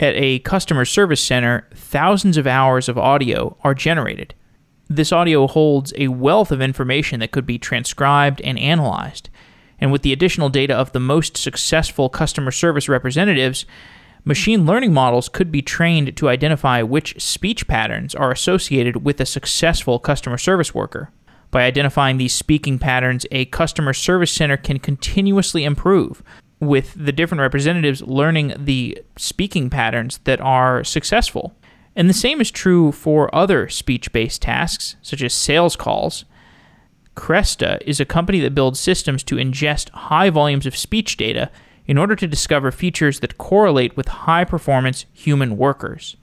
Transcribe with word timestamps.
At 0.00 0.14
a 0.16 0.38
customer 0.38 0.86
service 0.86 1.22
center, 1.22 1.68
thousands 1.74 2.38
of 2.38 2.46
hours 2.46 2.88
of 2.88 2.96
audio 2.96 3.58
are 3.62 3.74
generated. 3.74 4.34
This 4.88 5.12
audio 5.12 5.46
holds 5.46 5.92
a 5.98 6.08
wealth 6.08 6.50
of 6.50 6.62
information 6.62 7.20
that 7.20 7.32
could 7.32 7.44
be 7.44 7.58
transcribed 7.58 8.40
and 8.40 8.58
analyzed. 8.58 9.28
And 9.78 9.92
with 9.92 10.00
the 10.00 10.14
additional 10.14 10.48
data 10.48 10.74
of 10.74 10.92
the 10.92 11.00
most 11.00 11.36
successful 11.36 12.08
customer 12.08 12.50
service 12.50 12.88
representatives, 12.88 13.66
machine 14.24 14.64
learning 14.64 14.94
models 14.94 15.28
could 15.28 15.52
be 15.52 15.60
trained 15.60 16.16
to 16.16 16.30
identify 16.30 16.80
which 16.80 17.20
speech 17.20 17.68
patterns 17.68 18.14
are 18.14 18.32
associated 18.32 19.04
with 19.04 19.20
a 19.20 19.26
successful 19.26 19.98
customer 19.98 20.38
service 20.38 20.74
worker. 20.74 21.12
By 21.50 21.64
identifying 21.64 22.16
these 22.16 22.32
speaking 22.32 22.78
patterns, 22.78 23.26
a 23.30 23.44
customer 23.46 23.92
service 23.92 24.32
center 24.32 24.56
can 24.56 24.78
continuously 24.78 25.64
improve, 25.64 26.22
with 26.60 26.94
the 26.94 27.12
different 27.12 27.40
representatives 27.40 28.02
learning 28.02 28.54
the 28.56 29.02
speaking 29.16 29.70
patterns 29.70 30.18
that 30.24 30.40
are 30.40 30.84
successful. 30.84 31.54
And 31.96 32.08
the 32.08 32.14
same 32.14 32.40
is 32.40 32.50
true 32.50 32.92
for 32.92 33.34
other 33.34 33.68
speech 33.68 34.12
based 34.12 34.42
tasks, 34.42 34.96
such 35.02 35.22
as 35.22 35.34
sales 35.34 35.74
calls. 35.74 36.24
Cresta 37.16 37.80
is 37.84 37.98
a 37.98 38.04
company 38.04 38.40
that 38.40 38.54
builds 38.54 38.78
systems 38.78 39.22
to 39.24 39.34
ingest 39.36 39.90
high 39.90 40.30
volumes 40.30 40.66
of 40.66 40.76
speech 40.76 41.16
data 41.16 41.50
in 41.86 41.98
order 41.98 42.14
to 42.14 42.26
discover 42.26 42.70
features 42.70 43.20
that 43.20 43.38
correlate 43.38 43.96
with 43.96 44.08
high 44.08 44.44
performance 44.44 45.06
human 45.12 45.56
workers. 45.56 46.16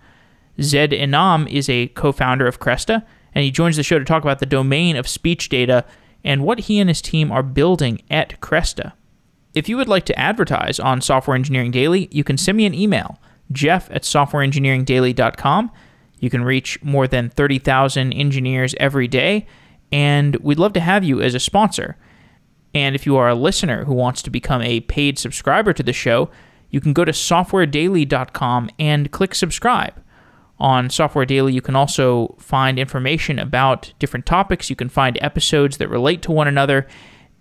Zayd 0.61 0.91
Enam 0.91 1.49
is 1.51 1.69
a 1.69 1.87
co 1.89 2.11
founder 2.11 2.47
of 2.47 2.59
Cresta, 2.59 3.03
and 3.35 3.43
he 3.43 3.51
joins 3.51 3.75
the 3.75 3.83
show 3.83 3.99
to 3.99 4.05
talk 4.05 4.23
about 4.23 4.39
the 4.39 4.45
domain 4.45 4.95
of 4.95 5.07
speech 5.07 5.49
data 5.49 5.83
and 6.23 6.43
what 6.43 6.61
he 6.61 6.79
and 6.79 6.89
his 6.89 7.01
team 7.01 7.31
are 7.31 7.43
building 7.43 8.01
at 8.09 8.39
Cresta. 8.41 8.93
If 9.57 9.67
you 9.67 9.75
would 9.77 9.87
like 9.87 10.05
to 10.05 10.19
advertise 10.19 10.79
on 10.79 11.01
Software 11.01 11.33
Engineering 11.33 11.71
Daily, 11.71 12.09
you 12.11 12.23
can 12.23 12.37
send 12.37 12.57
me 12.57 12.67
an 12.67 12.75
email, 12.75 13.19
jeff 13.51 13.89
at 13.89 14.03
softwareengineeringdaily.com. 14.03 15.71
You 16.19 16.29
can 16.29 16.43
reach 16.43 16.79
more 16.83 17.07
than 17.07 17.31
30,000 17.31 18.13
engineers 18.13 18.75
every 18.79 19.07
day, 19.07 19.47
and 19.91 20.35
we'd 20.35 20.59
love 20.59 20.73
to 20.73 20.79
have 20.79 21.03
you 21.03 21.23
as 21.23 21.33
a 21.33 21.39
sponsor. 21.39 21.97
And 22.75 22.93
if 22.93 23.07
you 23.07 23.17
are 23.17 23.29
a 23.29 23.33
listener 23.33 23.85
who 23.85 23.95
wants 23.95 24.21
to 24.21 24.29
become 24.29 24.61
a 24.61 24.81
paid 24.81 25.17
subscriber 25.17 25.73
to 25.73 25.81
the 25.81 25.91
show, 25.91 26.29
you 26.69 26.79
can 26.79 26.93
go 26.93 27.03
to 27.03 27.11
softwaredaily.com 27.11 28.69
and 28.77 29.11
click 29.11 29.33
subscribe. 29.33 29.95
On 30.59 30.91
Software 30.91 31.25
Daily, 31.25 31.53
you 31.53 31.61
can 31.61 31.75
also 31.75 32.35
find 32.37 32.77
information 32.77 33.39
about 33.39 33.91
different 33.97 34.27
topics. 34.27 34.69
You 34.69 34.75
can 34.75 34.89
find 34.89 35.17
episodes 35.19 35.77
that 35.77 35.89
relate 35.89 36.21
to 36.21 36.31
one 36.31 36.47
another 36.47 36.85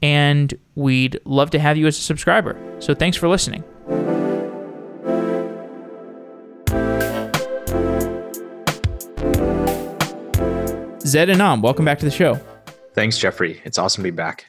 and 0.03 0.59
we'd 0.75 1.19
love 1.25 1.51
to 1.51 1.59
have 1.59 1.77
you 1.77 1.87
as 1.87 1.99
a 1.99 2.03
subscriber. 2.03 2.57
So 2.81 2.95
thanks 2.95 3.17
for 3.17 3.29
listening. 3.29 3.65
Zayd 11.07 11.29
Enam, 11.29 11.63
welcome 11.63 11.85
back 11.85 11.99
to 12.01 12.05
the 12.05 12.11
show. 12.11 12.41
Thanks, 12.95 13.17
Jeffrey. 13.17 13.61
It's 13.65 13.79
awesome 13.79 14.03
to 14.03 14.11
be 14.11 14.15
back. 14.15 14.47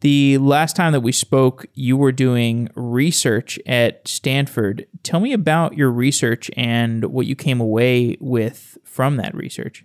The 0.00 0.38
last 0.38 0.76
time 0.76 0.92
that 0.92 1.00
we 1.00 1.12
spoke, 1.12 1.66
you 1.74 1.96
were 1.96 2.12
doing 2.12 2.68
research 2.74 3.58
at 3.66 4.06
Stanford. 4.06 4.86
Tell 5.02 5.18
me 5.18 5.32
about 5.32 5.76
your 5.76 5.90
research 5.90 6.50
and 6.56 7.04
what 7.06 7.26
you 7.26 7.34
came 7.34 7.60
away 7.60 8.16
with 8.20 8.78
from 8.84 9.16
that 9.16 9.34
research. 9.34 9.84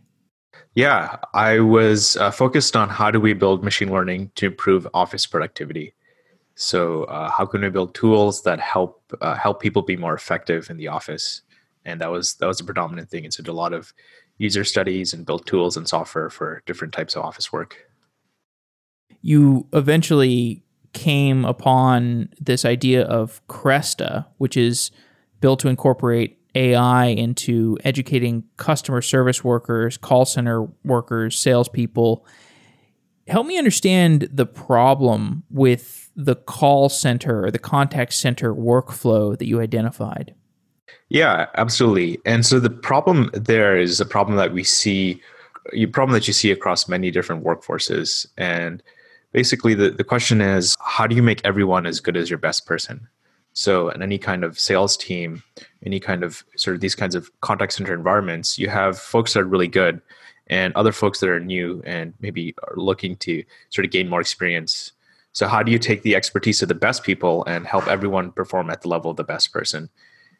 Yeah, 0.75 1.17
I 1.33 1.59
was 1.59 2.17
uh, 2.17 2.31
focused 2.31 2.75
on 2.75 2.89
how 2.89 3.11
do 3.11 3.19
we 3.19 3.33
build 3.33 3.63
machine 3.63 3.91
learning 3.91 4.31
to 4.35 4.47
improve 4.47 4.87
office 4.93 5.27
productivity. 5.27 5.93
So, 6.55 7.03
uh, 7.05 7.29
how 7.29 7.45
can 7.45 7.61
we 7.61 7.69
build 7.69 7.93
tools 7.93 8.41
that 8.43 8.59
help 8.59 9.01
uh, 9.21 9.35
help 9.35 9.61
people 9.61 9.81
be 9.81 9.97
more 9.97 10.13
effective 10.15 10.69
in 10.69 10.77
the 10.77 10.87
office? 10.87 11.41
And 11.85 12.01
that 12.01 12.11
was 12.11 12.35
that 12.35 12.47
was 12.47 12.59
a 12.59 12.63
predominant 12.63 13.09
thing. 13.09 13.23
And 13.23 13.33
so, 13.33 13.43
did 13.43 13.49
a 13.49 13.53
lot 13.53 13.73
of 13.73 13.93
user 14.37 14.63
studies 14.63 15.13
and 15.13 15.25
built 15.25 15.45
tools 15.45 15.77
and 15.77 15.87
software 15.87 16.29
for 16.29 16.63
different 16.65 16.93
types 16.93 17.15
of 17.15 17.23
office 17.23 17.51
work. 17.51 17.77
You 19.21 19.67
eventually 19.73 20.63
came 20.93 21.45
upon 21.45 22.29
this 22.39 22.65
idea 22.65 23.03
of 23.03 23.45
Cresta, 23.47 24.25
which 24.37 24.57
is 24.57 24.91
built 25.39 25.59
to 25.61 25.67
incorporate 25.67 26.37
AI 26.55 27.05
into 27.05 27.77
educating 27.83 28.43
customer 28.57 29.01
service 29.01 29.43
workers, 29.43 29.97
call 29.97 30.25
center 30.25 30.67
workers, 30.83 31.37
salespeople. 31.37 32.25
Help 33.27 33.47
me 33.47 33.57
understand 33.57 34.29
the 34.31 34.45
problem 34.45 35.43
with 35.49 36.11
the 36.15 36.35
call 36.35 36.89
center 36.89 37.45
or 37.45 37.51
the 37.51 37.59
contact 37.59 38.13
center 38.13 38.53
workflow 38.53 39.37
that 39.37 39.45
you 39.45 39.61
identified. 39.61 40.35
Yeah, 41.09 41.47
absolutely. 41.55 42.19
And 42.25 42.45
so 42.45 42.59
the 42.59 42.69
problem 42.69 43.29
there 43.33 43.77
is 43.77 43.99
a 43.99 44.05
problem 44.05 44.37
that 44.37 44.53
we 44.53 44.63
see, 44.63 45.21
a 45.73 45.85
problem 45.87 46.13
that 46.13 46.27
you 46.27 46.33
see 46.33 46.51
across 46.51 46.87
many 46.87 47.11
different 47.11 47.43
workforces. 47.43 48.27
And 48.37 48.81
basically, 49.31 49.73
the, 49.73 49.91
the 49.91 50.03
question 50.03 50.41
is 50.41 50.75
how 50.83 51.07
do 51.07 51.15
you 51.15 51.23
make 51.23 51.41
everyone 51.43 51.85
as 51.85 51.99
good 51.99 52.17
as 52.17 52.29
your 52.29 52.39
best 52.39 52.65
person? 52.65 53.07
So, 53.53 53.89
in 53.89 54.01
any 54.01 54.17
kind 54.17 54.43
of 54.43 54.59
sales 54.59 54.97
team, 54.97 55.43
any 55.85 55.99
kind 55.99 56.23
of 56.23 56.43
sort 56.57 56.75
of 56.75 56.81
these 56.81 56.95
kinds 56.95 57.13
of 57.13 57.29
contact 57.41 57.73
center 57.73 57.93
environments, 57.93 58.57
you 58.57 58.67
have 58.69 58.97
folks 58.97 59.33
that 59.33 59.41
are 59.41 59.45
really 59.45 59.67
good 59.67 60.01
and 60.47 60.73
other 60.75 60.91
folks 60.91 61.19
that 61.19 61.29
are 61.29 61.39
new 61.39 61.81
and 61.85 62.13
maybe 62.19 62.55
are 62.67 62.75
looking 62.75 63.15
to 63.17 63.43
sort 63.69 63.85
of 63.85 63.91
gain 63.91 64.09
more 64.09 64.19
experience. 64.19 64.91
So, 65.33 65.47
how 65.47 65.61
do 65.61 65.71
you 65.71 65.77
take 65.77 66.01
the 66.01 66.15
expertise 66.15 66.61
of 66.63 66.67
the 66.67 66.75
best 66.75 67.03
people 67.03 67.45
and 67.45 67.67
help 67.67 67.87
everyone 67.87 68.31
perform 68.31 68.71
at 68.71 68.81
the 68.81 68.89
level 68.89 69.11
of 69.11 69.17
the 69.17 69.23
best 69.23 69.53
person? 69.53 69.89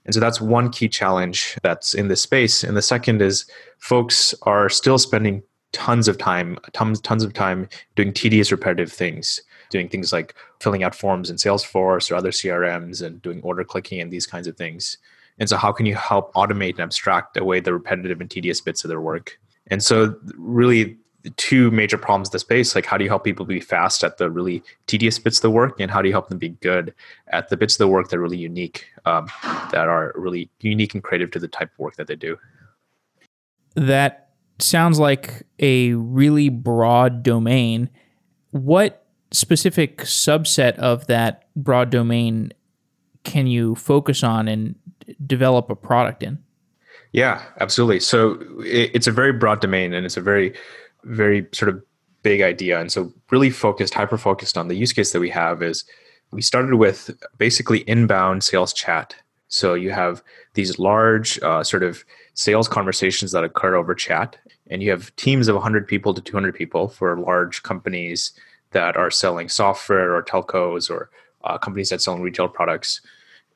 And 0.06 0.13
so 0.13 0.19
that's 0.19 0.41
one 0.41 0.69
key 0.69 0.90
challenge 0.90 1.57
that's 1.62 1.94
in 1.94 2.09
this 2.09 2.22
space. 2.22 2.63
And 2.63 2.75
the 2.75 2.81
second 2.81 3.22
is 3.22 3.45
folks 3.78 4.35
are 4.41 4.68
still 4.69 4.97
spending 4.97 5.44
tons 5.72 6.07
of 6.07 6.18
time, 6.18 6.57
tons, 6.74 7.00
tons 7.00 7.24
of 7.24 7.34
time 7.34 7.69
doing 7.95 8.12
tedious, 8.12 8.51
repetitive 8.51 8.91
things 8.91 9.41
doing 9.69 9.90
things 9.90 10.13
like 10.13 10.35
filling 10.59 10.84
out 10.84 10.96
forms 10.96 11.29
in 11.29 11.38
Salesforce 11.38 12.12
or 12.12 12.16
other 12.16 12.31
CRMs 12.31 13.01
and 13.01 13.22
doing 13.22 13.41
order 13.41 13.63
clicking 13.63 14.00
and 14.00 14.12
these 14.12 14.28
kinds 14.28 14.47
of 14.47 14.57
things. 14.57 14.97
And 15.40 15.50
so, 15.50 15.57
how 15.57 15.72
can 15.72 15.85
you 15.85 15.96
help 15.96 16.34
automate 16.34 16.72
and 16.72 16.81
abstract 16.81 17.38
away 17.38 17.59
the 17.59 17.74
repetitive 17.74 18.22
and 18.22 18.29
tedious 18.29 18.62
bits 18.62 18.84
of 18.84 18.90
their 18.90 19.01
work? 19.01 19.40
And 19.68 19.81
so, 19.81 20.16
really, 20.35 20.97
two 21.38 21.72
major 21.72 21.97
problems 21.97 22.29
in 22.29 22.34
the 22.34 22.40
space 22.40 22.75
like 22.75 22.85
how 22.85 22.97
do 22.97 23.03
you 23.03 23.09
help 23.09 23.24
people 23.24 23.46
be 23.46 23.62
fast 23.62 24.03
at 24.03 24.18
the 24.18 24.29
really 24.29 24.62
tedious 24.88 25.18
bits 25.18 25.38
of 25.38 25.41
the 25.44 25.50
work 25.50 25.80
and 25.80 25.90
how 25.90 26.01
do 26.01 26.09
you 26.09 26.13
help 26.13 26.28
them 26.28 26.38
be 26.38 26.50
good 26.50 26.94
at 27.30 27.47
the 27.50 27.56
bits 27.56 27.75
of 27.75 27.78
the 27.78 27.88
work 27.88 28.09
that 28.09 28.18
are 28.18 28.22
really 28.22 28.38
unique 28.38 28.88
um, 29.06 29.28
that 29.72 29.88
are 29.88 30.12
really 30.16 30.50
unique 30.59 30.94
and 30.94 31.03
creative 31.03 31.31
to 31.31 31.40
the 31.40 31.47
type 31.47 31.72
of 31.72 31.80
work 31.80 31.95
that 31.95 32.07
they 32.07 32.16
do 32.16 32.38
that 33.75 34.31
sounds 34.59 35.00
like 35.00 35.44
a 35.59 35.94
really 35.94 36.50
broad 36.50 37.24
domain 37.24 37.90
what 38.51 39.03
specific 39.34 40.00
subset 40.00 40.76
of 40.78 41.08
that 41.08 41.46
broad 41.56 41.90
domain 41.90 42.54
can 43.24 43.48
you 43.48 43.76
focus 43.76 44.24
on 44.24 44.48
and 44.48 44.76
develop 45.26 45.70
a 45.70 45.76
product 45.76 46.24
in? 46.24 46.40
Yeah, 47.12 47.44
absolutely. 47.60 48.00
So 48.00 48.44
it's 48.60 49.08
a 49.08 49.12
very 49.12 49.34
broad 49.34 49.62
domain 49.62 49.94
and 49.94 50.06
it's 50.06 50.18
a 50.18 50.22
very, 50.22 50.54
very 51.04 51.48
sort 51.52 51.70
of 51.70 51.84
big 52.24 52.42
idea. 52.42 52.80
And 52.80 52.92
so, 52.92 53.14
really 53.30 53.50
focused, 53.50 53.94
hyper 53.94 54.18
focused 54.18 54.58
on 54.58 54.68
the 54.68 54.76
use 54.76 54.94
case 54.94 55.12
that 55.12 55.20
we 55.20 55.30
have 55.30 55.62
is 55.62 55.84
we 56.32 56.42
started 56.42 56.76
with 56.76 57.12
basically 57.38 57.80
inbound 57.82 58.44
sales 58.44 58.74
chat. 58.74 59.16
So, 59.50 59.76
you 59.76 59.92
have 59.92 60.24
these 60.56 60.80
large 60.80 61.40
uh, 61.44 61.64
sort 61.64 61.84
of 61.84 62.04
sales 62.34 62.68
conversations 62.68 63.32
that 63.34 63.44
occur 63.44 63.76
over 63.76 63.94
chat, 63.94 64.38
and 64.72 64.82
you 64.82 64.90
have 64.90 65.16
teams 65.18 65.48
of 65.48 65.56
100 65.56 65.88
people 65.88 66.14
to 66.14 66.22
200 66.22 66.56
people 66.56 66.88
for 66.88 67.20
large 67.20 67.62
companies 67.62 68.32
that 68.74 68.98
are 68.98 69.12
selling 69.12 69.50
software 69.50 70.16
or 70.16 70.24
telcos 70.24 70.90
or 70.90 71.10
uh, 71.44 71.58
companies 71.58 71.90
that 71.90 72.02
sell 72.02 72.18
retail 72.18 72.48
products. 72.48 73.02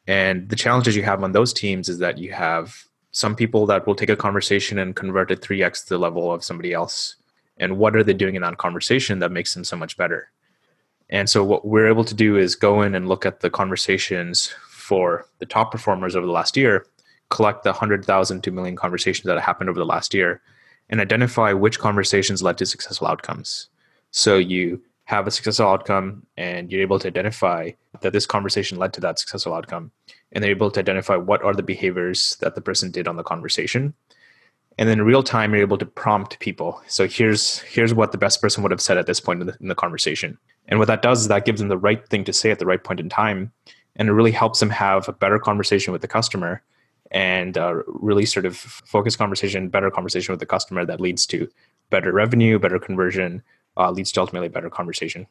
And 0.08 0.50
the 0.50 0.56
challenges 0.56 0.96
you 0.96 1.04
have 1.04 1.24
on 1.24 1.34
those 1.34 1.54
teams 1.54 1.90
is 1.90 2.00
that 2.00 2.18
you 2.18 2.32
have 2.32 2.86
some 3.12 3.36
people 3.36 3.66
that 3.66 3.86
will 3.86 3.96
take 3.96 4.10
a 4.10 4.16
conversation 4.16 4.78
and 4.78 4.96
convert 4.96 5.32
it 5.32 5.42
3x 5.42 5.88
the 5.88 5.98
level 5.98 6.32
of 6.32 6.44
somebody 6.44 6.74
else. 6.74 7.16
And 7.58 7.78
what 7.78 7.96
are 7.96 8.04
they 8.04 8.14
doing 8.14 8.36
in 8.36 8.44
that 8.44 8.58
conversation 8.58 9.20
that 9.20 9.32
makes 9.32 9.54
them 9.54 9.64
so 9.64 9.76
much 9.76 9.98
better? 9.98 10.30
And 11.10 11.30
so, 11.30 11.44
what 11.44 11.66
we're 11.66 11.88
able 11.88 12.04
to 12.04 12.14
do 12.14 12.38
is 12.38 12.56
go 12.56 12.82
in 12.82 12.94
and 12.94 13.08
look 13.08 13.26
at 13.26 13.40
the 13.40 13.50
conversations 13.50 14.54
for 14.70 15.26
the 15.40 15.46
top 15.46 15.72
performers 15.72 16.16
over 16.16 16.26
the 16.26 16.32
last 16.32 16.58
year, 16.58 16.86
collect 17.30 17.64
the 17.64 17.72
100,000 17.72 18.44
to 18.44 18.52
million 18.52 18.76
conversations 18.76 19.26
that 19.26 19.40
happened 19.40 19.70
over 19.70 19.80
the 19.80 19.86
last 19.86 20.14
year, 20.14 20.42
and 20.90 21.00
identify 21.02 21.54
which 21.54 21.80
conversations 21.80 22.44
led 22.44 22.58
to 22.58 22.66
successful 22.66 23.08
outcomes. 23.08 23.70
So, 24.12 24.38
you 24.38 24.82
have 25.08 25.26
a 25.26 25.32
successful 25.32 25.66
outcome 25.66 26.22
and 26.36 26.70
you're 26.70 26.82
able 26.82 27.00
to 27.00 27.08
identify 27.08 27.72
that 28.02 28.12
this 28.12 28.26
conversation 28.26 28.78
led 28.78 28.92
to 28.92 29.00
that 29.00 29.18
successful 29.18 29.54
outcome. 29.54 29.90
And 30.34 30.44
they're 30.44 30.52
able 30.52 30.70
to 30.70 30.82
identify 30.82 31.16
what 31.16 31.42
are 31.44 31.54
the 31.54 31.64
behaviors 31.64 32.36
that 32.42 32.56
the 32.56 32.62
person 32.62 32.92
did 32.92 33.08
on 33.08 33.16
the 33.16 33.24
conversation. 33.24 33.94
And 34.78 34.90
then 34.90 35.00
in 35.00 35.06
real 35.06 35.24
time 35.24 35.54
you're 35.54 35.62
able 35.62 35.78
to 35.78 35.86
prompt 35.86 36.40
people. 36.40 36.82
So 36.88 37.08
here's 37.08 37.60
here's 37.60 37.94
what 37.94 38.12
the 38.12 38.18
best 38.18 38.42
person 38.42 38.64
would 38.64 38.72
have 38.72 38.82
said 38.82 38.98
at 38.98 39.06
this 39.06 39.22
point 39.22 39.40
in 39.40 39.48
the, 39.48 39.58
in 39.62 39.70
the 39.70 39.76
conversation. 39.76 40.38
And 40.68 40.78
what 40.78 40.90
that 40.90 41.02
does 41.02 41.22
is 41.22 41.28
that 41.30 41.46
gives 41.46 41.62
them 41.62 41.70
the 41.70 41.78
right 41.78 42.06
thing 42.10 42.26
to 42.26 42.34
say 42.34 42.52
at 42.52 42.60
the 42.60 42.66
right 42.66 42.84
point 42.84 43.00
in 43.00 43.08
time. 43.08 43.54
And 43.96 44.10
it 44.10 44.12
really 44.12 44.34
helps 44.34 44.60
them 44.60 44.72
have 44.72 45.08
a 45.08 45.14
better 45.14 45.40
conversation 45.40 45.94
with 45.94 46.02
the 46.02 46.10
customer 46.10 46.62
and 47.12 47.58
uh, 47.58 47.76
really 47.86 48.26
sort 48.26 48.46
of 48.46 48.58
focus 48.58 49.16
conversation, 49.16 49.70
better 49.70 49.90
conversation 49.90 50.34
with 50.34 50.42
the 50.42 50.46
customer 50.46 50.84
that 50.84 51.00
leads 51.00 51.26
to 51.28 51.48
better 51.90 52.12
revenue, 52.12 52.60
better 52.60 52.78
conversion, 52.78 53.42
uh, 53.78 53.92
leads 53.92 54.12
to 54.14 54.22
ultimately 54.22 54.48
a 54.48 54.52
better 54.52 54.70
conversation. 54.70 55.28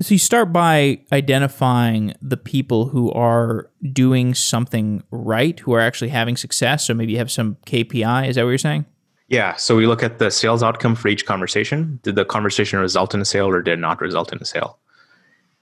So 0.00 0.14
you 0.14 0.18
start 0.18 0.52
by 0.52 1.00
identifying 1.12 2.14
the 2.20 2.36
people 2.36 2.86
who 2.86 3.12
are 3.12 3.70
doing 3.92 4.34
something 4.34 5.04
right, 5.10 5.58
who 5.60 5.74
are 5.74 5.80
actually 5.80 6.08
having 6.08 6.36
success. 6.36 6.86
So 6.86 6.94
maybe 6.94 7.12
you 7.12 7.18
have 7.18 7.30
some 7.30 7.56
KPI. 7.66 8.28
Is 8.28 8.36
that 8.36 8.42
what 8.42 8.48
you're 8.48 8.58
saying? 8.58 8.86
Yeah. 9.28 9.54
So 9.56 9.76
we 9.76 9.86
look 9.86 10.02
at 10.02 10.18
the 10.18 10.30
sales 10.30 10.62
outcome 10.62 10.94
for 10.94 11.08
each 11.08 11.24
conversation. 11.24 12.00
Did 12.02 12.16
the 12.16 12.24
conversation 12.24 12.80
result 12.80 13.14
in 13.14 13.20
a 13.20 13.24
sale 13.24 13.46
or 13.46 13.62
did 13.62 13.74
it 13.74 13.80
not 13.80 14.00
result 14.00 14.32
in 14.32 14.38
a 14.40 14.44
sale? 14.44 14.78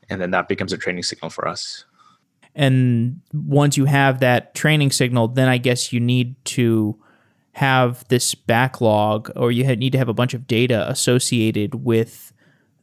And 0.08 0.20
then 0.20 0.30
that 0.30 0.48
becomes 0.48 0.72
a 0.72 0.78
training 0.78 1.02
signal 1.02 1.30
for 1.30 1.46
us. 1.46 1.84
And 2.54 3.20
once 3.32 3.76
you 3.76 3.84
have 3.84 4.20
that 4.20 4.54
training 4.54 4.90
signal, 4.90 5.28
then 5.28 5.48
I 5.48 5.58
guess 5.58 5.92
you 5.92 6.00
need 6.00 6.42
to 6.46 6.98
have 7.52 8.06
this 8.08 8.34
backlog 8.34 9.30
or 9.36 9.50
you 9.50 9.64
need 9.76 9.90
to 9.92 9.98
have 9.98 10.08
a 10.08 10.14
bunch 10.14 10.34
of 10.34 10.46
data 10.46 10.88
associated 10.88 11.84
with 11.84 12.32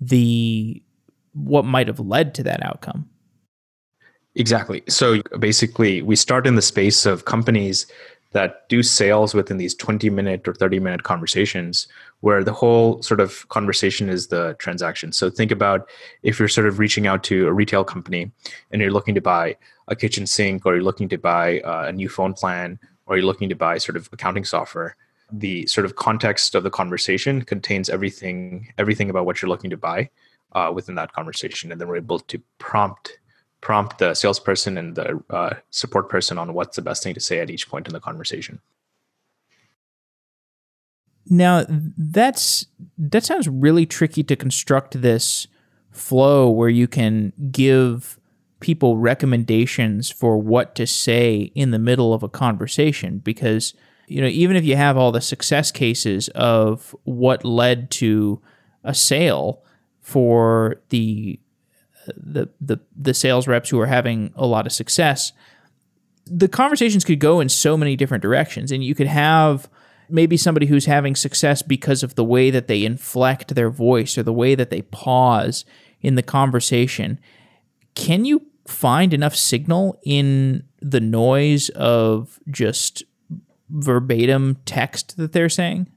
the 0.01 0.81
what 1.33 1.65
might 1.65 1.87
have 1.87 1.99
led 1.99 2.33
to 2.35 2.43
that 2.43 2.63
outcome. 2.63 3.09
Exactly. 4.35 4.83
So 4.87 5.21
basically, 5.39 6.01
we 6.01 6.15
start 6.15 6.45
in 6.45 6.55
the 6.55 6.61
space 6.61 7.05
of 7.05 7.25
companies 7.25 7.87
that 8.33 8.67
do 8.69 8.83
sales 8.83 9.33
within 9.33 9.57
these 9.57 9.73
20 9.73 10.09
minute 10.09 10.47
or 10.47 10.53
30 10.53 10.79
minute 10.79 11.03
conversations 11.03 11.87
where 12.19 12.43
the 12.43 12.53
whole 12.53 13.01
sort 13.01 13.19
of 13.19 13.47
conversation 13.49 14.09
is 14.09 14.27
the 14.27 14.55
transaction. 14.59 15.11
So 15.11 15.29
think 15.29 15.49
about 15.51 15.89
if 16.23 16.37
you're 16.37 16.47
sort 16.47 16.67
of 16.67 16.77
reaching 16.77 17.07
out 17.07 17.23
to 17.25 17.47
a 17.47 17.53
retail 17.53 17.83
company 17.83 18.31
and 18.71 18.81
you're 18.81 18.91
looking 18.91 19.15
to 19.15 19.21
buy 19.21 19.55
a 19.87 19.95
kitchen 19.95 20.27
sink 20.27 20.65
or 20.65 20.75
you're 20.75 20.83
looking 20.83 21.09
to 21.09 21.17
buy 21.17 21.61
uh, 21.61 21.85
a 21.87 21.93
new 21.93 22.09
phone 22.09 22.33
plan 22.33 22.77
or 23.07 23.17
you're 23.17 23.25
looking 23.25 23.49
to 23.49 23.55
buy 23.55 23.77
sort 23.77 23.97
of 23.97 24.09
accounting 24.11 24.45
software? 24.45 24.95
The 25.31 25.65
sort 25.67 25.85
of 25.85 25.95
context 25.95 26.55
of 26.55 26.63
the 26.63 26.69
conversation 26.69 27.41
contains 27.41 27.89
everything 27.89 28.73
everything 28.77 29.09
about 29.09 29.25
what 29.25 29.41
you're 29.41 29.49
looking 29.49 29.69
to 29.71 29.77
buy 29.77 30.09
uh, 30.53 30.71
within 30.73 30.95
that 30.95 31.11
conversation 31.11 31.71
and 31.71 31.81
then 31.81 31.87
we're 31.87 31.97
able 31.97 32.19
to 32.19 32.41
prompt 32.59 33.19
prompt 33.61 33.97
the 33.97 34.13
salesperson 34.13 34.77
and 34.77 34.95
the 34.95 35.21
uh, 35.29 35.53
support 35.71 36.09
person 36.09 36.37
on 36.37 36.53
what's 36.53 36.75
the 36.75 36.81
best 36.81 37.03
thing 37.03 37.13
to 37.13 37.19
say 37.19 37.39
at 37.39 37.49
each 37.49 37.69
point 37.69 37.87
in 37.87 37.93
the 37.93 37.99
conversation. 37.99 38.61
Now 41.29 41.65
that's 41.97 42.67
that 42.97 43.25
sounds 43.25 43.47
really 43.47 43.85
tricky 43.85 44.23
to 44.23 44.35
construct 44.35 45.01
this 45.01 45.47
flow 45.91 46.49
where 46.49 46.69
you 46.69 46.87
can 46.87 47.33
give 47.51 48.16
people 48.59 48.97
recommendations 48.97 50.09
for 50.09 50.37
what 50.37 50.75
to 50.75 50.87
say 50.87 51.51
in 51.53 51.71
the 51.71 51.79
middle 51.79 52.13
of 52.13 52.23
a 52.23 52.29
conversation 52.29 53.19
because 53.19 53.73
you 54.07 54.21
know 54.21 54.27
even 54.27 54.55
if 54.55 54.63
you 54.63 54.75
have 54.75 54.97
all 54.97 55.11
the 55.11 55.21
success 55.21 55.71
cases 55.71 56.27
of 56.29 56.95
what 57.03 57.45
led 57.45 57.91
to 57.91 58.41
a 58.83 58.93
sale 58.93 59.63
for 60.01 60.81
the 60.89 61.39
the 62.07 62.49
the 62.59 62.79
the 62.95 63.13
sales 63.13 63.47
reps 63.47 63.69
who 63.69 63.79
are 63.79 63.87
having 63.87 64.33
a 64.35 64.45
lot 64.45 64.65
of 64.65 64.71
success 64.71 65.33
the 66.25 66.47
conversations 66.47 67.05
could 67.05 67.19
go 67.19 67.39
in 67.39 67.49
so 67.49 67.77
many 67.77 67.95
different 67.95 68.21
directions 68.21 68.71
and 68.71 68.83
you 68.83 68.95
could 68.95 69.07
have 69.07 69.69
maybe 70.09 70.37
somebody 70.37 70.65
who's 70.65 70.85
having 70.85 71.15
success 71.15 71.61
because 71.61 72.01
of 72.01 72.15
the 72.15 72.23
way 72.23 72.49
that 72.49 72.67
they 72.67 72.85
inflect 72.85 73.55
their 73.55 73.69
voice 73.69 74.17
or 74.17 74.23
the 74.23 74.33
way 74.33 74.55
that 74.55 74.69
they 74.69 74.81
pause 74.83 75.65
in 76.01 76.15
the 76.15 76.23
conversation 76.23 77.19
can 77.97 78.25
you 78.25 78.45
find 78.67 79.11
enough 79.11 79.35
signal 79.35 79.99
in 80.03 80.63
the 80.79 81.01
noise 81.01 81.69
of 81.69 82.39
just 82.49 83.03
verbatim 83.69 84.55
text 84.65 85.17
that 85.17 85.33
they're 85.33 85.49
saying? 85.49 85.87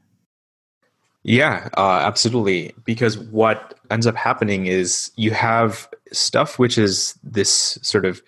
Yeah, 1.23 1.69
uh, 1.77 2.01
absolutely. 2.03 2.73
Because 2.87 3.19
what 3.19 3.79
ends 3.91 4.07
up 4.07 4.17
happening 4.17 4.65
is 4.65 5.13
you 5.17 5.33
have 5.33 5.91
stuff 6.11 6.59
which 6.59 6.79
is 6.79 7.19
this 7.23 7.79
sort 7.83 8.07
of 8.07 8.23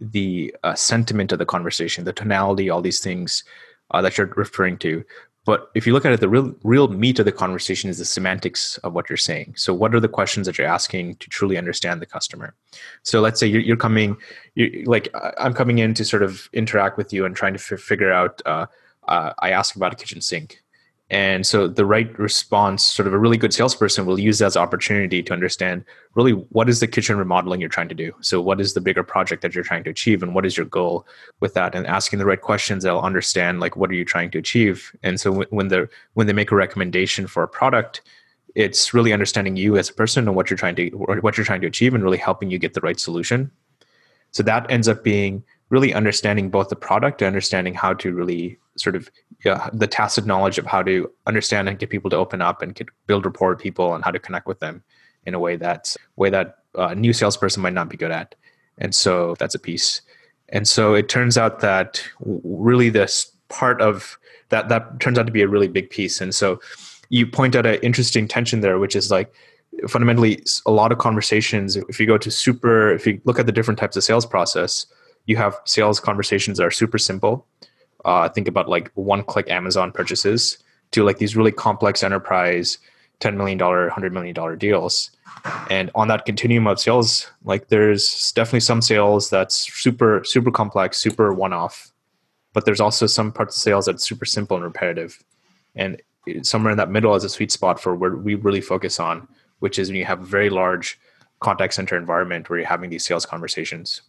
the 0.00 0.54
uh, 0.62 0.76
sentiment 0.76 1.32
of 1.32 1.40
the 1.40 1.46
conversation, 1.46 2.04
the 2.04 2.12
tonality, 2.12 2.70
all 2.70 2.80
these 2.80 3.00
things 3.00 3.42
uh, 3.90 4.00
that 4.02 4.16
you're 4.16 4.32
referring 4.36 4.78
to. 4.78 5.04
But 5.46 5.70
if 5.74 5.86
you 5.86 5.92
look 5.92 6.04
at 6.04 6.12
it, 6.12 6.20
the 6.20 6.28
real 6.28 6.54
real 6.64 6.88
meat 6.88 7.20
of 7.20 7.24
the 7.24 7.32
conversation 7.32 7.88
is 7.88 7.98
the 7.98 8.04
semantics 8.04 8.78
of 8.78 8.92
what 8.92 9.08
you're 9.08 9.16
saying. 9.16 9.54
So, 9.56 9.72
what 9.72 9.94
are 9.94 10.00
the 10.00 10.08
questions 10.08 10.46
that 10.46 10.58
you're 10.58 10.66
asking 10.66 11.16
to 11.16 11.28
truly 11.30 11.56
understand 11.56 12.02
the 12.02 12.06
customer? 12.06 12.52
So, 13.04 13.20
let's 13.20 13.38
say 13.38 13.46
you're, 13.46 13.62
you're 13.62 13.76
coming, 13.76 14.16
you're, 14.56 14.84
like 14.84 15.08
I'm 15.38 15.54
coming 15.54 15.78
in 15.78 15.94
to 15.94 16.04
sort 16.04 16.24
of 16.24 16.50
interact 16.52 16.98
with 16.98 17.12
you 17.12 17.24
and 17.24 17.34
trying 17.34 17.54
to 17.54 17.60
f- 17.60 17.80
figure 17.80 18.12
out. 18.12 18.42
Uh, 18.44 18.66
uh, 19.08 19.32
I 19.38 19.50
ask 19.50 19.76
about 19.76 19.92
a 19.92 19.96
kitchen 19.96 20.20
sink, 20.20 20.64
and 21.08 21.46
so 21.46 21.68
the 21.68 21.86
right 21.86 22.18
response, 22.18 22.82
sort 22.82 23.06
of 23.06 23.14
a 23.14 23.18
really 23.18 23.36
good 23.36 23.54
salesperson 23.54 24.06
will 24.06 24.18
use 24.18 24.40
that 24.40 24.46
as 24.46 24.56
opportunity 24.56 25.22
to 25.22 25.32
understand 25.32 25.84
really 26.14 26.32
what 26.32 26.68
is 26.68 26.80
the 26.80 26.88
kitchen 26.88 27.16
remodeling 27.16 27.60
you're 27.60 27.70
trying 27.70 27.88
to 27.88 27.94
do. 27.94 28.12
So 28.22 28.40
what 28.40 28.60
is 28.60 28.74
the 28.74 28.80
bigger 28.80 29.04
project 29.04 29.42
that 29.42 29.54
you're 29.54 29.62
trying 29.62 29.84
to 29.84 29.90
achieve 29.90 30.24
and 30.24 30.34
what 30.34 30.44
is 30.44 30.56
your 30.56 30.66
goal 30.66 31.06
with 31.38 31.54
that? 31.54 31.76
And 31.76 31.86
asking 31.86 32.18
the 32.18 32.26
right 32.26 32.40
questions, 32.40 32.82
they'll 32.82 32.98
understand 32.98 33.60
like 33.60 33.76
what 33.76 33.90
are 33.90 33.94
you 33.94 34.04
trying 34.04 34.32
to 34.32 34.38
achieve. 34.38 34.90
And 35.04 35.20
so 35.20 35.44
when 35.50 35.68
they 35.68 35.84
when 36.14 36.26
they 36.26 36.32
make 36.32 36.50
a 36.50 36.56
recommendation 36.56 37.28
for 37.28 37.44
a 37.44 37.48
product, 37.48 38.00
it's 38.56 38.92
really 38.92 39.12
understanding 39.12 39.54
you 39.54 39.76
as 39.76 39.88
a 39.88 39.94
person 39.94 40.26
and 40.26 40.34
what 40.34 40.50
you're 40.50 40.56
trying 40.56 40.74
to 40.74 40.88
what 40.90 41.36
you're 41.36 41.46
trying 41.46 41.60
to 41.60 41.68
achieve 41.68 41.94
and 41.94 42.02
really 42.02 42.18
helping 42.18 42.50
you 42.50 42.58
get 42.58 42.74
the 42.74 42.80
right 42.80 42.98
solution. 42.98 43.52
So 44.32 44.42
that 44.42 44.68
ends 44.70 44.88
up 44.88 45.04
being 45.04 45.44
really 45.68 45.92
understanding 45.92 46.50
both 46.50 46.68
the 46.68 46.76
product 46.76 47.22
and 47.22 47.26
understanding 47.26 47.74
how 47.74 47.92
to 47.94 48.12
really 48.12 48.58
sort 48.76 48.94
of 48.94 49.10
yeah, 49.44 49.68
the 49.72 49.86
tacit 49.86 50.26
knowledge 50.26 50.58
of 50.58 50.66
how 50.66 50.82
to 50.82 51.10
understand 51.26 51.68
and 51.68 51.78
get 51.78 51.90
people 51.90 52.10
to 52.10 52.16
open 52.16 52.40
up 52.40 52.62
and 52.62 52.80
build 53.06 53.24
rapport 53.24 53.50
with 53.50 53.58
people 53.58 53.94
and 53.94 54.04
how 54.04 54.10
to 54.10 54.18
connect 54.18 54.46
with 54.46 54.60
them 54.60 54.82
in 55.24 55.34
a 55.34 55.38
way 55.38 55.56
that 55.56 55.96
way 56.16 56.30
that 56.30 56.58
a 56.74 56.94
new 56.94 57.12
salesperson 57.12 57.62
might 57.62 57.72
not 57.72 57.88
be 57.88 57.96
good 57.96 58.10
at. 58.10 58.34
And 58.78 58.94
so 58.94 59.34
that's 59.38 59.54
a 59.54 59.58
piece. 59.58 60.02
And 60.50 60.68
so 60.68 60.94
it 60.94 61.08
turns 61.08 61.36
out 61.36 61.60
that 61.60 62.02
really 62.20 62.90
this 62.90 63.32
part 63.48 63.80
of 63.80 64.18
that 64.50 64.68
that 64.68 65.00
turns 65.00 65.18
out 65.18 65.26
to 65.26 65.32
be 65.32 65.42
a 65.42 65.48
really 65.48 65.68
big 65.68 65.90
piece. 65.90 66.20
And 66.20 66.34
so 66.34 66.60
you 67.08 67.26
point 67.26 67.56
out 67.56 67.66
an 67.66 67.76
interesting 67.76 68.28
tension 68.28 68.60
there, 68.60 68.78
which 68.78 68.94
is 68.94 69.10
like 69.10 69.32
fundamentally 69.88 70.42
a 70.66 70.70
lot 70.70 70.92
of 70.92 70.98
conversations. 70.98 71.76
If 71.76 71.98
you 72.00 72.06
go 72.06 72.18
to 72.18 72.30
super, 72.30 72.92
if 72.92 73.06
you 73.06 73.20
look 73.24 73.38
at 73.38 73.46
the 73.46 73.52
different 73.52 73.78
types 73.78 73.96
of 73.96 74.04
sales 74.04 74.26
process, 74.26 74.86
you 75.26 75.36
have 75.36 75.60
sales 75.64 76.00
conversations 76.00 76.58
that 76.58 76.64
are 76.64 76.70
super 76.70 76.98
simple. 76.98 77.46
Uh, 78.04 78.28
think 78.28 78.48
about 78.48 78.68
like 78.68 78.90
one 78.94 79.22
click 79.22 79.50
Amazon 79.50 79.92
purchases 79.92 80.58
to 80.92 81.04
like 81.04 81.18
these 81.18 81.36
really 81.36 81.52
complex 81.52 82.02
enterprise 82.02 82.78
$10 83.20 83.36
million, 83.36 83.58
$100 83.58 84.12
million 84.12 84.58
deals. 84.58 85.10
And 85.70 85.90
on 85.94 86.08
that 86.08 86.24
continuum 86.24 86.66
of 86.66 86.78
sales, 86.78 87.30
like 87.44 87.68
there's 87.68 88.32
definitely 88.32 88.60
some 88.60 88.82
sales 88.82 89.30
that's 89.30 89.72
super, 89.72 90.22
super 90.24 90.50
complex, 90.50 90.98
super 90.98 91.32
one 91.32 91.52
off. 91.52 91.92
But 92.52 92.64
there's 92.64 92.80
also 92.80 93.06
some 93.06 93.32
parts 93.32 93.56
of 93.56 93.62
sales 93.62 93.86
that's 93.86 94.06
super 94.06 94.24
simple 94.24 94.56
and 94.56 94.64
repetitive. 94.64 95.22
And 95.74 96.00
somewhere 96.42 96.72
in 96.72 96.78
that 96.78 96.90
middle 96.90 97.14
is 97.14 97.24
a 97.24 97.28
sweet 97.28 97.52
spot 97.52 97.80
for 97.80 97.94
where 97.94 98.16
we 98.16 98.34
really 98.34 98.60
focus 98.60 98.98
on, 98.98 99.28
which 99.60 99.78
is 99.78 99.88
when 99.88 99.96
you 99.96 100.04
have 100.04 100.22
a 100.22 100.26
very 100.26 100.50
large 100.50 100.98
contact 101.40 101.74
center 101.74 101.96
environment 101.96 102.48
where 102.48 102.58
you're 102.58 102.68
having 102.68 102.90
these 102.90 103.04
sales 103.04 103.26
conversations 103.26 104.02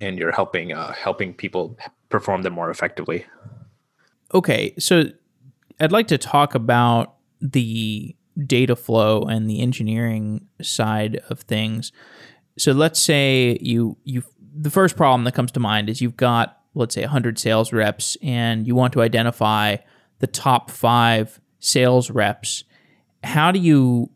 and 0.00 0.18
you're 0.18 0.32
helping 0.32 0.72
uh, 0.72 0.92
helping 0.92 1.34
people 1.34 1.76
perform 2.08 2.42
them 2.42 2.52
more 2.52 2.70
effectively. 2.70 3.26
Okay, 4.32 4.74
so 4.78 5.04
I'd 5.78 5.92
like 5.92 6.08
to 6.08 6.18
talk 6.18 6.54
about 6.54 7.14
the 7.40 8.14
data 8.46 8.76
flow 8.76 9.22
and 9.22 9.48
the 9.48 9.60
engineering 9.60 10.46
side 10.62 11.20
of 11.28 11.40
things. 11.40 11.92
So 12.58 12.72
let's 12.72 13.00
say 13.00 13.58
you 13.60 13.96
you 14.04 14.22
the 14.54 14.70
first 14.70 14.96
problem 14.96 15.24
that 15.24 15.34
comes 15.34 15.52
to 15.52 15.60
mind 15.60 15.88
is 15.88 16.00
you've 16.00 16.16
got 16.16 16.58
let's 16.74 16.94
say 16.94 17.02
100 17.02 17.38
sales 17.38 17.72
reps 17.72 18.16
and 18.22 18.66
you 18.66 18.74
want 18.74 18.92
to 18.92 19.02
identify 19.02 19.76
the 20.20 20.26
top 20.26 20.70
5 20.70 21.40
sales 21.58 22.10
reps. 22.10 22.64
How 23.22 23.50
do 23.52 23.58
you 23.58 24.10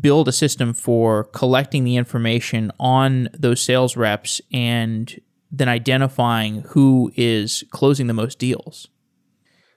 build 0.00 0.28
a 0.28 0.32
system 0.32 0.72
for 0.72 1.24
collecting 1.24 1.84
the 1.84 1.96
information 1.96 2.72
on 2.80 3.28
those 3.34 3.60
sales 3.60 3.96
reps 3.96 4.40
and 4.52 5.20
then 5.50 5.68
identifying 5.68 6.62
who 6.68 7.12
is 7.16 7.64
closing 7.70 8.06
the 8.06 8.14
most 8.14 8.38
deals? 8.38 8.88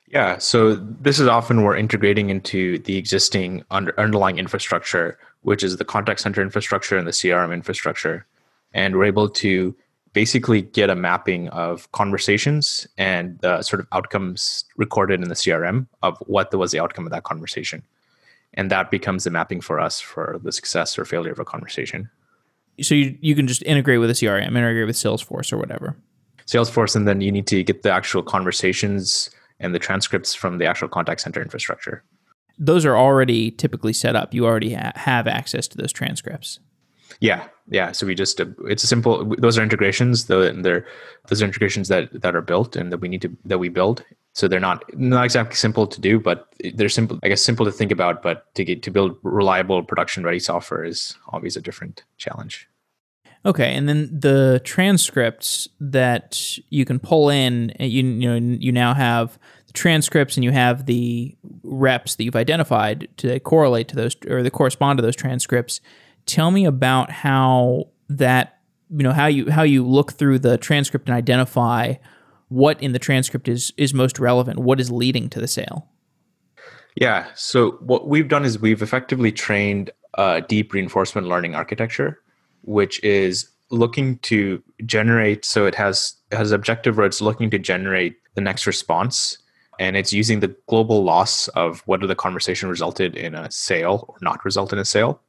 Yeah, 0.08 0.40
so 0.40 0.76
this 0.76 1.20
is 1.20 1.28
often 1.28 1.62
we're 1.62 1.78
integrating 1.78 2.30
into 2.30 2.80
the 2.80 2.98
existing 2.98 3.64
under, 3.70 3.98
underlying 4.00 4.40
infrastructure, 4.40 5.20
which 5.42 5.62
is 5.62 5.78
the 5.78 5.86
contact 5.86 6.20
center 6.20 6.42
infrastructure 6.42 6.98
and 6.98 7.06
the 7.06 7.12
CRM 7.12 7.54
infrastructure. 7.54 8.26
And 8.74 8.96
we're 8.96 9.06
able 9.06 9.30
to 9.30 9.76
basically 10.14 10.64
get 10.64 10.90
a 10.90 10.96
mapping 10.96 11.48
of 11.50 11.92
conversations 11.92 12.88
and 12.98 13.38
the 13.40 13.62
sort 13.62 13.82
of 13.82 13.88
outcomes 13.92 14.66
recorded 14.78 15.22
in 15.22 15.30
the 15.30 15.36
CRM 15.36 15.86
of 16.02 16.18
what 16.26 16.54
was 16.56 16.72
the 16.72 16.80
outcome 16.80 17.06
of 17.06 17.12
that 17.12 17.24
conversation. 17.24 17.84
And 18.60 18.70
that 18.70 18.92
becomes 18.92 19.24
the 19.24 19.30
mapping 19.30 19.62
for 19.62 19.80
us 19.80 20.02
for 20.02 20.40
the 20.44 20.52
success 20.52 21.00
or 21.00 21.06
failure 21.06 21.32
of 21.32 21.40
a 21.40 21.46
conversation 21.46 22.10
so 22.82 22.96
you, 22.96 23.18
you 23.22 23.36
can 23.36 23.48
just 23.48 23.64
integrate 23.64 24.00
with 24.00 24.10
a 24.10 24.14
CRM, 24.14 24.48
integrate 24.48 24.88
with 24.88 24.96
Salesforce 24.96 25.52
or 25.52 25.58
whatever. 25.58 25.96
Salesforce, 26.46 26.96
and 26.96 27.08
then 27.08 27.22
you 27.22 27.32
need 27.32 27.48
to 27.48 27.64
get 27.64 27.84
the 27.84 27.92
actual 27.92 28.24
conversations 28.24 29.30
and 29.60 29.76
the 29.76 29.80
transcripts 29.80 30.34
from 30.34 30.58
the 30.58 30.66
actual 30.66 30.88
contact 30.88 31.22
center 31.22 31.42
infrastructure. 31.42 32.04
Those 32.58 32.86
are 32.86 32.98
already 32.98 33.52
typically 33.52 33.94
set 33.94 34.16
up. 34.16 34.34
You 34.34 34.46
already 34.46 34.74
ha- 34.74 34.94
have 34.96 35.28
access 35.28 35.68
to 35.70 35.78
those 35.78 35.94
transcripts. 35.94 36.60
Yeah, 37.20 37.48
yeah. 37.70 37.92
So 37.92 38.06
we 38.06 38.16
just 38.16 38.40
it's 38.40 38.84
a 38.84 38.88
simple. 38.88 39.36
Those 39.38 39.58
are 39.58 39.64
integrations. 39.64 40.26
The, 40.26 40.58
they're 40.62 40.88
those 41.28 41.42
are 41.42 41.46
integrations 41.46 41.88
that 41.90 42.10
that 42.22 42.36
are 42.36 42.42
built 42.42 42.76
and 42.76 42.92
that 42.92 43.00
we 43.00 43.10
need 43.10 43.22
to 43.24 43.36
that 43.46 43.58
we 43.58 43.70
build. 43.70 44.04
So 44.34 44.48
they're 44.48 44.60
not 44.60 44.84
not 44.98 45.26
exactly 45.26 45.56
simple 45.56 45.86
to 45.88 46.00
do, 46.00 46.20
but 46.20 46.54
they're 46.76 46.88
simple. 46.90 47.20
I 47.24 47.28
guess 47.28 47.42
simple 47.42 47.66
to 47.66 47.72
think 47.72 47.92
about, 47.92 48.22
but 48.22 48.54
to 48.56 48.64
get 48.64 48.84
to 48.84 48.92
build 48.92 49.18
reliable 49.24 49.84
production 49.84 50.24
ready 50.24 50.40
software 50.40 50.86
is 50.86 51.18
always 51.28 51.58
a 51.58 51.62
different 51.62 52.04
challenge. 52.18 52.70
Okay, 53.46 53.74
and 53.74 53.88
then 53.88 54.10
the 54.18 54.62
transcripts 54.64 55.68
that 55.80 56.58
you 56.70 56.86
can 56.86 57.00
pull 57.00 57.30
in, 57.30 57.74
uh, 57.80 57.84
you 57.84 58.04
you 58.04 58.30
know 58.30 58.58
you 58.60 58.72
now 58.72 58.94
have 58.94 59.38
the 59.68 59.74
transcripts 59.74 60.36
and 60.38 60.44
you 60.44 60.52
have 60.52 60.86
the 60.86 61.36
reps 61.64 62.16
that 62.16 62.24
you've 62.24 62.36
identified 62.36 63.08
to 63.18 63.40
correlate 63.42 63.88
to 63.90 63.96
those 63.96 64.16
or 64.28 64.42
that 64.42 64.52
correspond 64.52 64.98
to 64.98 65.02
those 65.02 65.16
transcripts. 65.16 65.82
Tell 66.30 66.52
me 66.52 66.66
about 66.66 67.10
how 67.10 67.90
that 68.10 68.60
you 68.90 69.04
know 69.04 69.14
how 69.14 69.26
you 69.26 69.50
how 69.50 69.64
you 69.64 69.84
look 69.84 70.14
through 70.14 70.40
the 70.40 70.60
transcript 70.60 71.10
and 71.10 71.18
identify 71.18 71.96
what 72.50 72.82
in 72.84 72.92
the 72.92 73.00
transcript 73.00 73.48
is 73.48 73.74
is 73.78 73.96
most 73.96 74.20
relevant, 74.20 74.60
what 74.60 74.80
is 74.80 74.92
leading 74.92 75.28
to 75.32 75.40
the 75.40 75.48
sale. 75.48 75.88
Yeah, 76.96 77.28
so 77.34 77.72
what 77.82 78.08
we've 78.08 78.28
done 78.28 78.46
is 78.46 78.60
we've 78.60 78.84
effectively 78.84 79.32
trained 79.32 79.90
a 80.16 80.42
deep 80.42 80.72
reinforcement 80.74 81.28
learning 81.28 81.56
architecture 81.56 82.20
which 82.64 83.04
is 83.04 83.50
looking 83.72 84.20
to 84.20 84.62
generate 84.86 85.46
so 85.46 85.66
it 85.66 85.74
has 85.74 86.14
it 86.32 86.38
has 86.38 86.52
objective 86.52 86.98
where 86.98 87.06
it's 87.06 87.22
looking 87.22 87.50
to 87.50 87.58
generate 87.58 88.18
the 88.36 88.42
next 88.42 88.68
response 88.68 89.38
and 89.80 89.96
it's 89.96 90.12
using 90.12 90.42
the 90.42 90.54
global 90.68 91.04
loss 91.04 91.48
of 91.50 91.82
whether 91.86 92.06
the 92.06 92.16
conversation 92.16 92.70
resulted 92.70 93.16
in 93.16 93.34
a 93.34 93.50
sale 93.50 94.06
or 94.10 94.16
not 94.22 94.44
result 94.44 94.74
in 94.74 94.80
a 94.80 94.86
sale 94.86 95.22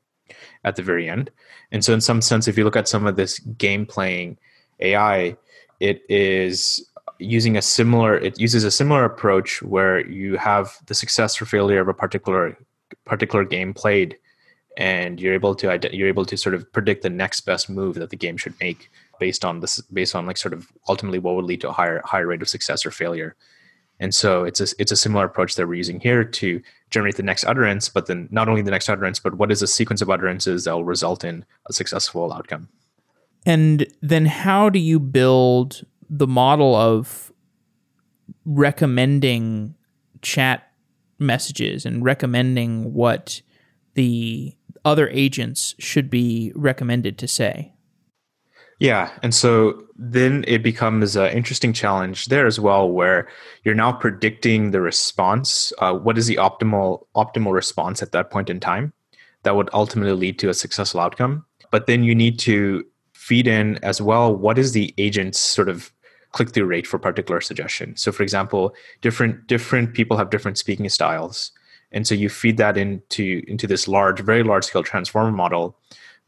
at 0.64 0.76
the 0.76 0.82
very 0.82 1.08
end. 1.08 1.30
And 1.72 1.84
so 1.84 1.92
in 1.92 2.00
some 2.00 2.20
sense 2.20 2.48
if 2.48 2.58
you 2.58 2.64
look 2.64 2.76
at 2.76 2.88
some 2.88 3.06
of 3.06 3.16
this 3.16 3.38
game 3.38 3.86
playing 3.86 4.38
ai 4.80 5.36
it 5.78 6.02
is 6.08 6.90
using 7.18 7.56
a 7.56 7.62
similar 7.62 8.16
it 8.16 8.40
uses 8.40 8.64
a 8.64 8.70
similar 8.70 9.04
approach 9.04 9.62
where 9.62 10.06
you 10.06 10.36
have 10.36 10.78
the 10.86 10.94
success 10.94 11.40
or 11.40 11.44
failure 11.44 11.80
of 11.80 11.88
a 11.88 11.94
particular 11.94 12.56
particular 13.04 13.44
game 13.44 13.74
played 13.74 14.16
and 14.76 15.20
you're 15.20 15.34
able 15.34 15.54
to 15.54 15.78
you're 15.92 16.08
able 16.08 16.24
to 16.24 16.36
sort 16.36 16.54
of 16.54 16.70
predict 16.72 17.02
the 17.02 17.10
next 17.10 17.42
best 17.42 17.68
move 17.68 17.96
that 17.96 18.10
the 18.10 18.16
game 18.16 18.36
should 18.36 18.54
make 18.60 18.90
based 19.18 19.44
on 19.44 19.60
this 19.60 19.80
based 19.92 20.14
on 20.14 20.26
like 20.26 20.36
sort 20.36 20.54
of 20.54 20.68
ultimately 20.88 21.18
what 21.18 21.34
would 21.34 21.44
lead 21.44 21.60
to 21.60 21.68
a 21.68 21.72
higher 21.72 22.00
higher 22.04 22.26
rate 22.26 22.42
of 22.42 22.48
success 22.48 22.86
or 22.86 22.90
failure 22.90 23.36
and 24.00 24.14
so 24.14 24.42
it's 24.42 24.60
a 24.60 24.66
it's 24.78 24.90
a 24.90 24.96
similar 24.96 25.24
approach 25.24 25.54
that 25.54 25.68
we're 25.68 25.74
using 25.74 26.00
here 26.00 26.24
to 26.24 26.60
generate 26.90 27.16
the 27.16 27.22
next 27.22 27.44
utterance 27.44 27.88
but 27.88 28.06
then 28.06 28.28
not 28.32 28.48
only 28.48 28.62
the 28.62 28.70
next 28.70 28.88
utterance 28.88 29.20
but 29.20 29.34
what 29.34 29.52
is 29.52 29.62
a 29.62 29.66
sequence 29.66 30.02
of 30.02 30.10
utterances 30.10 30.64
that 30.64 30.74
will 30.74 30.84
result 30.84 31.22
in 31.22 31.44
a 31.68 31.72
successful 31.72 32.32
outcome 32.32 32.68
and 33.46 33.86
then 34.02 34.26
how 34.26 34.68
do 34.68 34.78
you 34.78 34.98
build 34.98 35.84
the 36.08 36.26
model 36.26 36.74
of 36.74 37.32
recommending 38.44 39.74
chat 40.22 40.70
messages 41.18 41.86
and 41.86 42.04
recommending 42.04 42.92
what 42.92 43.42
the 43.94 44.56
other 44.84 45.08
agents 45.10 45.74
should 45.78 46.08
be 46.10 46.52
recommended 46.54 47.18
to 47.18 47.28
say. 47.28 47.72
Yeah, 48.80 49.12
and 49.22 49.34
so 49.34 49.84
then 49.96 50.42
it 50.48 50.62
becomes 50.62 51.14
an 51.14 51.30
interesting 51.32 51.74
challenge 51.74 52.26
there 52.26 52.46
as 52.46 52.58
well, 52.58 52.90
where 52.90 53.28
you're 53.62 53.74
now 53.74 53.92
predicting 53.92 54.70
the 54.70 54.80
response. 54.80 55.70
Uh, 55.78 55.92
what 55.92 56.16
is 56.16 56.26
the 56.26 56.36
optimal 56.36 57.06
optimal 57.14 57.52
response 57.52 58.02
at 58.02 58.12
that 58.12 58.30
point 58.30 58.48
in 58.48 58.58
time 58.58 58.94
that 59.42 59.54
would 59.54 59.68
ultimately 59.74 60.14
lead 60.14 60.38
to 60.38 60.48
a 60.48 60.54
successful 60.54 61.00
outcome? 61.00 61.44
But 61.70 61.86
then 61.86 62.02
you 62.02 62.14
need 62.14 62.38
to 62.40 62.84
feed 63.12 63.46
in 63.46 63.76
as 63.84 64.00
well 64.00 64.34
what 64.34 64.58
is 64.58 64.72
the 64.72 64.94
agent's 64.96 65.38
sort 65.38 65.68
of 65.68 65.92
click 66.32 66.50
through 66.50 66.64
rate 66.64 66.86
for 66.86 66.98
particular 66.98 67.42
suggestion. 67.42 67.94
So, 67.96 68.12
for 68.12 68.22
example, 68.22 68.74
different 69.02 69.46
different 69.46 69.92
people 69.92 70.16
have 70.16 70.30
different 70.30 70.56
speaking 70.56 70.88
styles 70.88 71.52
and 71.92 72.06
so 72.06 72.14
you 72.14 72.28
feed 72.28 72.56
that 72.56 72.76
into 72.76 73.42
into 73.46 73.66
this 73.66 73.88
large 73.88 74.20
very 74.20 74.42
large 74.42 74.64
scale 74.64 74.82
transformer 74.82 75.32
model 75.32 75.76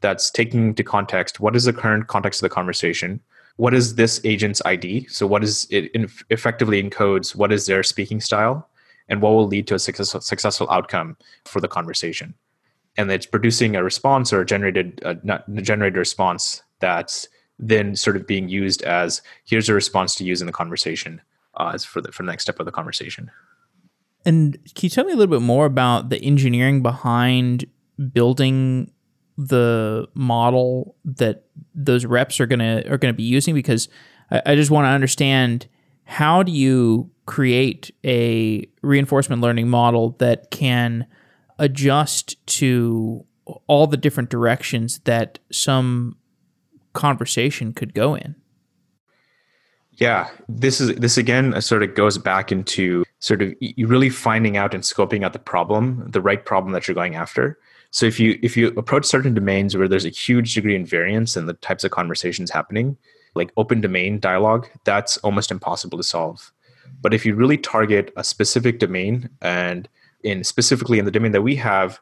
that's 0.02 0.30
taking 0.30 0.68
into 0.68 0.84
context 0.84 1.40
what 1.40 1.56
is 1.56 1.64
the 1.64 1.72
current 1.72 2.08
context 2.08 2.42
of 2.42 2.48
the 2.48 2.54
conversation? 2.54 3.20
What 3.56 3.74
is 3.74 3.94
this 3.96 4.20
agent's 4.24 4.62
id 4.64 5.06
so 5.08 5.26
what 5.26 5.44
is 5.44 5.66
it 5.70 5.90
effectively 6.30 6.82
encodes? 6.82 7.34
What 7.34 7.52
is 7.52 7.66
their 7.66 7.82
speaking 7.82 8.20
style? 8.20 8.68
And 9.08 9.20
what 9.20 9.30
will 9.32 9.46
lead 9.46 9.66
to 9.66 9.74
a 9.74 9.78
successful, 9.78 10.20
successful 10.20 10.70
outcome 10.70 11.16
for 11.44 11.60
the 11.60 11.68
conversation? 11.68 12.34
And 12.96 13.10
it's 13.10 13.26
producing 13.26 13.74
a 13.74 13.82
response 13.82 14.32
or 14.32 14.42
a 14.42 14.46
generated 14.46 15.00
uh, 15.04 15.14
not 15.22 15.50
generated 15.54 15.96
response 15.96 16.62
that's 16.80 17.28
then 17.58 17.96
sort 17.96 18.16
of 18.16 18.26
being 18.26 18.48
used 18.48 18.82
as 18.82 19.22
here's 19.44 19.68
a 19.68 19.74
response 19.74 20.14
to 20.16 20.24
use 20.24 20.40
in 20.40 20.46
the 20.46 20.52
conversation 20.52 21.20
uh, 21.56 21.70
as 21.74 21.84
for 21.84 22.00
the 22.00 22.12
for 22.12 22.22
the 22.22 22.30
next 22.30 22.44
step 22.44 22.60
of 22.60 22.66
the 22.66 22.72
conversation. 22.72 23.30
And 24.24 24.52
can 24.74 24.86
you 24.86 24.88
tell 24.88 25.04
me 25.04 25.12
a 25.12 25.16
little 25.16 25.34
bit 25.34 25.44
more 25.44 25.66
about 25.66 26.10
the 26.10 26.22
engineering 26.22 26.82
behind 26.82 27.66
building 28.12 28.91
the 29.48 30.08
model 30.14 30.96
that 31.04 31.44
those 31.74 32.04
reps 32.04 32.40
are 32.40 32.46
gonna 32.46 32.82
are 32.88 32.98
gonna 32.98 33.12
be 33.12 33.22
using? 33.22 33.54
Because 33.54 33.88
I, 34.30 34.42
I 34.46 34.54
just 34.54 34.70
want 34.70 34.84
to 34.86 34.90
understand 34.90 35.66
how 36.04 36.42
do 36.42 36.52
you 36.52 37.10
create 37.26 37.94
a 38.04 38.66
reinforcement 38.82 39.40
learning 39.40 39.68
model 39.68 40.10
that 40.18 40.50
can 40.50 41.06
adjust 41.58 42.44
to 42.46 43.24
all 43.66 43.86
the 43.86 43.96
different 43.96 44.30
directions 44.30 45.00
that 45.04 45.38
some 45.50 46.16
conversation 46.92 47.72
could 47.72 47.94
go 47.94 48.14
in. 48.14 48.34
Yeah, 49.92 50.30
this 50.48 50.80
is 50.80 50.94
this 50.96 51.18
again 51.18 51.54
uh, 51.54 51.60
sort 51.60 51.82
of 51.82 51.94
goes 51.94 52.16
back 52.18 52.50
into 52.50 53.04
sort 53.18 53.42
of 53.42 53.54
you 53.60 53.86
really 53.86 54.08
finding 54.08 54.56
out 54.56 54.74
and 54.74 54.82
scoping 54.82 55.24
out 55.24 55.32
the 55.32 55.38
problem, 55.38 56.04
the 56.10 56.20
right 56.20 56.44
problem 56.44 56.72
that 56.72 56.88
you're 56.88 56.94
going 56.94 57.14
after. 57.14 57.58
So 57.92 58.06
if 58.06 58.18
you 58.18 58.38
if 58.42 58.56
you 58.56 58.68
approach 58.68 59.04
certain 59.04 59.34
domains 59.34 59.76
where 59.76 59.86
there's 59.86 60.06
a 60.06 60.10
huge 60.10 60.54
degree 60.54 60.74
in 60.74 60.84
variance 60.84 61.36
in 61.36 61.46
the 61.46 61.52
types 61.54 61.84
of 61.84 61.90
conversations 61.90 62.50
happening, 62.50 62.96
like 63.34 63.52
open 63.58 63.80
domain 63.80 64.18
dialogue, 64.18 64.66
that's 64.84 65.18
almost 65.18 65.50
impossible 65.50 65.98
to 65.98 66.04
solve. 66.04 66.52
But 67.02 67.12
if 67.12 67.26
you 67.26 67.34
really 67.34 67.58
target 67.58 68.12
a 68.16 68.24
specific 68.24 68.78
domain 68.78 69.28
and 69.42 69.88
in 70.24 70.42
specifically 70.42 70.98
in 70.98 71.04
the 71.04 71.10
domain 71.10 71.32
that 71.32 71.42
we 71.42 71.54
have, 71.56 72.00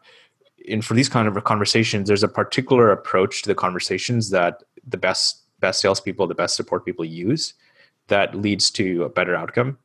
in 0.64 0.80
for 0.80 0.94
these 0.94 1.09
kind 1.09 1.26
of 1.26 1.42
conversations, 1.42 2.06
there's 2.06 2.23
a 2.23 2.28
particular 2.28 2.92
approach 2.92 3.42
to 3.42 3.49
the 3.49 3.54
conversations 3.54 4.30
that 4.30 4.62
the 4.87 4.97
best 4.97 5.42
best 5.59 5.80
salespeople, 5.80 6.26
the 6.28 6.35
best 6.35 6.54
support 6.54 6.85
people 6.85 7.04
use 7.04 7.54
that 8.06 8.35
leads 8.35 8.70
to 8.70 9.02
a 9.02 9.09
better 9.09 9.35
outcome. 9.35 9.76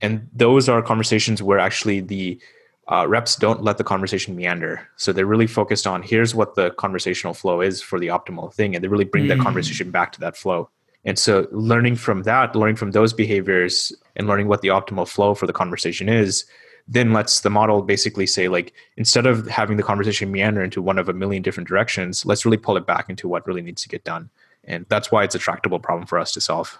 And 0.00 0.28
those 0.32 0.68
are 0.68 0.80
conversations 0.82 1.42
where 1.42 1.58
actually 1.58 2.00
the 2.00 2.40
uh, 2.88 3.06
reps 3.06 3.36
don't 3.36 3.62
let 3.62 3.78
the 3.78 3.84
conversation 3.84 4.34
meander. 4.34 4.86
So 4.96 5.12
they're 5.12 5.26
really 5.26 5.46
focused 5.46 5.86
on 5.86 6.02
here's 6.02 6.34
what 6.34 6.54
the 6.56 6.70
conversational 6.72 7.34
flow 7.34 7.60
is 7.60 7.80
for 7.80 7.98
the 7.98 8.08
optimal 8.08 8.52
thing, 8.52 8.74
and 8.74 8.82
they 8.82 8.88
really 8.88 9.04
bring 9.04 9.24
mm. 9.24 9.28
that 9.28 9.38
conversation 9.38 9.90
back 9.90 10.12
to 10.12 10.20
that 10.20 10.36
flow. 10.36 10.68
And 11.04 11.18
so 11.18 11.48
learning 11.50 11.96
from 11.96 12.22
that, 12.24 12.54
learning 12.54 12.76
from 12.76 12.92
those 12.92 13.12
behaviors, 13.12 13.92
and 14.16 14.26
learning 14.26 14.48
what 14.48 14.62
the 14.62 14.68
optimal 14.68 15.08
flow 15.08 15.34
for 15.34 15.46
the 15.46 15.52
conversation 15.52 16.08
is, 16.08 16.44
then 16.88 17.12
lets 17.12 17.40
the 17.40 17.50
model 17.50 17.82
basically 17.82 18.26
say 18.26 18.48
like 18.48 18.72
instead 18.96 19.26
of 19.26 19.46
having 19.46 19.76
the 19.76 19.82
conversation 19.82 20.30
meander 20.32 20.62
into 20.62 20.82
one 20.82 20.98
of 20.98 21.08
a 21.08 21.12
million 21.12 21.42
different 21.42 21.68
directions, 21.68 22.26
let's 22.26 22.44
really 22.44 22.56
pull 22.56 22.76
it 22.76 22.86
back 22.86 23.08
into 23.08 23.28
what 23.28 23.46
really 23.46 23.62
needs 23.62 23.82
to 23.82 23.88
get 23.88 24.04
done. 24.04 24.30
And 24.64 24.86
that's 24.88 25.10
why 25.10 25.24
it's 25.24 25.34
a 25.34 25.38
tractable 25.38 25.78
problem 25.78 26.06
for 26.06 26.18
us 26.18 26.32
to 26.32 26.40
solve. 26.40 26.78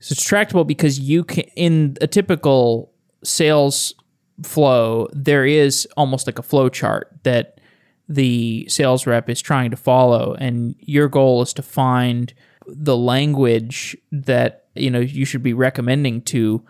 So 0.00 0.12
it's 0.12 0.24
tractable 0.24 0.64
because 0.64 0.98
you 0.98 1.24
can 1.24 1.44
in 1.54 1.96
a 2.00 2.06
typical 2.06 2.92
sales 3.22 3.94
flow, 4.42 5.08
there 5.12 5.44
is 5.44 5.86
almost 5.96 6.26
like 6.26 6.38
a 6.38 6.42
flow 6.42 6.68
chart 6.68 7.10
that 7.22 7.60
the 8.08 8.66
sales 8.68 9.06
rep 9.06 9.28
is 9.28 9.40
trying 9.40 9.70
to 9.70 9.76
follow 9.76 10.34
and 10.38 10.74
your 10.80 11.08
goal 11.08 11.40
is 11.42 11.52
to 11.54 11.62
find 11.62 12.34
the 12.66 12.96
language 12.96 13.96
that 14.10 14.66
you 14.74 14.90
know 14.90 15.00
you 15.00 15.24
should 15.24 15.42
be 15.42 15.52
recommending 15.54 16.20
to 16.20 16.62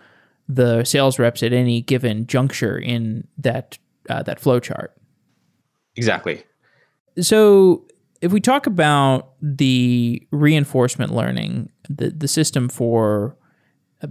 the 0.47 0.83
sales 0.83 1.19
reps 1.19 1.43
at 1.43 1.53
any 1.53 1.81
given 1.81 2.27
juncture 2.27 2.77
in 2.77 3.27
that 3.37 3.77
uh, 4.09 4.23
that 4.23 4.39
flow 4.39 4.59
chart. 4.59 4.95
Exactly. 5.95 6.43
So 7.19 7.85
if 8.21 8.31
we 8.31 8.39
talk 8.39 8.65
about 8.67 9.33
the 9.41 10.25
reinforcement 10.31 11.13
learning, 11.13 11.69
the, 11.89 12.09
the 12.09 12.27
system 12.27 12.69
for 12.69 13.35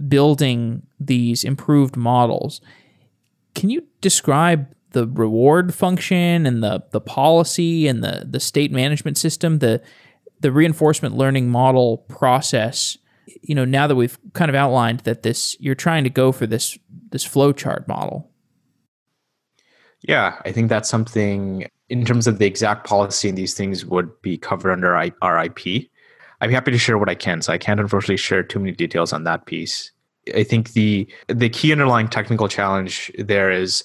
building 0.07 0.83
these 0.99 1.43
improved 1.43 1.95
models, 1.95 2.61
can 3.55 3.69
you 3.69 3.83
describe 4.01 4.67
the 4.91 5.07
reward 5.07 5.73
function 5.73 6.45
and 6.45 6.63
the, 6.63 6.83
the 6.91 7.01
policy 7.01 7.87
and 7.87 8.03
the, 8.03 8.25
the 8.29 8.39
state 8.39 8.71
management 8.71 9.17
system, 9.17 9.59
the, 9.59 9.81
the 10.41 10.51
reinforcement 10.51 11.15
learning 11.15 11.49
model 11.49 11.97
process 12.09 12.97
you 13.41 13.55
know, 13.55 13.65
now 13.65 13.87
that 13.87 13.95
we've 13.95 14.17
kind 14.33 14.49
of 14.49 14.55
outlined 14.55 15.01
that 15.01 15.23
this 15.23 15.55
you're 15.59 15.75
trying 15.75 16.03
to 16.03 16.09
go 16.09 16.31
for 16.31 16.47
this 16.47 16.77
this 17.09 17.27
flowchart 17.27 17.87
model. 17.87 18.29
Yeah, 20.01 20.41
I 20.43 20.51
think 20.51 20.69
that's 20.69 20.89
something 20.89 21.67
in 21.89 22.05
terms 22.05 22.27
of 22.27 22.39
the 22.39 22.45
exact 22.45 22.85
policy 22.85 23.29
and 23.29 23.37
these 23.37 23.53
things 23.53 23.85
would 23.85 24.09
be 24.21 24.37
covered 24.37 24.71
under 24.71 24.95
our 25.21 25.45
IP. 25.45 25.89
I'm 26.41 26.49
happy 26.49 26.71
to 26.71 26.77
share 26.77 26.97
what 26.97 27.09
I 27.09 27.15
can. 27.15 27.41
So 27.41 27.53
I 27.53 27.57
can't 27.57 27.79
unfortunately 27.79 28.17
share 28.17 28.43
too 28.43 28.59
many 28.59 28.73
details 28.73 29.13
on 29.13 29.23
that 29.23 29.45
piece. 29.45 29.91
I 30.35 30.43
think 30.43 30.73
the 30.73 31.07
the 31.27 31.49
key 31.49 31.71
underlying 31.71 32.07
technical 32.07 32.47
challenge 32.47 33.11
there 33.17 33.51
is 33.51 33.83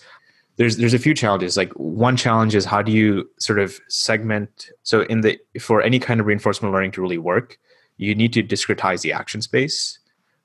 there's 0.57 0.77
there's 0.77 0.95
a 0.95 0.99
few 0.99 1.15
challenges. 1.15 1.57
Like 1.57 1.73
one 1.73 2.17
challenge 2.17 2.55
is 2.55 2.65
how 2.65 2.83
do 2.83 2.93
you 2.93 3.29
sort 3.39 3.59
of 3.59 3.81
segment 3.89 4.71
so 4.83 5.03
in 5.03 5.23
the 5.23 5.39
for 5.61 5.81
any 5.83 5.99
kind 5.99 6.21
of 6.21 6.27
reinforcement 6.27 6.75
learning 6.75 6.93
to 6.93 7.03
really 7.03 7.19
work, 7.19 7.59
you 7.97 8.15
need 8.15 8.33
to 8.35 8.43
discretize 8.43 9.03
the 9.03 9.13
action 9.13 9.43
space 9.43 9.99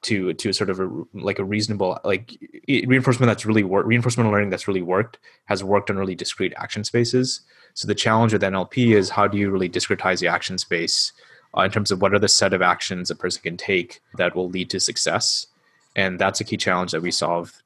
to 0.03 0.33
to 0.33 0.53
sort 0.53 0.69
of 0.69 0.79
a, 0.79 0.89
like 1.13 1.39
a 1.39 1.43
reasonable 1.43 2.00
like 2.03 2.38
reinforcement 2.67 3.27
that's 3.27 3.45
really 3.45 3.63
worked 3.63 3.88
reinforcement 3.88 4.29
learning 4.31 4.50
that's 4.50 4.67
really 4.67 4.81
worked 4.81 5.17
has 5.45 5.63
worked 5.63 5.89
on 5.89 5.97
really 5.97 6.15
discrete 6.15 6.53
action 6.57 6.83
spaces 6.83 7.41
so 7.73 7.88
the 7.88 7.95
challenge 7.95 8.33
with 8.33 8.41
nlp 8.41 8.93
is 8.93 9.09
how 9.09 9.27
do 9.27 9.38
you 9.38 9.50
really 9.50 9.69
discretize 9.69 10.19
the 10.19 10.27
action 10.27 10.57
space 10.57 11.13
uh, 11.57 11.62
in 11.62 11.71
terms 11.71 11.89
of 11.89 12.01
what 12.01 12.13
are 12.13 12.19
the 12.19 12.27
set 12.27 12.53
of 12.53 12.62
actions 12.62 13.09
a 13.09 13.15
person 13.15 13.41
can 13.41 13.57
take 13.57 14.01
that 14.17 14.35
will 14.35 14.50
lead 14.50 14.69
to 14.69 14.79
success 14.79 15.47
and 15.95 16.19
that's 16.19 16.39
a 16.41 16.43
key 16.43 16.57
challenge 16.57 16.91
that 16.91 17.01
we 17.01 17.12
solve. 17.12 17.62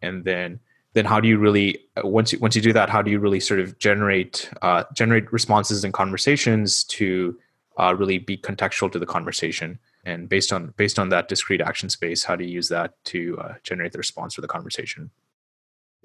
And 0.00 0.24
then 0.24 0.60
then 0.94 1.04
how 1.04 1.20
do 1.20 1.28
you 1.28 1.38
really 1.38 1.78
once 2.04 2.32
you 2.32 2.38
once 2.38 2.54
you 2.54 2.62
do 2.62 2.72
that 2.72 2.90
how 2.90 3.00
do 3.00 3.10
you 3.10 3.18
really 3.18 3.40
sort 3.40 3.60
of 3.60 3.78
generate 3.78 4.50
uh, 4.62 4.84
generate 4.94 5.32
responses 5.32 5.84
and 5.84 5.94
conversations 5.94 6.84
to 6.84 7.36
uh, 7.78 7.94
really 7.96 8.18
be 8.18 8.36
contextual 8.36 8.90
to 8.92 8.98
the 8.98 9.06
conversation? 9.06 9.78
And 10.04 10.28
based 10.28 10.52
on 10.52 10.74
based 10.76 10.98
on 10.98 11.08
that 11.10 11.28
discrete 11.28 11.60
action 11.60 11.88
space 11.88 12.24
how 12.24 12.36
do 12.36 12.44
you 12.44 12.50
use 12.50 12.68
that 12.68 13.02
to 13.06 13.38
uh, 13.38 13.54
generate 13.62 13.92
the 13.92 13.98
response 13.98 14.34
for 14.34 14.40
the 14.40 14.48
conversation? 14.48 15.10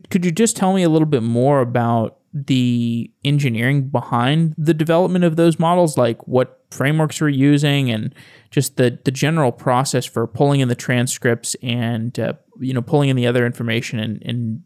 Could 0.09 0.23
you 0.23 0.31
just 0.31 0.55
tell 0.55 0.73
me 0.73 0.83
a 0.83 0.89
little 0.89 1.07
bit 1.07 1.23
more 1.23 1.59
about 1.59 2.19
the 2.31 3.09
engineering 3.25 3.89
behind 3.89 4.53
the 4.55 4.73
development 4.73 5.25
of 5.25 5.37
those 5.37 5.57
models? 5.57 5.97
Like 5.97 6.27
what 6.27 6.56
frameworks 6.69 7.21
we're 7.21 7.29
using 7.29 7.89
and 7.89 8.13
just 8.51 8.77
the 8.77 8.99
the 9.05 9.11
general 9.11 9.51
process 9.51 10.05
for 10.05 10.27
pulling 10.27 10.59
in 10.59 10.67
the 10.67 10.75
transcripts 10.75 11.55
and 11.63 12.19
uh, 12.19 12.33
you 12.59 12.73
know 12.73 12.81
pulling 12.81 13.09
in 13.09 13.15
the 13.15 13.27
other 13.27 13.45
information 13.45 13.99
and, 13.99 14.21
and 14.23 14.63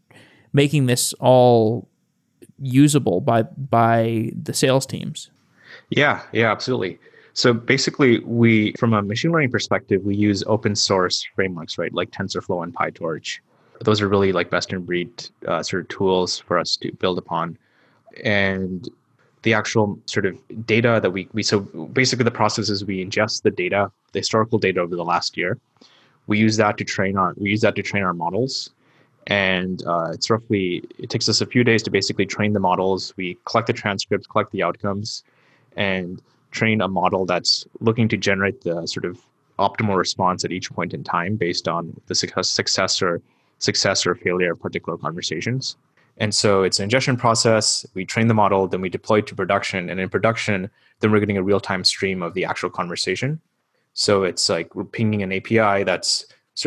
making 0.52 0.86
this 0.86 1.12
all 1.14 1.88
usable 2.58 3.20
by 3.20 3.42
by 3.42 4.30
the 4.40 4.52
sales 4.52 4.86
teams 4.86 5.30
yeah 5.90 6.22
yeah 6.32 6.50
absolutely 6.50 6.98
so 7.34 7.52
basically, 7.52 8.18
we, 8.20 8.72
from 8.78 8.92
a 8.92 9.02
machine 9.02 9.32
learning 9.32 9.50
perspective, 9.50 10.02
we 10.04 10.14
use 10.14 10.44
open 10.46 10.76
source 10.76 11.26
frameworks, 11.34 11.78
right, 11.78 11.92
like 11.92 12.10
TensorFlow 12.10 12.62
and 12.62 12.74
PyTorch. 12.74 13.38
Those 13.80 14.00
are 14.00 14.08
really 14.08 14.32
like 14.32 14.50
best 14.50 14.72
in 14.72 14.84
breed 14.84 15.10
uh, 15.48 15.62
sort 15.62 15.82
of 15.82 15.88
tools 15.88 16.38
for 16.38 16.58
us 16.58 16.76
to 16.78 16.92
build 16.92 17.18
upon. 17.18 17.56
And 18.22 18.88
the 19.42 19.54
actual 19.54 19.98
sort 20.06 20.26
of 20.26 20.38
data 20.66 21.00
that 21.02 21.10
we, 21.10 21.28
we 21.32 21.42
so 21.42 21.60
basically 21.60 22.24
the 22.24 22.30
process 22.30 22.68
is 22.70 22.84
we 22.84 23.04
ingest 23.04 23.42
the 23.42 23.50
data, 23.50 23.90
the 24.12 24.20
historical 24.20 24.58
data 24.58 24.80
over 24.80 24.96
the 24.96 25.04
last 25.04 25.36
year. 25.36 25.58
We 26.26 26.38
use 26.38 26.56
that 26.56 26.78
to 26.78 26.84
train 26.84 27.16
our 27.16 27.34
we 27.36 27.50
use 27.50 27.62
that 27.62 27.74
to 27.76 27.82
train 27.82 28.04
our 28.04 28.14
models, 28.14 28.70
and 29.26 29.82
uh, 29.86 30.10
it's 30.12 30.30
roughly 30.30 30.84
it 30.98 31.10
takes 31.10 31.28
us 31.28 31.40
a 31.40 31.46
few 31.46 31.64
days 31.64 31.82
to 31.82 31.90
basically 31.90 32.26
train 32.26 32.52
the 32.52 32.60
models. 32.60 33.12
We 33.16 33.36
collect 33.44 33.66
the 33.66 33.72
transcripts, 33.72 34.26
collect 34.28 34.52
the 34.52 34.62
outcomes, 34.62 35.24
and 35.76 36.22
train 36.52 36.80
a 36.80 36.88
model 36.88 37.26
that's 37.26 37.66
looking 37.80 38.08
to 38.08 38.16
generate 38.16 38.60
the 38.60 38.86
sort 38.86 39.04
of 39.04 39.20
optimal 39.58 39.96
response 39.96 40.44
at 40.44 40.52
each 40.52 40.70
point 40.72 40.94
in 40.94 41.02
time 41.02 41.36
based 41.36 41.66
on 41.66 42.00
the 42.06 42.14
success 42.14 43.02
or 43.02 43.20
success 43.58 44.06
or 44.06 44.14
failure 44.14 44.52
of 44.52 44.60
particular 44.60 44.98
conversations. 44.98 45.76
And 46.22 46.32
so 46.32 46.62
it's 46.62 46.78
an 46.78 46.84
ingestion 46.84 47.16
process. 47.16 47.84
We 47.94 48.04
train 48.04 48.28
the 48.28 48.34
model, 48.34 48.68
then 48.68 48.80
we 48.80 48.88
deploy 48.88 49.18
it 49.18 49.26
to 49.26 49.34
production. 49.34 49.90
And 49.90 49.98
in 49.98 50.08
production, 50.08 50.70
then 51.00 51.10
we're 51.10 51.18
getting 51.18 51.36
a 51.36 51.42
real 51.42 51.58
time 51.58 51.82
stream 51.82 52.22
of 52.22 52.34
the 52.34 52.44
actual 52.44 52.70
conversation. 52.70 53.40
So 53.94 54.22
it's 54.22 54.48
like 54.48 54.72
we're 54.76 54.84
pinging 54.84 55.24
an 55.24 55.32
API 55.32 55.82
that's 55.82 56.24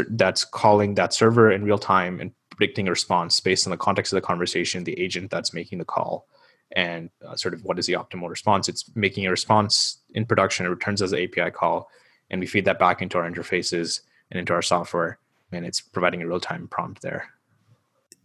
that's 0.09 0.43
calling 0.43 0.95
that 0.95 1.13
server 1.13 1.49
in 1.49 1.63
real 1.63 1.77
time 1.77 2.19
and 2.19 2.33
predicting 2.49 2.89
a 2.89 2.91
response 2.91 3.39
based 3.39 3.65
on 3.65 3.71
the 3.71 3.77
context 3.77 4.11
of 4.11 4.17
the 4.17 4.27
conversation, 4.27 4.83
the 4.83 4.99
agent 4.99 5.31
that's 5.31 5.53
making 5.53 5.77
the 5.77 5.85
call 5.85 6.27
and 6.73 7.09
uh, 7.25 7.37
sort 7.37 7.53
of 7.53 7.63
what 7.63 7.79
is 7.79 7.85
the 7.85 7.93
optimal 7.93 8.27
response. 8.27 8.67
It's 8.67 8.91
making 8.93 9.25
a 9.25 9.31
response 9.31 9.99
in 10.15 10.25
production. 10.25 10.65
It 10.65 10.69
returns 10.69 11.01
as 11.01 11.13
an 11.13 11.19
API 11.19 11.51
call, 11.51 11.89
and 12.29 12.41
we 12.41 12.47
feed 12.47 12.65
that 12.65 12.77
back 12.77 13.01
into 13.01 13.17
our 13.17 13.31
interfaces 13.31 14.01
and 14.31 14.37
into 14.37 14.51
our 14.51 14.61
software, 14.61 15.17
and 15.53 15.65
it's 15.65 15.79
providing 15.79 16.21
a 16.21 16.27
real 16.27 16.41
time 16.41 16.67
prompt 16.67 17.01
there. 17.01 17.29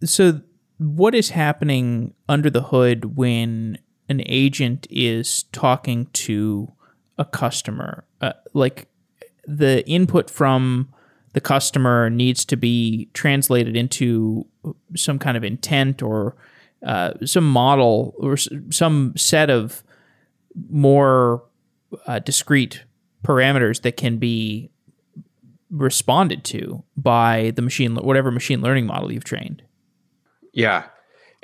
So, 0.03 0.41
what 0.81 1.15
is 1.15 1.31
happening 1.31 2.15
under 2.27 2.49
the 2.49 2.63
hood 2.63 3.17
when 3.17 3.77
an 4.09 4.23
agent 4.25 4.87
is 4.89 5.43
talking 5.53 6.07
to 6.15 6.73
a 7.19 7.25
customer? 7.25 8.05
Uh, 8.23 8.33
like 8.55 8.89
the 9.47 9.87
input 9.87 10.31
from 10.31 10.89
the 11.35 11.41
customer 11.41 12.09
needs 12.09 12.47
to 12.47 12.57
be 12.57 13.11
translated 13.13 13.77
into 13.77 14.47
some 14.97 15.19
kind 15.19 15.37
of 15.37 15.45
intent 15.45 16.03
or 16.03 16.35
uh, 16.87 17.13
some 17.27 17.49
model 17.49 18.15
or 18.19 18.39
some 18.39 19.13
set 19.19 19.51
of 19.51 19.85
more 20.71 21.45
uh, 22.07 22.21
discrete 22.21 22.85
parameters 23.23 23.83
that 23.83 23.99
can 23.99 24.17
be 24.17 24.71
responded 25.71 26.43
to 26.43 26.83
by 26.97 27.53
the 27.55 27.63
machine 27.63 27.95
whatever 27.97 28.31
machine 28.31 28.63
learning 28.63 28.87
model 28.87 29.13
you've 29.13 29.23
trained 29.23 29.63
yeah. 30.53 30.85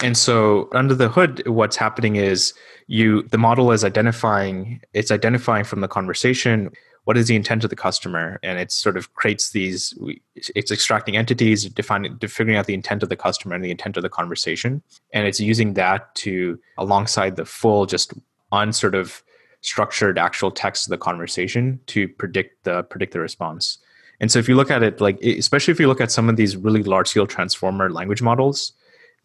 And 0.03 0.17
so 0.17 0.69
under 0.73 0.95
the 0.95 1.09
hood 1.09 1.47
what's 1.49 1.77
happening 1.77 2.17
is 2.17 2.53
you 2.87 3.23
the 3.25 3.39
model 3.39 3.73
is 3.73 3.83
identifying 3.83 4.81
it's 4.93 5.11
identifying 5.11 5.65
from 5.65 5.81
the 5.81 5.89
conversation 5.89 6.71
what 7.07 7.17
is 7.17 7.29
the 7.29 7.37
intent 7.37 7.63
of 7.63 7.71
the 7.71 7.77
customer? 7.77 8.41
And 8.43 8.59
it 8.59 8.73
sort 8.73 8.97
of 8.97 9.15
creates 9.15 9.51
these 9.51 9.95
it's 10.35 10.73
extracting 10.73 11.17
entities 11.17 11.65
defining 11.67 12.19
figuring 12.19 12.59
out 12.59 12.67
the 12.67 12.75
intent 12.75 13.05
of 13.05 13.09
the 13.09 13.17
customer 13.17 13.55
and 13.55 13.65
the 13.65 13.71
intent 13.71 13.97
of 13.97 14.03
the 14.03 14.09
conversation. 14.09 14.83
And 15.13 15.25
it's 15.25 15.39
using 15.39 15.75
that 15.75 16.13
to 16.17 16.59
alongside 16.79 17.37
the 17.37 17.45
full 17.45 17.87
just 17.87 18.13
unsort 18.53 18.99
of 18.99 19.23
structured 19.61 20.19
actual 20.19 20.51
text 20.51 20.87
of 20.87 20.91
the 20.91 20.99
conversation 20.99 21.79
to 21.87 22.09
predict 22.09 22.65
the 22.65 22.83
predict 22.83 23.13
the 23.13 23.21
response. 23.21 23.79
And 24.19 24.33
so 24.33 24.41
if 24.41 24.49
you 24.49 24.57
look 24.57 24.73
at 24.73 24.83
it 24.83 25.01
like 25.01 25.23
especially 25.23 25.71
if 25.71 25.79
you 25.79 25.87
look 25.87 26.01
at 26.01 26.11
some 26.11 26.29
of 26.29 26.35
these 26.35 26.57
really 26.57 26.83
large 26.83 27.07
scale 27.07 27.27
transformer 27.29 27.89
language 27.89 28.21
models 28.21 28.73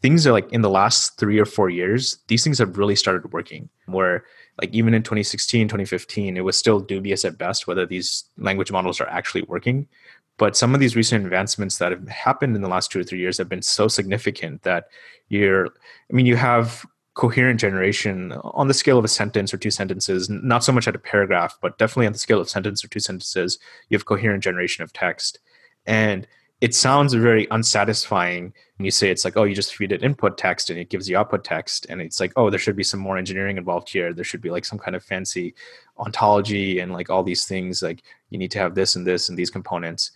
things 0.01 0.25
are 0.25 0.31
like 0.31 0.51
in 0.51 0.61
the 0.61 0.69
last 0.69 1.17
three 1.17 1.39
or 1.39 1.45
four 1.45 1.69
years 1.69 2.19
these 2.27 2.43
things 2.43 2.57
have 2.59 2.77
really 2.77 2.95
started 2.95 3.31
working 3.31 3.69
where 3.85 4.25
like 4.59 4.73
even 4.73 4.93
in 4.93 5.03
2016 5.03 5.67
2015 5.67 6.37
it 6.37 6.41
was 6.41 6.57
still 6.57 6.79
dubious 6.79 7.25
at 7.25 7.37
best 7.37 7.67
whether 7.67 7.85
these 7.85 8.25
language 8.37 8.71
models 8.71 9.01
are 9.01 9.09
actually 9.09 9.43
working. 9.43 9.87
But 10.37 10.57
some 10.57 10.73
of 10.73 10.79
these 10.79 10.95
recent 10.95 11.23
advancements 11.23 11.77
that 11.77 11.91
have 11.91 12.07
happened 12.07 12.55
in 12.55 12.63
the 12.63 12.69
last 12.69 12.91
two 12.91 13.01
or 13.01 13.03
three 13.03 13.19
years 13.19 13.37
have 13.37 13.49
been 13.49 13.61
so 13.61 13.87
significant 13.87 14.63
that 14.63 14.85
you're 15.29 15.67
i 15.67 16.13
mean 16.13 16.25
you 16.25 16.35
have 16.35 16.85
coherent 17.13 17.59
generation 17.59 18.31
on 18.43 18.67
the 18.67 18.73
scale 18.73 18.97
of 18.97 19.05
a 19.05 19.09
sentence 19.09 19.53
or 19.53 19.57
two 19.57 19.69
sentences 19.69 20.29
not 20.29 20.63
so 20.63 20.71
much 20.71 20.87
at 20.87 20.95
a 20.95 20.99
paragraph 20.99 21.57
but 21.61 21.77
definitely 21.77 22.07
on 22.07 22.13
the 22.13 22.19
scale 22.19 22.39
of 22.39 22.49
sentence 22.49 22.83
or 22.83 22.87
two 22.87 22.99
sentences 22.99 23.59
you 23.89 23.97
have 23.97 24.05
coherent 24.05 24.43
generation 24.43 24.83
of 24.83 24.93
text. 24.93 25.39
And 25.85 26.27
it 26.61 26.75
sounds 26.75 27.13
very 27.15 27.47
unsatisfying 27.49 28.53
when 28.77 28.85
you 28.85 28.91
say 28.91 29.09
it's 29.09 29.25
like 29.25 29.35
oh 29.35 29.43
you 29.43 29.55
just 29.55 29.75
feed 29.75 29.91
it 29.91 30.03
input 30.03 30.37
text 30.37 30.69
and 30.69 30.79
it 30.79 30.89
gives 30.89 31.09
you 31.09 31.17
output 31.17 31.43
text. 31.43 31.87
And 31.89 31.99
it's 31.99 32.19
like 32.19 32.31
oh 32.35 32.49
there 32.49 32.59
should 32.59 32.75
be 32.75 32.83
some 32.83 32.99
more 32.99 33.17
engineering 33.17 33.57
involved 33.57 33.89
here. 33.89 34.13
There 34.13 34.23
should 34.23 34.41
be 34.41 34.51
like 34.51 34.63
some 34.63 34.79
kind 34.79 34.95
of 34.95 35.03
fancy 35.03 35.55
ontology 35.97 36.79
and 36.79 36.93
like 36.93 37.09
all 37.09 37.23
these 37.23 37.45
things 37.45 37.81
like 37.81 38.03
you 38.29 38.37
need 38.37 38.51
to 38.51 38.59
have 38.59 38.75
this 38.75 38.95
and 38.95 39.05
this 39.05 39.27
and 39.27 39.37
these 39.37 39.49
components. 39.49 40.11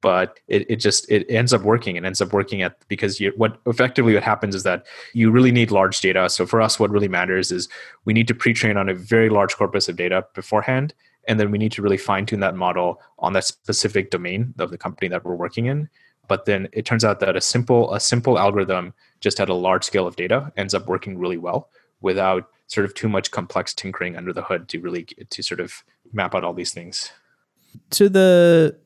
But 0.00 0.38
it, 0.48 0.68
it 0.68 0.76
just 0.76 1.10
it 1.10 1.26
ends 1.30 1.52
up 1.54 1.62
working 1.62 1.94
it 1.94 2.04
ends 2.04 2.20
up 2.20 2.32
working 2.32 2.62
at 2.62 2.76
because 2.88 3.20
you 3.20 3.32
what 3.36 3.58
effectively 3.66 4.14
what 4.14 4.24
happens 4.24 4.56
is 4.56 4.64
that 4.64 4.86
you 5.12 5.30
really 5.30 5.52
need 5.52 5.70
large 5.70 6.00
data. 6.00 6.28
So 6.28 6.44
for 6.44 6.60
us 6.60 6.80
what 6.80 6.90
really 6.90 7.08
matters 7.08 7.52
is 7.52 7.68
we 8.04 8.12
need 8.12 8.28
to 8.28 8.34
pre-train 8.34 8.76
on 8.76 8.88
a 8.88 8.94
very 8.94 9.28
large 9.28 9.56
corpus 9.56 9.88
of 9.88 9.94
data 9.94 10.26
beforehand 10.34 10.92
and 11.28 11.38
then 11.38 11.50
we 11.50 11.58
need 11.58 11.72
to 11.72 11.82
really 11.82 11.96
fine 11.96 12.26
tune 12.26 12.40
that 12.40 12.56
model 12.56 13.00
on 13.18 13.32
that 13.32 13.44
specific 13.44 14.10
domain 14.10 14.54
of 14.58 14.70
the 14.70 14.78
company 14.78 15.08
that 15.08 15.24
we're 15.24 15.34
working 15.34 15.66
in. 15.66 15.88
But 16.28 16.46
then 16.46 16.68
it 16.72 16.86
turns 16.86 17.04
out 17.04 17.20
that 17.20 17.36
a 17.36 17.40
simple 17.40 17.92
a 17.92 18.00
simple 18.00 18.38
algorithm 18.38 18.94
just 19.20 19.40
at 19.40 19.48
a 19.48 19.54
large 19.54 19.84
scale 19.84 20.06
of 20.06 20.16
data 20.16 20.52
ends 20.56 20.74
up 20.74 20.86
working 20.86 21.18
really 21.18 21.38
well 21.38 21.68
without 22.00 22.48
sort 22.66 22.84
of 22.84 22.94
too 22.94 23.08
much 23.08 23.30
complex 23.30 23.74
tinkering 23.74 24.16
under 24.16 24.32
the 24.32 24.42
hood 24.42 24.68
to 24.68 24.80
really 24.80 25.04
to 25.04 25.42
sort 25.42 25.60
of 25.60 25.84
map 26.12 26.34
out 26.34 26.44
all 26.44 26.54
these 26.54 26.72
things. 26.72 27.10
So 27.90 28.08
the 28.08 28.78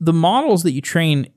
the 0.00 0.12
models 0.12 0.62
that 0.62 0.72
you 0.72 0.80
train 0.80 1.28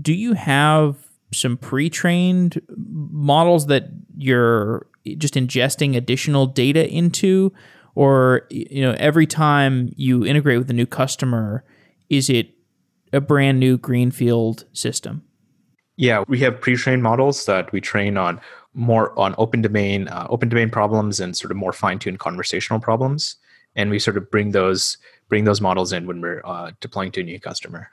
do 0.00 0.12
you 0.12 0.32
have 0.32 0.96
some 1.32 1.56
pre-trained 1.56 2.60
models 2.76 3.66
that 3.66 3.88
you're 4.16 4.86
just 5.18 5.34
ingesting 5.34 5.96
additional 5.96 6.46
data 6.46 6.88
into 6.88 7.52
or 7.96 8.46
you 8.50 8.82
know 8.82 8.94
every 9.00 9.26
time 9.26 9.92
you 9.96 10.24
integrate 10.24 10.58
with 10.58 10.70
a 10.70 10.74
new 10.74 10.86
customer 10.86 11.64
is 12.08 12.30
it 12.30 12.50
a 13.12 13.20
brand 13.20 13.58
new 13.58 13.76
greenfield 13.76 14.64
system? 14.72 15.24
Yeah, 15.96 16.22
we 16.28 16.38
have 16.40 16.60
pre-trained 16.60 17.02
models 17.02 17.46
that 17.46 17.72
we 17.72 17.80
train 17.80 18.16
on 18.16 18.40
more 18.74 19.18
on 19.18 19.34
open 19.38 19.62
domain, 19.62 20.08
uh, 20.08 20.26
open 20.28 20.50
domain 20.50 20.70
problems, 20.70 21.18
and 21.18 21.36
sort 21.36 21.50
of 21.50 21.56
more 21.56 21.72
fine-tuned 21.72 22.18
conversational 22.18 22.78
problems, 22.78 23.36
and 23.74 23.90
we 23.90 23.98
sort 23.98 24.16
of 24.16 24.30
bring 24.30 24.52
those 24.52 24.98
bring 25.28 25.44
those 25.44 25.60
models 25.60 25.92
in 25.92 26.06
when 26.06 26.20
we're 26.20 26.42
uh, 26.44 26.70
deploying 26.80 27.10
to 27.12 27.22
a 27.22 27.24
new 27.24 27.40
customer. 27.40 27.88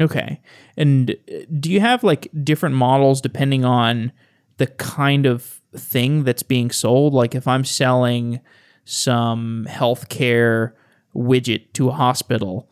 Okay, 0.00 0.40
and 0.78 1.10
uh, 1.10 1.40
do 1.60 1.70
you 1.70 1.80
have 1.80 2.02
like 2.02 2.28
different 2.42 2.74
models 2.74 3.20
depending 3.20 3.66
on 3.66 4.10
the 4.56 4.66
kind 4.66 5.26
of 5.26 5.59
thing 5.76 6.24
that's 6.24 6.42
being 6.42 6.70
sold? 6.70 7.14
Like 7.14 7.34
if 7.34 7.46
I'm 7.46 7.64
selling 7.64 8.40
some 8.84 9.66
healthcare 9.68 10.72
widget 11.14 11.72
to 11.74 11.88
a 11.88 11.92
hospital, 11.92 12.68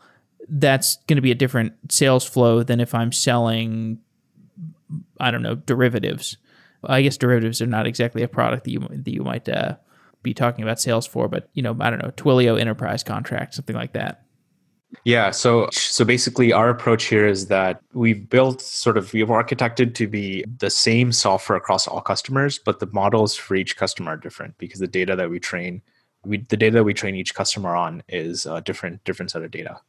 that's 0.47 0.97
going 1.07 1.17
to 1.17 1.21
be 1.21 1.31
a 1.31 1.35
different 1.35 1.73
sales 1.91 2.25
flow 2.25 2.63
than 2.63 2.79
if 2.79 2.95
I'm 2.95 3.11
selling, 3.11 3.99
I 5.19 5.31
don't 5.31 5.43
know, 5.43 5.55
derivatives. 5.55 6.37
I 6.83 7.01
guess 7.01 7.17
derivatives 7.17 7.61
are 7.61 7.67
not 7.67 7.85
exactly 7.85 8.23
a 8.23 8.27
product 8.27 8.63
that 8.63 8.71
you 8.71 8.79
that 8.79 9.11
you 9.11 9.23
might 9.23 9.47
uh, 9.49 9.75
be 10.23 10.33
talking 10.33 10.63
about 10.63 10.79
sales 10.79 11.05
for, 11.05 11.27
but 11.27 11.49
you 11.53 11.61
know, 11.61 11.75
I 11.79 11.89
don't 11.89 12.01
know, 12.01 12.11
Twilio 12.11 12.59
enterprise 12.59 13.03
contract, 13.03 13.53
something 13.53 13.75
like 13.75 13.93
that. 13.93 14.23
Yeah, 15.03 15.31
so 15.31 15.69
so 15.71 16.03
basically 16.03 16.51
our 16.51 16.69
approach 16.69 17.05
here 17.05 17.27
is 17.27 17.47
that 17.47 17.81
we've 17.93 18.27
built 18.29 18.59
sort 18.61 18.97
of 18.97 19.13
we've 19.13 19.27
architected 19.27 19.93
to 19.95 20.07
be 20.07 20.43
the 20.57 20.69
same 20.69 21.11
software 21.11 21.57
across 21.57 21.87
all 21.87 22.01
customers, 22.01 22.57
but 22.57 22.79
the 22.79 22.87
models 22.87 23.35
for 23.35 23.55
each 23.55 23.77
customer 23.77 24.11
are 24.11 24.17
different 24.17 24.57
because 24.57 24.79
the 24.79 24.87
data 24.87 25.15
that 25.15 25.29
we 25.29 25.39
train 25.39 25.81
we 26.25 26.37
the 26.49 26.57
data 26.57 26.75
that 26.75 26.83
we 26.83 26.93
train 26.93 27.15
each 27.15 27.35
customer 27.35 27.75
on 27.75 28.01
is 28.07 28.45
a 28.45 28.61
different 28.61 29.03
different 29.03 29.31
set 29.31 29.43
of 29.43 29.51
data. 29.51 29.79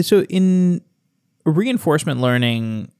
So 0.00 0.22
in 0.24 0.82
reinforcement 1.44 2.20
learning 2.20 2.90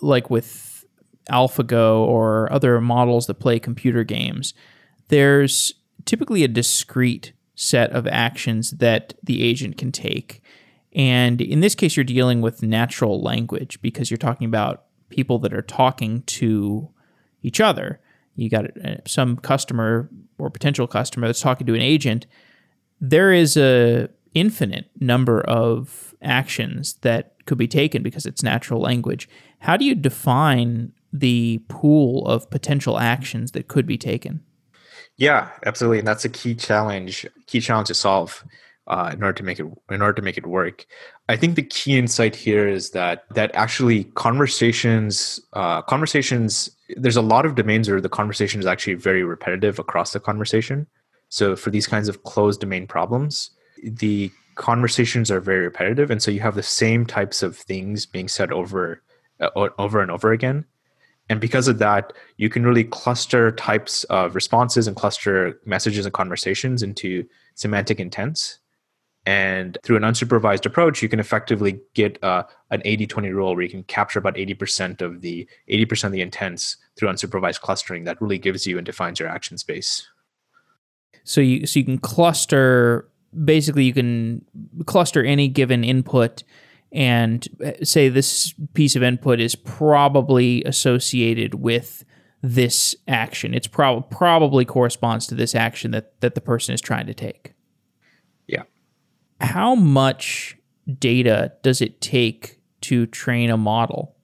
like 0.00 0.30
with 0.30 0.84
AlphaGo 1.30 1.98
or 1.98 2.52
other 2.52 2.80
models 2.80 3.26
that 3.26 3.34
play 3.34 3.58
computer 3.58 4.04
games, 4.04 4.54
there's 5.08 5.74
typically 6.04 6.44
a 6.44 6.48
discrete 6.48 7.32
set 7.56 7.90
of 7.90 8.06
actions 8.06 8.72
that 8.72 9.14
the 9.22 9.42
agent 9.42 9.76
can 9.76 9.90
take. 9.90 10.42
And 10.94 11.40
in 11.40 11.60
this 11.60 11.74
case, 11.74 11.96
you're 11.96 12.04
dealing 12.04 12.40
with 12.40 12.62
natural 12.62 13.20
language 13.20 13.80
because 13.82 14.10
you're 14.10 14.18
talking 14.18 14.46
about 14.46 14.84
people 15.08 15.38
that 15.40 15.52
are 15.52 15.62
talking 15.62 16.22
to 16.22 16.88
each 17.42 17.60
other. 17.60 18.00
You 18.34 18.50
got 18.50 18.76
uh, 18.84 18.96
some 19.06 19.36
customer 19.36 20.08
or 20.38 20.50
potential 20.50 20.86
customer 20.86 21.26
that's 21.26 21.40
talking 21.40 21.66
to 21.66 21.74
an 21.74 21.82
agent. 21.82 22.26
There 23.00 23.32
is 23.32 23.56
a 23.56 24.08
infinite 24.34 24.90
number 25.00 25.40
of 25.40 26.14
actions 26.22 26.94
that 27.00 27.34
could 27.46 27.58
be 27.58 27.68
taken 27.68 28.02
because 28.02 28.26
it's 28.26 28.42
natural 28.42 28.80
language. 28.80 29.28
How 29.60 29.76
do 29.76 29.84
you 29.84 29.94
define 29.94 30.92
the 31.12 31.62
pool 31.68 32.26
of 32.26 32.50
potential 32.50 32.98
actions 32.98 33.52
that 33.52 33.68
could 33.68 33.86
be 33.86 33.96
taken? 33.96 34.42
Yeah, 35.16 35.50
absolutely, 35.64 35.98
and 36.00 36.08
that's 36.08 36.24
a 36.24 36.28
key 36.28 36.54
challenge. 36.54 37.26
Key 37.46 37.60
challenge 37.60 37.88
to 37.88 37.94
solve 37.94 38.44
uh, 38.86 39.10
in 39.12 39.22
order 39.22 39.32
to 39.32 39.42
make 39.42 39.58
it 39.58 39.66
in 39.90 40.02
order 40.02 40.12
to 40.12 40.22
make 40.22 40.36
it 40.36 40.46
work. 40.46 40.84
I 41.28 41.36
think 41.36 41.56
the 41.56 41.62
key 41.62 41.98
insight 41.98 42.36
here 42.36 42.68
is 42.68 42.90
that 42.90 43.24
that 43.34 43.50
actually 43.54 44.04
conversations 44.14 45.40
uh, 45.54 45.82
conversations 45.82 46.70
there's 46.96 47.16
a 47.16 47.22
lot 47.22 47.46
of 47.46 47.54
domains 47.54 47.88
where 47.88 48.00
the 48.00 48.08
conversation 48.08 48.60
is 48.60 48.66
actually 48.66 48.94
very 48.94 49.24
repetitive 49.24 49.78
across 49.78 50.12
the 50.12 50.20
conversation. 50.20 50.86
So 51.30 51.56
for 51.56 51.70
these 51.70 51.86
kinds 51.86 52.08
of 52.08 52.22
closed 52.22 52.60
domain 52.60 52.86
problems, 52.86 53.50
the 53.82 54.30
conversations 54.54 55.30
are 55.30 55.40
very 55.40 55.64
repetitive, 55.64 56.10
and 56.10 56.22
so 56.22 56.30
you 56.30 56.40
have 56.40 56.54
the 56.54 56.62
same 56.62 57.06
types 57.06 57.42
of 57.42 57.56
things 57.56 58.06
being 58.06 58.28
said 58.28 58.52
over 58.52 59.02
uh, 59.40 59.48
over 59.78 60.00
and 60.00 60.10
over 60.10 60.32
again 60.32 60.66
and 61.28 61.40
because 61.40 61.66
of 61.66 61.78
that, 61.78 62.12
you 62.36 62.48
can 62.48 62.64
really 62.64 62.84
cluster 62.84 63.50
types 63.52 64.04
of 64.04 64.34
responses 64.34 64.86
and 64.86 64.94
cluster 64.94 65.60
messages 65.64 66.06
and 66.06 66.14
conversations 66.14 66.82
into 66.82 67.26
semantic 67.54 67.98
intents. 67.98 68.58
And 69.28 69.76
through 69.82 69.96
an 69.96 70.04
unsupervised 70.04 70.66
approach, 70.66 71.02
you 71.02 71.08
can 71.08 71.18
effectively 71.18 71.80
get 71.94 72.22
uh, 72.22 72.44
an 72.70 72.80
80 72.84 73.08
20 73.08 73.30
rule 73.30 73.54
where 73.56 73.64
you 73.64 73.68
can 73.68 73.82
capture 73.84 74.20
about 74.20 74.36
80% 74.36 75.00
of 75.00 75.20
the 75.20 75.48
80% 75.68 76.04
of 76.04 76.12
the 76.12 76.20
intents 76.20 76.76
through 76.94 77.08
unsupervised 77.08 77.60
clustering 77.60 78.04
that 78.04 78.22
really 78.22 78.38
gives 78.38 78.68
you 78.68 78.76
and 78.78 78.86
defines 78.86 79.18
your 79.18 79.28
action 79.28 79.58
space. 79.58 80.06
So 81.24 81.40
you 81.40 81.66
so 81.66 81.80
you 81.80 81.84
can 81.84 81.98
cluster 81.98 83.08
basically 83.44 83.84
you 83.84 83.92
can 83.92 84.44
cluster 84.86 85.24
any 85.24 85.48
given 85.48 85.82
input 85.82 86.44
and 86.92 87.46
uh, 87.64 87.72
say 87.84 88.08
this 88.08 88.54
piece 88.74 88.96
of 88.96 89.02
input 89.02 89.40
is 89.40 89.54
probably 89.54 90.62
associated 90.64 91.54
with 91.54 92.04
this 92.42 92.94
action. 93.08 93.54
It's 93.54 93.66
prob- 93.66 94.10
probably 94.10 94.64
corresponds 94.64 95.26
to 95.28 95.34
this 95.34 95.54
action 95.54 95.90
that, 95.90 96.20
that 96.20 96.34
the 96.34 96.40
person 96.40 96.74
is 96.74 96.80
trying 96.80 97.06
to 97.06 97.14
take. 97.14 97.54
Yeah. 98.46 98.62
How 99.40 99.74
much 99.74 100.56
data 100.98 101.52
does 101.62 101.80
it 101.80 102.00
take 102.00 102.60
to 102.82 103.06
train 103.06 103.50
a 103.50 103.56
model? 103.56 104.14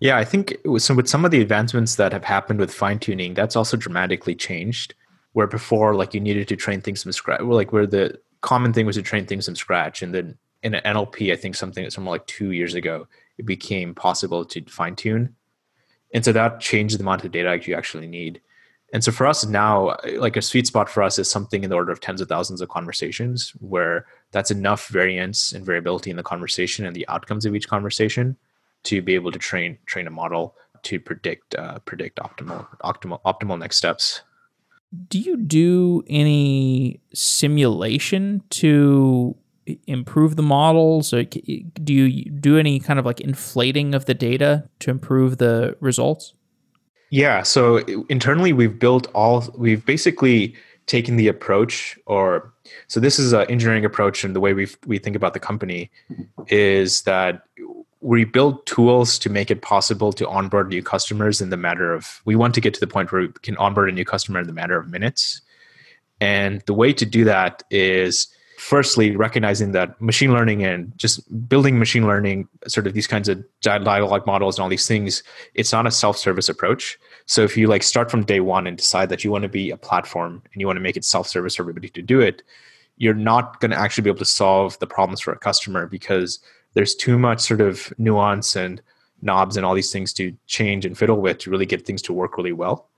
Yeah, 0.00 0.18
I 0.18 0.24
think 0.24 0.56
so 0.78 0.94
with 0.94 1.08
some 1.08 1.24
of 1.24 1.30
the 1.30 1.40
advancements 1.40 1.96
that 1.96 2.12
have 2.12 2.24
happened 2.24 2.60
with 2.60 2.72
fine 2.72 2.98
tuning, 2.98 3.34
that's 3.34 3.56
also 3.56 3.76
dramatically 3.76 4.34
changed. 4.34 4.94
Where 5.32 5.46
before, 5.46 5.94
like 5.94 6.14
you 6.14 6.20
needed 6.20 6.48
to 6.48 6.56
train 6.56 6.80
things 6.80 7.02
from 7.02 7.12
scratch, 7.12 7.42
like 7.42 7.70
where 7.70 7.86
the 7.86 8.18
common 8.40 8.72
thing 8.72 8.86
was 8.86 8.96
to 8.96 9.02
train 9.02 9.26
things 9.26 9.44
from 9.44 9.56
scratch, 9.56 10.02
and 10.02 10.14
then 10.14 10.38
in 10.66 10.74
an 10.74 10.82
NLP, 10.94 11.32
I 11.32 11.36
think 11.36 11.54
something 11.54 11.88
something 11.88 12.10
like 12.10 12.26
two 12.26 12.50
years 12.50 12.74
ago, 12.74 13.06
it 13.38 13.46
became 13.46 13.94
possible 13.94 14.44
to 14.44 14.64
fine 14.64 14.96
tune, 14.96 15.34
and 16.12 16.24
so 16.24 16.32
that 16.32 16.60
changed 16.60 16.98
the 16.98 17.02
amount 17.02 17.24
of 17.24 17.30
data 17.30 17.58
you 17.64 17.76
actually 17.76 18.08
need. 18.08 18.40
And 18.92 19.02
so 19.02 19.12
for 19.12 19.26
us 19.26 19.44
now, 19.46 19.96
like 20.16 20.36
a 20.36 20.42
sweet 20.42 20.66
spot 20.66 20.88
for 20.88 21.02
us 21.02 21.18
is 21.18 21.30
something 21.30 21.64
in 21.64 21.70
the 21.70 21.76
order 21.76 21.92
of 21.92 22.00
tens 22.00 22.20
of 22.20 22.28
thousands 22.28 22.60
of 22.60 22.68
conversations, 22.68 23.52
where 23.60 24.06
that's 24.32 24.50
enough 24.50 24.88
variance 24.88 25.52
and 25.52 25.64
variability 25.64 26.10
in 26.10 26.16
the 26.16 26.22
conversation 26.22 26.86
and 26.86 26.94
the 26.94 27.06
outcomes 27.08 27.44
of 27.44 27.54
each 27.54 27.68
conversation 27.68 28.36
to 28.84 29.02
be 29.02 29.14
able 29.14 29.32
to 29.32 29.38
train 29.38 29.78
train 29.86 30.06
a 30.06 30.10
model 30.10 30.56
to 30.82 30.98
predict 31.00 31.54
uh, 31.54 31.78
predict 31.80 32.18
optimal 32.18 32.66
optimal 32.82 33.20
optimal 33.22 33.58
next 33.58 33.76
steps. 33.76 34.22
Do 35.08 35.18
you 35.18 35.36
do 35.36 36.04
any 36.06 37.00
simulation 37.12 38.42
to 38.50 39.36
improve 39.86 40.36
the 40.36 40.42
models 40.42 41.12
or 41.12 41.24
do 41.24 41.92
you 41.92 42.30
do 42.30 42.58
any 42.58 42.78
kind 42.78 42.98
of 42.98 43.06
like 43.06 43.20
inflating 43.20 43.94
of 43.94 44.06
the 44.06 44.14
data 44.14 44.68
to 44.80 44.90
improve 44.90 45.38
the 45.38 45.76
results? 45.80 46.34
Yeah 47.10 47.42
so 47.42 47.78
internally 48.08 48.52
we've 48.52 48.78
built 48.78 49.08
all 49.14 49.44
we've 49.56 49.84
basically 49.84 50.54
taken 50.86 51.16
the 51.16 51.28
approach 51.28 51.98
or 52.06 52.52
so 52.86 53.00
this 53.00 53.18
is 53.18 53.32
an 53.32 53.48
engineering 53.50 53.84
approach 53.84 54.24
and 54.24 54.34
the 54.36 54.40
way 54.40 54.52
we 54.52 54.68
we 54.86 54.98
think 54.98 55.16
about 55.16 55.34
the 55.34 55.40
company 55.40 55.90
is 56.48 57.02
that 57.02 57.42
we 58.06 58.24
build 58.24 58.64
tools 58.66 59.18
to 59.18 59.28
make 59.28 59.50
it 59.50 59.62
possible 59.62 60.12
to 60.12 60.28
onboard 60.28 60.68
new 60.68 60.82
customers 60.82 61.40
in 61.40 61.50
the 61.50 61.56
matter 61.56 61.92
of 61.92 62.20
we 62.24 62.36
want 62.36 62.54
to 62.54 62.60
get 62.60 62.72
to 62.72 62.80
the 62.80 62.86
point 62.86 63.10
where 63.10 63.22
we 63.22 63.28
can 63.42 63.56
onboard 63.56 63.88
a 63.88 63.92
new 63.92 64.04
customer 64.04 64.38
in 64.38 64.46
the 64.46 64.52
matter 64.52 64.78
of 64.78 64.88
minutes. 64.88 65.40
And 66.20 66.62
the 66.66 66.72
way 66.74 66.92
to 66.92 67.04
do 67.04 67.24
that 67.24 67.64
is 67.70 68.28
firstly 68.56 69.14
recognizing 69.16 69.72
that 69.72 70.00
machine 70.00 70.32
learning 70.32 70.64
and 70.64 70.92
just 70.96 71.20
building 71.48 71.78
machine 71.78 72.06
learning 72.06 72.48
sort 72.66 72.86
of 72.86 72.94
these 72.94 73.06
kinds 73.06 73.28
of 73.28 73.44
dialogue 73.60 74.26
models 74.26 74.56
and 74.56 74.62
all 74.62 74.68
these 74.68 74.86
things 74.86 75.22
it's 75.54 75.72
not 75.72 75.86
a 75.86 75.90
self-service 75.90 76.48
approach. 76.48 76.98
So 77.26 77.42
if 77.42 77.56
you 77.56 77.66
like 77.66 77.82
start 77.82 78.10
from 78.10 78.24
day 78.24 78.40
one 78.40 78.66
and 78.66 78.76
decide 78.76 79.08
that 79.10 79.24
you 79.24 79.30
want 79.30 79.42
to 79.42 79.48
be 79.48 79.70
a 79.70 79.76
platform 79.76 80.42
and 80.52 80.60
you 80.60 80.66
want 80.66 80.76
to 80.76 80.82
make 80.82 80.96
it 80.96 81.04
self-service 81.04 81.56
for 81.56 81.62
everybody 81.62 81.88
to 81.90 82.02
do 82.02 82.20
it 82.20 82.42
you're 82.96 83.14
not 83.14 83.60
going 83.60 83.70
to 83.70 83.78
actually 83.78 84.02
be 84.02 84.10
able 84.10 84.18
to 84.18 84.24
solve 84.24 84.78
the 84.78 84.86
problems 84.86 85.20
for 85.20 85.32
a 85.32 85.38
customer 85.38 85.86
because 85.86 86.38
there's 86.74 86.94
too 86.94 87.18
much 87.18 87.40
sort 87.40 87.60
of 87.60 87.92
nuance 87.98 88.56
and 88.56 88.80
knobs 89.22 89.56
and 89.56 89.64
all 89.64 89.74
these 89.74 89.92
things 89.92 90.12
to 90.12 90.34
change 90.46 90.84
and 90.84 90.96
fiddle 90.96 91.20
with 91.20 91.38
to 91.38 91.50
really 91.50 91.66
get 91.66 91.86
things 91.86 92.02
to 92.02 92.12
work 92.12 92.36
really 92.36 92.52
well 92.52 92.88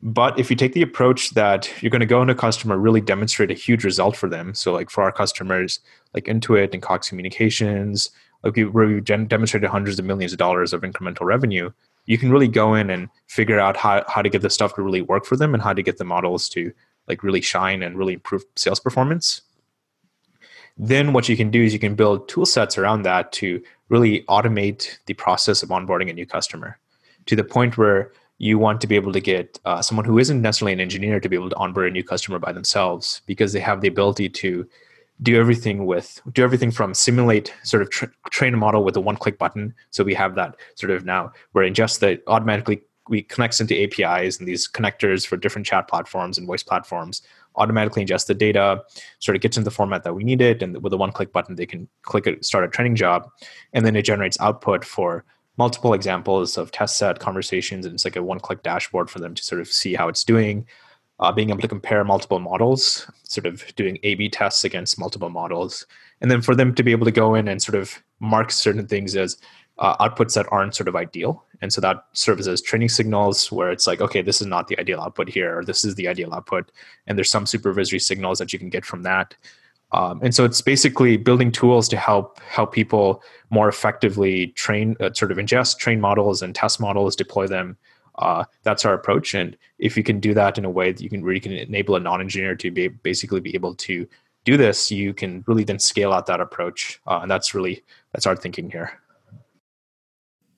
but 0.00 0.38
if 0.38 0.48
you 0.48 0.56
take 0.56 0.74
the 0.74 0.82
approach 0.82 1.30
that 1.30 1.70
you're 1.82 1.90
going 1.90 2.00
to 2.00 2.06
go 2.06 2.22
into 2.22 2.32
a 2.32 2.36
customer, 2.36 2.78
really 2.78 3.00
demonstrate 3.00 3.50
a 3.50 3.54
huge 3.54 3.84
result 3.84 4.16
for 4.16 4.28
them. 4.28 4.54
So, 4.54 4.72
like 4.72 4.90
for 4.90 5.02
our 5.02 5.10
customers, 5.10 5.80
like 6.14 6.24
Intuit 6.24 6.72
and 6.72 6.82
Cox 6.82 7.08
Communications, 7.08 8.10
like 8.44 8.56
where 8.56 8.86
we 8.86 9.00
demonstrated 9.00 9.68
hundreds 9.68 9.98
of 9.98 10.04
millions 10.04 10.32
of 10.32 10.38
dollars 10.38 10.72
of 10.72 10.82
incremental 10.82 11.22
revenue, 11.22 11.70
you 12.06 12.16
can 12.16 12.30
really 12.30 12.48
go 12.48 12.74
in 12.74 12.90
and 12.90 13.08
figure 13.26 13.58
out 13.58 13.76
how, 13.76 14.04
how 14.08 14.22
to 14.22 14.28
get 14.28 14.42
the 14.42 14.50
stuff 14.50 14.76
to 14.76 14.82
really 14.82 15.02
work 15.02 15.24
for 15.24 15.36
them 15.36 15.52
and 15.52 15.62
how 15.62 15.72
to 15.72 15.82
get 15.82 15.98
the 15.98 16.04
models 16.04 16.48
to 16.50 16.72
like 17.08 17.24
really 17.24 17.40
shine 17.40 17.82
and 17.82 17.98
really 17.98 18.14
improve 18.14 18.44
sales 18.54 18.78
performance. 18.78 19.42
Then 20.76 21.12
what 21.12 21.28
you 21.28 21.36
can 21.36 21.50
do 21.50 21.62
is 21.62 21.72
you 21.72 21.80
can 21.80 21.96
build 21.96 22.28
tool 22.28 22.46
sets 22.46 22.78
around 22.78 23.02
that 23.02 23.32
to 23.32 23.60
really 23.88 24.22
automate 24.22 24.96
the 25.06 25.14
process 25.14 25.62
of 25.62 25.70
onboarding 25.70 26.08
a 26.08 26.12
new 26.12 26.26
customer 26.26 26.78
to 27.26 27.34
the 27.34 27.42
point 27.42 27.76
where 27.76 28.12
you 28.38 28.58
want 28.58 28.80
to 28.80 28.86
be 28.86 28.94
able 28.94 29.12
to 29.12 29.20
get 29.20 29.58
uh, 29.64 29.82
someone 29.82 30.04
who 30.04 30.18
isn't 30.18 30.40
necessarily 30.40 30.72
an 30.72 30.80
engineer 30.80 31.20
to 31.20 31.28
be 31.28 31.36
able 31.36 31.50
to 31.50 31.56
onboard 31.56 31.88
a 31.88 31.90
new 31.90 32.04
customer 32.04 32.38
by 32.38 32.52
themselves 32.52 33.20
because 33.26 33.52
they 33.52 33.60
have 33.60 33.80
the 33.80 33.88
ability 33.88 34.28
to 34.28 34.66
do 35.20 35.36
everything 35.38 35.84
with 35.84 36.20
do 36.32 36.44
everything 36.44 36.70
from 36.70 36.94
simulate 36.94 37.52
sort 37.64 37.82
of 37.82 37.90
tra- 37.90 38.10
train 38.30 38.54
a 38.54 38.56
model 38.56 38.84
with 38.84 38.96
a 38.96 39.00
one 39.00 39.16
click 39.16 39.36
button. 39.36 39.74
So 39.90 40.04
we 40.04 40.14
have 40.14 40.36
that 40.36 40.56
sort 40.76 40.90
of 40.92 41.04
now 41.04 41.32
where 41.52 41.68
ingest 41.68 41.98
that 42.00 42.22
automatically 42.28 42.82
we 43.08 43.22
connects 43.22 43.60
into 43.60 43.74
apis 43.74 44.38
and 44.38 44.46
these 44.46 44.68
connectors 44.68 45.26
for 45.26 45.36
different 45.36 45.66
chat 45.66 45.88
platforms 45.88 46.38
and 46.38 46.46
voice 46.46 46.62
platforms 46.62 47.22
automatically 47.56 48.04
ingest 48.04 48.26
the 48.26 48.34
data 48.34 48.82
sort 49.18 49.34
of 49.34 49.42
gets 49.42 49.56
in 49.56 49.64
the 49.64 49.70
format 49.70 50.04
that 50.04 50.14
we 50.14 50.22
need 50.22 50.40
it 50.40 50.62
and 50.62 50.80
with 50.82 50.92
a 50.92 50.96
one 50.96 51.10
click 51.10 51.32
button 51.32 51.56
they 51.56 51.66
can 51.66 51.88
click 52.02 52.26
it 52.26 52.44
start 52.44 52.64
a 52.64 52.68
training 52.68 52.94
job 52.94 53.28
and 53.72 53.84
then 53.84 53.96
it 53.96 54.02
generates 54.02 54.38
output 54.40 54.84
for 54.84 55.24
multiple 55.58 55.92
examples 55.92 56.56
of 56.56 56.70
test 56.70 56.96
set 56.96 57.18
conversations 57.18 57.84
and 57.84 57.94
it's 57.94 58.04
like 58.04 58.16
a 58.16 58.22
one 58.22 58.40
click 58.40 58.62
dashboard 58.62 59.10
for 59.10 59.18
them 59.18 59.34
to 59.34 59.42
sort 59.42 59.60
of 59.60 59.68
see 59.68 59.94
how 59.94 60.08
it's 60.08 60.24
doing 60.24 60.66
uh, 61.20 61.32
being 61.32 61.50
able 61.50 61.60
to 61.60 61.68
compare 61.68 62.04
multiple 62.04 62.38
models, 62.38 63.10
sort 63.24 63.46
of 63.46 63.64
doing 63.74 63.98
A 64.04 64.14
B 64.14 64.28
tests 64.28 64.64
against 64.64 64.98
multiple 64.98 65.30
models, 65.30 65.86
and 66.20 66.30
then 66.30 66.42
for 66.42 66.54
them 66.54 66.74
to 66.74 66.82
be 66.82 66.92
able 66.92 67.04
to 67.06 67.12
go 67.12 67.34
in 67.34 67.48
and 67.48 67.60
sort 67.60 67.76
of 67.76 68.02
mark 68.20 68.50
certain 68.50 68.86
things 68.86 69.16
as 69.16 69.36
uh, 69.78 69.96
outputs 69.96 70.34
that 70.34 70.46
aren't 70.50 70.74
sort 70.74 70.88
of 70.88 70.96
ideal. 70.96 71.44
And 71.60 71.72
so 71.72 71.80
that 71.80 72.04
serves 72.12 72.46
as 72.46 72.62
training 72.62 72.88
signals 72.88 73.50
where 73.50 73.70
it's 73.70 73.86
like, 73.86 74.00
okay, 74.00 74.22
this 74.22 74.40
is 74.40 74.46
not 74.46 74.68
the 74.68 74.78
ideal 74.78 75.00
output 75.00 75.28
here, 75.28 75.58
or 75.58 75.64
this 75.64 75.84
is 75.84 75.96
the 75.96 76.08
ideal 76.08 76.32
output. 76.32 76.70
And 77.06 77.18
there's 77.18 77.30
some 77.30 77.46
supervisory 77.46 77.98
signals 77.98 78.38
that 78.38 78.52
you 78.52 78.58
can 78.58 78.70
get 78.70 78.84
from 78.84 79.02
that. 79.02 79.34
Um, 79.92 80.20
and 80.22 80.34
so 80.34 80.44
it's 80.44 80.60
basically 80.60 81.16
building 81.16 81.50
tools 81.50 81.88
to 81.88 81.96
help 81.96 82.38
help 82.40 82.72
people 82.72 83.22
more 83.50 83.68
effectively 83.68 84.48
train, 84.48 84.96
uh, 85.00 85.12
sort 85.14 85.32
of 85.32 85.38
ingest, 85.38 85.78
train 85.78 86.00
models 86.00 86.42
and 86.42 86.54
test 86.54 86.78
models, 86.78 87.16
deploy 87.16 87.46
them 87.46 87.78
uh, 88.18 88.44
that's 88.62 88.84
our 88.84 88.94
approach. 88.94 89.34
And 89.34 89.56
if 89.78 89.96
you 89.96 90.02
can 90.02 90.20
do 90.20 90.34
that 90.34 90.58
in 90.58 90.64
a 90.64 90.70
way 90.70 90.92
that 90.92 91.00
you 91.00 91.08
can 91.08 91.24
really 91.24 91.40
can 91.40 91.52
enable 91.52 91.96
a 91.96 92.00
non-engineer 92.00 92.56
to 92.56 92.70
be 92.70 92.88
basically 92.88 93.40
be 93.40 93.54
able 93.54 93.74
to 93.76 94.06
do 94.44 94.56
this, 94.56 94.90
you 94.90 95.14
can 95.14 95.44
really 95.46 95.64
then 95.64 95.78
scale 95.78 96.12
out 96.12 96.26
that 96.26 96.40
approach. 96.40 97.00
Uh, 97.06 97.20
and 97.22 97.30
that's 97.30 97.54
really 97.54 97.82
that's 98.12 98.26
our 98.26 98.36
thinking 98.36 98.70
here. 98.70 99.00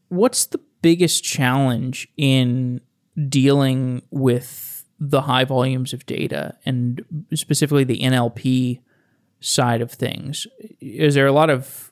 What's 0.09 0.47
the 0.47 0.61
biggest 0.83 1.23
challenge 1.23 2.09
in 2.17 2.81
dealing 3.29 4.03
with 4.11 4.85
the 4.99 5.23
high 5.23 5.45
volumes 5.45 5.93
of 5.93 6.05
data 6.07 6.57
and 6.65 7.05
specifically 7.35 7.85
the 7.85 8.01
NLP 8.01 8.81
side 9.41 9.81
of 9.81 9.91
things? 9.91 10.47
Is 10.81 11.15
there 11.15 11.27
a 11.27 11.33
lot 11.33 11.51
of 11.51 11.91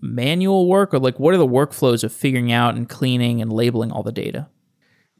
manual 0.00 0.68
work 0.68 0.94
or 0.94 0.98
like 0.98 1.18
what 1.18 1.34
are 1.34 1.38
the 1.38 1.46
workflows 1.46 2.04
of 2.04 2.12
figuring 2.12 2.52
out 2.52 2.76
and 2.76 2.88
cleaning 2.88 3.42
and 3.42 3.52
labeling 3.52 3.90
all 3.90 4.02
the 4.02 4.12
data? 4.12 4.48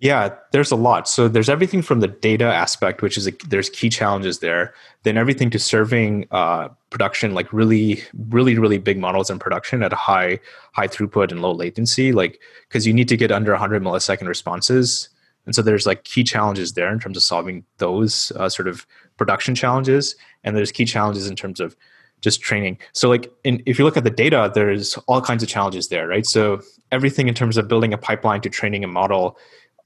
Yeah, 0.02 0.34
there's 0.50 0.72
a 0.72 0.76
lot. 0.76 1.06
So 1.06 1.28
there's 1.28 1.48
everything 1.48 1.80
from 1.80 2.00
the 2.00 2.08
data 2.08 2.44
aspect, 2.44 3.02
which 3.02 3.16
is 3.16 3.28
a, 3.28 3.32
there's 3.48 3.70
key 3.70 3.88
challenges 3.88 4.40
there. 4.40 4.74
Then 5.04 5.16
everything 5.16 5.48
to 5.50 5.60
serving 5.60 6.26
uh, 6.32 6.70
production, 6.90 7.34
like 7.34 7.52
really, 7.52 8.02
really, 8.30 8.58
really 8.58 8.78
big 8.78 8.98
models 8.98 9.30
in 9.30 9.38
production 9.38 9.80
at 9.84 9.92
a 9.92 9.96
high, 9.96 10.40
high 10.72 10.88
throughput 10.88 11.30
and 11.30 11.40
low 11.40 11.52
latency, 11.52 12.10
like 12.10 12.40
because 12.68 12.84
you 12.84 12.92
need 12.92 13.08
to 13.10 13.16
get 13.16 13.30
under 13.30 13.52
100 13.52 13.80
millisecond 13.80 14.26
responses. 14.26 15.08
And 15.46 15.54
so 15.54 15.62
there's 15.62 15.86
like 15.86 16.04
key 16.04 16.22
challenges 16.22 16.74
there 16.74 16.92
in 16.92 17.00
terms 17.00 17.16
of 17.16 17.22
solving 17.22 17.64
those 17.78 18.32
uh, 18.36 18.48
sort 18.48 18.68
of 18.68 18.86
production 19.16 19.54
challenges, 19.54 20.14
and 20.44 20.56
there's 20.56 20.72
key 20.72 20.84
challenges 20.84 21.28
in 21.28 21.36
terms 21.36 21.60
of 21.60 21.76
just 22.20 22.40
training. 22.40 22.78
So 22.92 23.08
like 23.08 23.32
in, 23.42 23.62
if 23.66 23.78
you 23.78 23.84
look 23.84 23.96
at 23.96 24.04
the 24.04 24.10
data, 24.10 24.50
there's 24.54 24.96
all 25.08 25.20
kinds 25.20 25.42
of 25.42 25.48
challenges 25.48 25.88
there, 25.88 26.06
right? 26.06 26.24
So 26.24 26.60
everything 26.92 27.26
in 27.26 27.34
terms 27.34 27.56
of 27.56 27.66
building 27.66 27.92
a 27.92 27.98
pipeline 27.98 28.40
to 28.42 28.48
training 28.48 28.84
a 28.84 28.88
model 28.88 29.36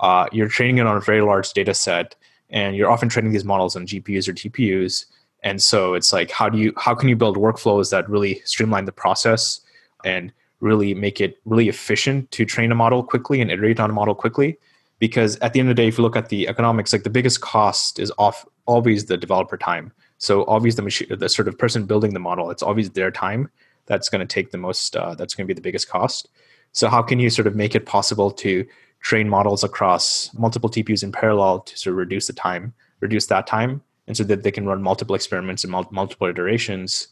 uh, 0.00 0.26
you're 0.32 0.48
training 0.48 0.78
it 0.78 0.86
on 0.86 0.96
a 0.96 1.00
very 1.00 1.22
large 1.22 1.52
data 1.52 1.74
set 1.74 2.14
and 2.50 2.76
you're 2.76 2.90
often 2.90 3.08
training 3.08 3.32
these 3.32 3.44
models 3.44 3.74
on 3.76 3.86
gpus 3.86 4.28
or 4.28 4.32
tpus 4.32 5.06
and 5.42 5.62
so 5.62 5.94
it's 5.94 6.12
like 6.12 6.30
how 6.30 6.48
do 6.48 6.58
you 6.58 6.72
how 6.76 6.94
can 6.94 7.08
you 7.08 7.16
build 7.16 7.36
workflows 7.36 7.90
that 7.90 8.08
really 8.08 8.40
streamline 8.44 8.84
the 8.84 8.92
process 8.92 9.60
and 10.04 10.32
really 10.60 10.94
make 10.94 11.20
it 11.20 11.38
really 11.44 11.68
efficient 11.68 12.30
to 12.30 12.44
train 12.44 12.70
a 12.70 12.74
model 12.74 13.02
quickly 13.02 13.40
and 13.40 13.50
iterate 13.50 13.80
on 13.80 13.90
a 13.90 13.92
model 13.92 14.14
quickly 14.14 14.58
because 14.98 15.36
at 15.38 15.52
the 15.52 15.60
end 15.60 15.68
of 15.68 15.76
the 15.76 15.82
day 15.82 15.88
if 15.88 15.98
you 15.98 16.02
look 16.02 16.16
at 16.16 16.28
the 16.28 16.48
economics 16.48 16.92
like 16.92 17.02
the 17.02 17.10
biggest 17.10 17.40
cost 17.40 17.98
is 17.98 18.12
off 18.18 18.44
always 18.66 19.06
the 19.06 19.16
developer 19.16 19.56
time 19.56 19.92
so 20.18 20.42
always 20.42 20.76
the 20.76 20.82
machine 20.82 21.08
the 21.18 21.28
sort 21.28 21.48
of 21.48 21.58
person 21.58 21.86
building 21.86 22.14
the 22.14 22.20
model 22.20 22.50
it's 22.50 22.62
always 22.62 22.90
their 22.90 23.10
time 23.10 23.50
that's 23.86 24.08
going 24.08 24.26
to 24.26 24.26
take 24.26 24.50
the 24.50 24.58
most 24.58 24.96
uh, 24.96 25.14
that's 25.14 25.34
going 25.34 25.46
to 25.46 25.48
be 25.52 25.54
the 25.54 25.60
biggest 25.60 25.88
cost 25.88 26.28
so 26.72 26.88
how 26.88 27.02
can 27.02 27.18
you 27.18 27.30
sort 27.30 27.46
of 27.46 27.56
make 27.56 27.74
it 27.74 27.86
possible 27.86 28.30
to 28.30 28.66
train 29.00 29.28
models 29.28 29.62
across 29.62 30.30
multiple 30.34 30.68
TPUs 30.68 31.02
in 31.02 31.12
parallel 31.12 31.60
to 31.60 31.78
sort 31.78 31.92
of 31.92 31.98
reduce 31.98 32.26
the 32.26 32.32
time, 32.32 32.74
reduce 33.00 33.26
that 33.26 33.46
time, 33.46 33.82
and 34.06 34.16
so 34.16 34.24
that 34.24 34.42
they 34.42 34.50
can 34.50 34.66
run 34.66 34.82
multiple 34.82 35.14
experiments 35.14 35.64
and 35.64 35.70
mul- 35.70 35.88
multiple 35.90 36.26
iterations. 36.26 37.08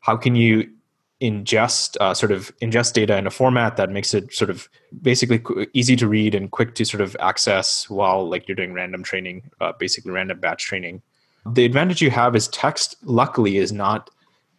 How 0.00 0.16
can 0.16 0.34
you 0.34 0.70
ingest 1.20 1.96
uh, 2.00 2.14
sort 2.14 2.32
of 2.32 2.56
ingest 2.60 2.94
data 2.94 3.16
in 3.16 3.26
a 3.26 3.30
format 3.30 3.76
that 3.76 3.90
makes 3.90 4.14
it 4.14 4.32
sort 4.32 4.50
of 4.50 4.68
basically 5.02 5.42
easy 5.74 5.94
to 5.96 6.08
read 6.08 6.34
and 6.34 6.50
quick 6.50 6.74
to 6.74 6.84
sort 6.84 7.00
of 7.00 7.16
access 7.20 7.88
while 7.90 8.28
like 8.28 8.48
you're 8.48 8.56
doing 8.56 8.72
random 8.72 9.02
training, 9.02 9.42
uh, 9.60 9.72
basically 9.78 10.12
random 10.12 10.40
batch 10.40 10.64
training. 10.64 11.02
The 11.46 11.64
advantage 11.64 12.00
you 12.00 12.10
have 12.10 12.36
is 12.36 12.48
text. 12.48 12.96
Luckily, 13.02 13.56
is 13.58 13.72
not 13.72 14.10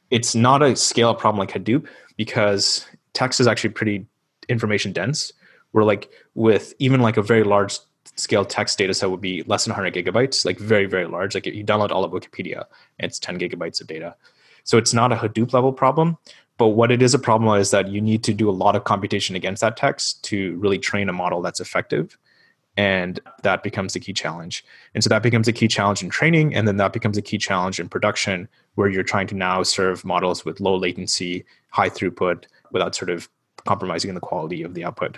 it's 0.10 0.36
not 0.36 0.62
a 0.62 0.76
scale 0.76 1.16
problem 1.16 1.40
like 1.40 1.52
Hadoop 1.52 1.88
because 2.18 2.86
text 3.14 3.40
is 3.40 3.48
actually 3.48 3.72
pretty 3.72 4.06
information 4.50 4.92
dense 4.92 5.32
where 5.72 5.86
like 5.86 6.10
with 6.36 6.74
even 6.80 7.02
like 7.02 7.18
a 7.18 7.22
very 7.22 7.44
large 7.44 7.78
scale 8.16 8.46
text 8.46 8.78
data 8.78 8.94
set 8.94 9.10
would 9.10 9.22
be 9.22 9.44
less 9.44 9.66
than 9.66 9.72
100 9.72 9.94
gigabytes, 9.94 10.46
like 10.46 10.60
very, 10.60 10.86
very 10.86 11.08
large. 11.08 11.34
Like 11.34 11.48
if 11.48 11.56
you 11.56 11.64
download 11.64 11.92
all 11.92 12.04
of 12.04 12.12
Wikipedia, 12.12 12.66
it's 13.00 13.20
10 13.20 13.40
gigabytes 13.40 13.82
of 13.82 13.88
data. 13.88 14.16
So 14.64 14.78
it's 14.78 14.94
not 14.94 15.12
a 15.12 15.16
Hadoop 15.16 15.54
level 15.54 15.74
problem. 15.74 16.18
But 16.62 16.76
what 16.76 16.92
it 16.92 17.02
is 17.02 17.16
a 17.16 17.18
problem 17.18 17.60
is 17.60 17.72
that 17.72 17.88
you 17.88 18.00
need 18.00 18.24
to 18.24 18.36
do 18.36 18.48
a 18.48 18.52
lot 18.52 18.76
of 18.76 18.84
computation 18.84 19.36
against 19.36 19.62
that 19.62 19.76
text 19.76 20.24
to 20.26 20.56
really 20.58 20.78
train 20.78 21.10
a 21.10 21.12
model 21.12 21.42
that's 21.42 21.60
effective. 21.60 22.20
And 22.78 23.20
that 23.42 23.64
becomes 23.64 23.94
the 23.94 24.00
key 24.00 24.14
challenge. 24.14 24.64
And 24.94 25.04
so 25.04 25.08
that 25.10 25.24
becomes 25.24 25.48
a 25.48 25.54
key 25.54 25.68
challenge 25.68 26.04
in 26.04 26.12
training. 26.12 26.54
And 26.54 26.68
then 26.68 26.78
that 26.78 26.94
becomes 26.94 27.18
a 27.18 27.22
key 27.24 27.40
challenge 27.40 27.80
in 27.80 27.90
production, 27.90 28.48
where 28.76 28.88
you're 28.88 29.02
trying 29.02 29.26
to 29.30 29.36
now 29.36 29.64
serve 29.64 30.06
models 30.06 30.46
with 30.46 30.60
low 30.60 30.76
latency, 30.76 31.46
high 31.72 31.90
throughput, 31.90 32.44
without 32.72 32.94
sort 32.94 33.10
of 33.10 33.28
compromising 33.66 34.14
the 34.14 34.20
quality 34.20 34.62
of 34.62 34.76
the 34.76 34.86
output. 34.86 35.18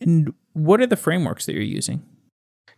And 0.00 0.34
what 0.54 0.80
are 0.80 0.88
the 0.88 0.96
frameworks 0.96 1.46
that 1.46 1.52
you're 1.52 1.62
using? 1.62 2.02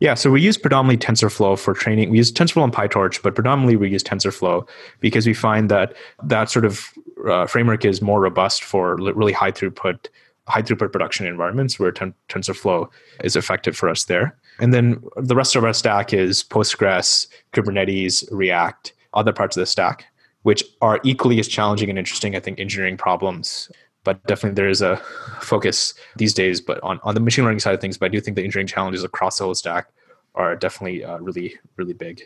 Yeah, 0.00 0.14
so 0.14 0.30
we 0.30 0.40
use 0.40 0.56
predominantly 0.56 1.04
TensorFlow 1.04 1.58
for 1.58 1.74
training. 1.74 2.11
We 2.11 2.18
use 2.18 2.30
TensorFlow 2.30 2.62
and 2.62 2.72
PyTorch, 2.72 3.20
but 3.20 3.34
predominantly 3.34 3.74
we 3.74 3.90
use 3.90 4.04
TensorFlow 4.04 4.68
because 5.00 5.26
we 5.26 5.34
find 5.34 5.68
that 5.70 5.96
that 6.22 6.50
sort 6.50 6.64
of 6.64 6.92
uh, 7.30 7.46
framework 7.46 7.84
is 7.84 8.02
more 8.02 8.20
robust 8.20 8.64
for 8.64 8.96
really 8.96 9.32
high 9.32 9.52
throughput, 9.52 10.06
high 10.46 10.62
throughput 10.62 10.92
production 10.92 11.26
environments 11.26 11.78
where 11.78 11.92
ten- 11.92 12.14
TensorFlow 12.28 12.88
is 13.24 13.36
effective 13.36 13.76
for 13.76 13.88
us 13.88 14.04
there. 14.04 14.36
And 14.60 14.74
then 14.74 15.02
the 15.16 15.36
rest 15.36 15.54
of 15.56 15.64
our 15.64 15.72
stack 15.72 16.12
is 16.12 16.42
Postgres, 16.42 17.28
Kubernetes, 17.52 18.26
React, 18.30 18.92
other 19.14 19.32
parts 19.32 19.56
of 19.56 19.60
the 19.60 19.66
stack, 19.66 20.06
which 20.42 20.64
are 20.82 21.00
equally 21.04 21.38
as 21.38 21.48
challenging 21.48 21.90
and 21.90 21.98
interesting, 21.98 22.34
I 22.34 22.40
think, 22.40 22.58
engineering 22.58 22.96
problems 22.96 23.70
but 24.08 24.24
definitely 24.26 24.54
there 24.54 24.70
is 24.70 24.80
a 24.80 24.96
focus 25.40 25.92
these 26.16 26.32
days 26.32 26.62
but 26.62 26.82
on, 26.82 26.98
on 27.02 27.14
the 27.14 27.20
machine 27.20 27.44
learning 27.44 27.58
side 27.58 27.74
of 27.74 27.80
things 27.80 27.98
but 27.98 28.06
i 28.06 28.08
do 28.08 28.20
think 28.20 28.36
the 28.36 28.42
engineering 28.42 28.66
challenges 28.66 29.04
across 29.04 29.36
the 29.36 29.44
whole 29.44 29.54
stack 29.54 29.88
are 30.34 30.56
definitely 30.56 31.04
uh, 31.04 31.18
really 31.18 31.58
really 31.76 31.92
big 31.92 32.22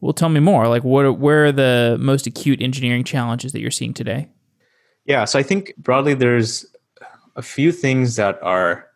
well 0.00 0.12
tell 0.12 0.28
me 0.28 0.40
more 0.40 0.68
like 0.68 0.84
what 0.84 1.04
are, 1.04 1.12
where 1.12 1.46
are 1.46 1.52
the 1.52 1.96
most 2.00 2.26
acute 2.26 2.60
engineering 2.60 3.04
challenges 3.04 3.52
that 3.52 3.60
you're 3.60 3.70
seeing 3.70 3.94
today 3.94 4.28
yeah 5.04 5.24
so 5.24 5.38
i 5.38 5.42
think 5.42 5.74
broadly 5.78 6.14
there's 6.14 6.66
a 7.36 7.42
few 7.42 7.72
things 7.72 8.16
that 8.16 8.42
are 8.42 8.86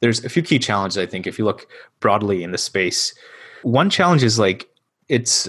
there's 0.00 0.24
a 0.24 0.28
few 0.28 0.42
key 0.42 0.58
challenges 0.58 0.98
i 0.98 1.06
think 1.06 1.26
if 1.26 1.38
you 1.38 1.44
look 1.44 1.66
broadly 2.00 2.42
in 2.42 2.52
the 2.52 2.58
space 2.58 3.14
one 3.62 3.90
challenge 3.90 4.22
is 4.22 4.38
like 4.38 4.68
it's 5.08 5.48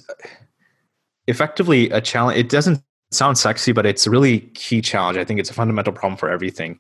effectively 1.28 1.90
a 1.92 2.02
challenge 2.02 2.38
it 2.38 2.50
doesn't 2.50 2.84
sound 3.12 3.38
sexy, 3.38 3.72
but 3.74 3.86
it's 3.86 4.08
a 4.08 4.10
really 4.10 4.40
key 4.56 4.82
challenge. 4.82 5.18
I 5.18 5.26
think 5.26 5.40
it's 5.40 5.50
a 5.50 5.54
fundamental 5.54 5.94
problem 5.94 6.18
for 6.18 6.30
everything. 6.30 6.80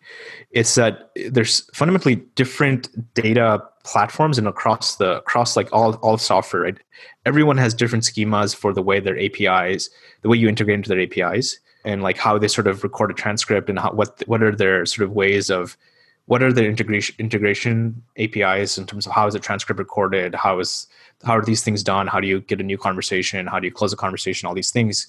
It's 0.49 0.75
that 0.75 1.11
there's 1.29 1.69
fundamentally 1.75 2.15
different 2.35 2.89
data 3.13 3.61
platforms 3.83 4.37
and 4.37 4.47
across 4.47 4.95
the 4.95 5.17
across 5.17 5.55
like 5.55 5.71
all 5.71 5.95
all 5.95 6.17
software. 6.17 6.63
Right? 6.63 6.77
Everyone 7.25 7.57
has 7.57 7.73
different 7.73 8.03
schemas 8.03 8.55
for 8.55 8.73
the 8.73 8.81
way 8.81 8.99
their 8.99 9.19
APIs, 9.19 9.89
the 10.21 10.29
way 10.29 10.37
you 10.37 10.47
integrate 10.47 10.75
into 10.75 10.89
their 10.89 11.01
APIs, 11.01 11.59
and 11.85 12.01
like 12.03 12.17
how 12.17 12.37
they 12.37 12.47
sort 12.47 12.67
of 12.67 12.83
record 12.83 13.11
a 13.11 13.13
transcript 13.13 13.69
and 13.69 13.79
how, 13.79 13.91
what 13.91 14.21
what 14.27 14.43
are 14.43 14.55
their 14.55 14.85
sort 14.85 15.07
of 15.07 15.13
ways 15.13 15.49
of 15.49 15.77
what 16.25 16.43
are 16.43 16.53
their 16.53 16.69
integration 16.69 17.15
integration 17.19 18.01
APIs 18.17 18.77
in 18.77 18.85
terms 18.85 19.05
of 19.05 19.11
how 19.11 19.27
is 19.27 19.35
a 19.35 19.39
transcript 19.39 19.79
recorded, 19.79 20.35
how 20.35 20.59
is 20.59 20.87
how 21.23 21.37
are 21.37 21.45
these 21.45 21.63
things 21.63 21.83
done, 21.83 22.07
how 22.07 22.19
do 22.19 22.27
you 22.27 22.41
get 22.41 22.61
a 22.61 22.63
new 22.63 22.77
conversation, 22.77 23.47
how 23.47 23.59
do 23.59 23.67
you 23.67 23.71
close 23.71 23.93
a 23.93 23.97
conversation, 23.97 24.47
all 24.47 24.55
these 24.55 24.71
things, 24.71 25.07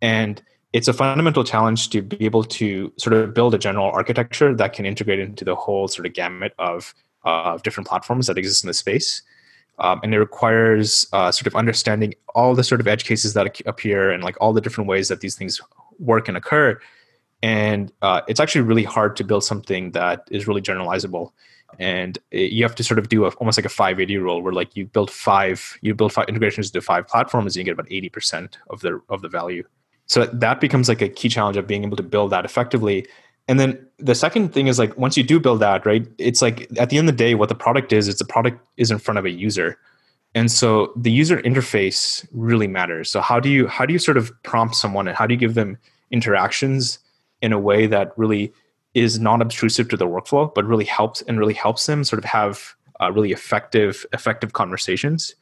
and 0.00 0.42
it's 0.72 0.88
a 0.88 0.92
fundamental 0.92 1.44
challenge 1.44 1.90
to 1.90 2.02
be 2.02 2.24
able 2.24 2.42
to 2.42 2.92
sort 2.96 3.14
of 3.14 3.32
build 3.32 3.54
a 3.54 3.58
general 3.58 3.92
architecture 3.92 4.52
that 4.52 4.72
can 4.72 4.84
integrate 4.84 5.20
into 5.20 5.44
the 5.44 5.54
whole 5.54 5.86
sort 5.86 6.04
of 6.04 6.12
gamut 6.14 6.52
of 6.58 6.94
uh, 7.24 7.58
different 7.58 7.88
platforms 7.88 8.26
that 8.26 8.38
exist 8.38 8.64
in 8.64 8.68
the 8.68 8.74
space. 8.74 9.22
um, 9.78 10.00
and 10.02 10.14
it 10.14 10.18
requires 10.18 11.06
uh, 11.12 11.32
sort 11.32 11.46
of 11.46 11.56
understanding 11.56 12.14
all 12.34 12.54
the 12.54 12.64
sort 12.64 12.80
of 12.80 12.86
edge 12.86 13.04
cases 13.04 13.34
that 13.34 13.60
appear 13.66 14.10
and 14.10 14.22
like 14.22 14.36
all 14.40 14.52
the 14.52 14.60
different 14.60 14.88
ways 14.88 15.08
that 15.08 15.20
these 15.20 15.34
things 15.34 15.60
work 15.98 16.28
and 16.28 16.36
occur. 16.36 16.78
And 17.42 17.92
uh, 18.00 18.22
it's 18.28 18.40
actually 18.40 18.62
really 18.62 18.84
hard 18.84 19.16
to 19.16 19.24
build 19.24 19.44
something 19.44 19.90
that 19.92 20.26
is 20.30 20.46
really 20.46 20.62
generalizable. 20.62 21.32
And 21.78 22.18
it, 22.30 22.52
you 22.52 22.62
have 22.62 22.76
to 22.76 22.84
sort 22.84 22.98
of 22.98 23.08
do 23.08 23.24
a, 23.24 23.30
almost 23.30 23.58
like 23.58 23.64
a 23.64 23.68
580 23.68 24.16
rule 24.18 24.42
where 24.42 24.52
like 24.52 24.76
you 24.76 24.86
build 24.86 25.10
five, 25.10 25.76
you 25.82 25.94
build 25.94 26.12
five 26.12 26.28
integrations 26.28 26.70
to 26.70 26.80
five 26.80 27.08
platforms 27.08 27.56
and 27.56 27.60
you 27.60 27.64
get 27.64 27.78
about 27.78 27.90
80% 27.90 28.54
of 28.70 28.80
the, 28.80 29.00
of 29.08 29.22
the 29.22 29.28
value. 29.28 29.64
So 30.06 30.26
that 30.26 30.60
becomes 30.60 30.88
like 30.88 31.02
a 31.02 31.08
key 31.08 31.28
challenge 31.28 31.56
of 31.56 31.66
being 31.66 31.82
able 31.82 31.96
to 31.96 32.02
build 32.02 32.30
that 32.30 32.44
effectively 32.44 33.06
and 33.48 33.60
then 33.60 33.86
the 33.98 34.14
second 34.14 34.52
thing 34.52 34.68
is 34.68 34.78
like 34.78 34.96
once 34.96 35.16
you 35.16 35.22
do 35.22 35.38
build 35.38 35.60
that, 35.60 35.84
right? 35.84 36.06
It's 36.18 36.40
like 36.40 36.66
at 36.78 36.90
the 36.90 36.98
end 36.98 37.08
of 37.08 37.16
the 37.16 37.24
day, 37.24 37.34
what 37.34 37.48
the 37.48 37.54
product 37.54 37.92
is, 37.92 38.08
it's 38.08 38.20
a 38.20 38.24
product 38.24 38.66
is 38.76 38.90
in 38.90 38.98
front 38.98 39.18
of 39.18 39.24
a 39.24 39.30
user. 39.30 39.78
And 40.34 40.50
so 40.50 40.92
the 40.96 41.12
user 41.12 41.40
interface 41.42 42.26
really 42.32 42.66
matters. 42.66 43.10
So 43.10 43.20
how 43.20 43.38
do 43.38 43.48
you 43.48 43.68
how 43.68 43.86
do 43.86 43.92
you 43.92 43.98
sort 43.98 44.16
of 44.16 44.32
prompt 44.42 44.74
someone 44.74 45.06
and 45.06 45.16
how 45.16 45.26
do 45.26 45.34
you 45.34 45.38
give 45.38 45.54
them 45.54 45.78
interactions 46.10 46.98
in 47.42 47.52
a 47.52 47.58
way 47.58 47.86
that 47.86 48.16
really 48.16 48.52
is 48.94 49.18
not 49.18 49.42
obtrusive 49.42 49.88
to 49.88 49.96
the 49.96 50.06
workflow, 50.06 50.52
but 50.54 50.64
really 50.64 50.84
helps 50.84 51.20
and 51.22 51.38
really 51.38 51.54
helps 51.54 51.86
them 51.86 52.04
sort 52.04 52.18
of 52.18 52.24
have 52.24 52.74
uh, 53.00 53.12
really 53.12 53.32
effective 53.32 54.06
effective 54.12 54.54
conversations. 54.54 55.34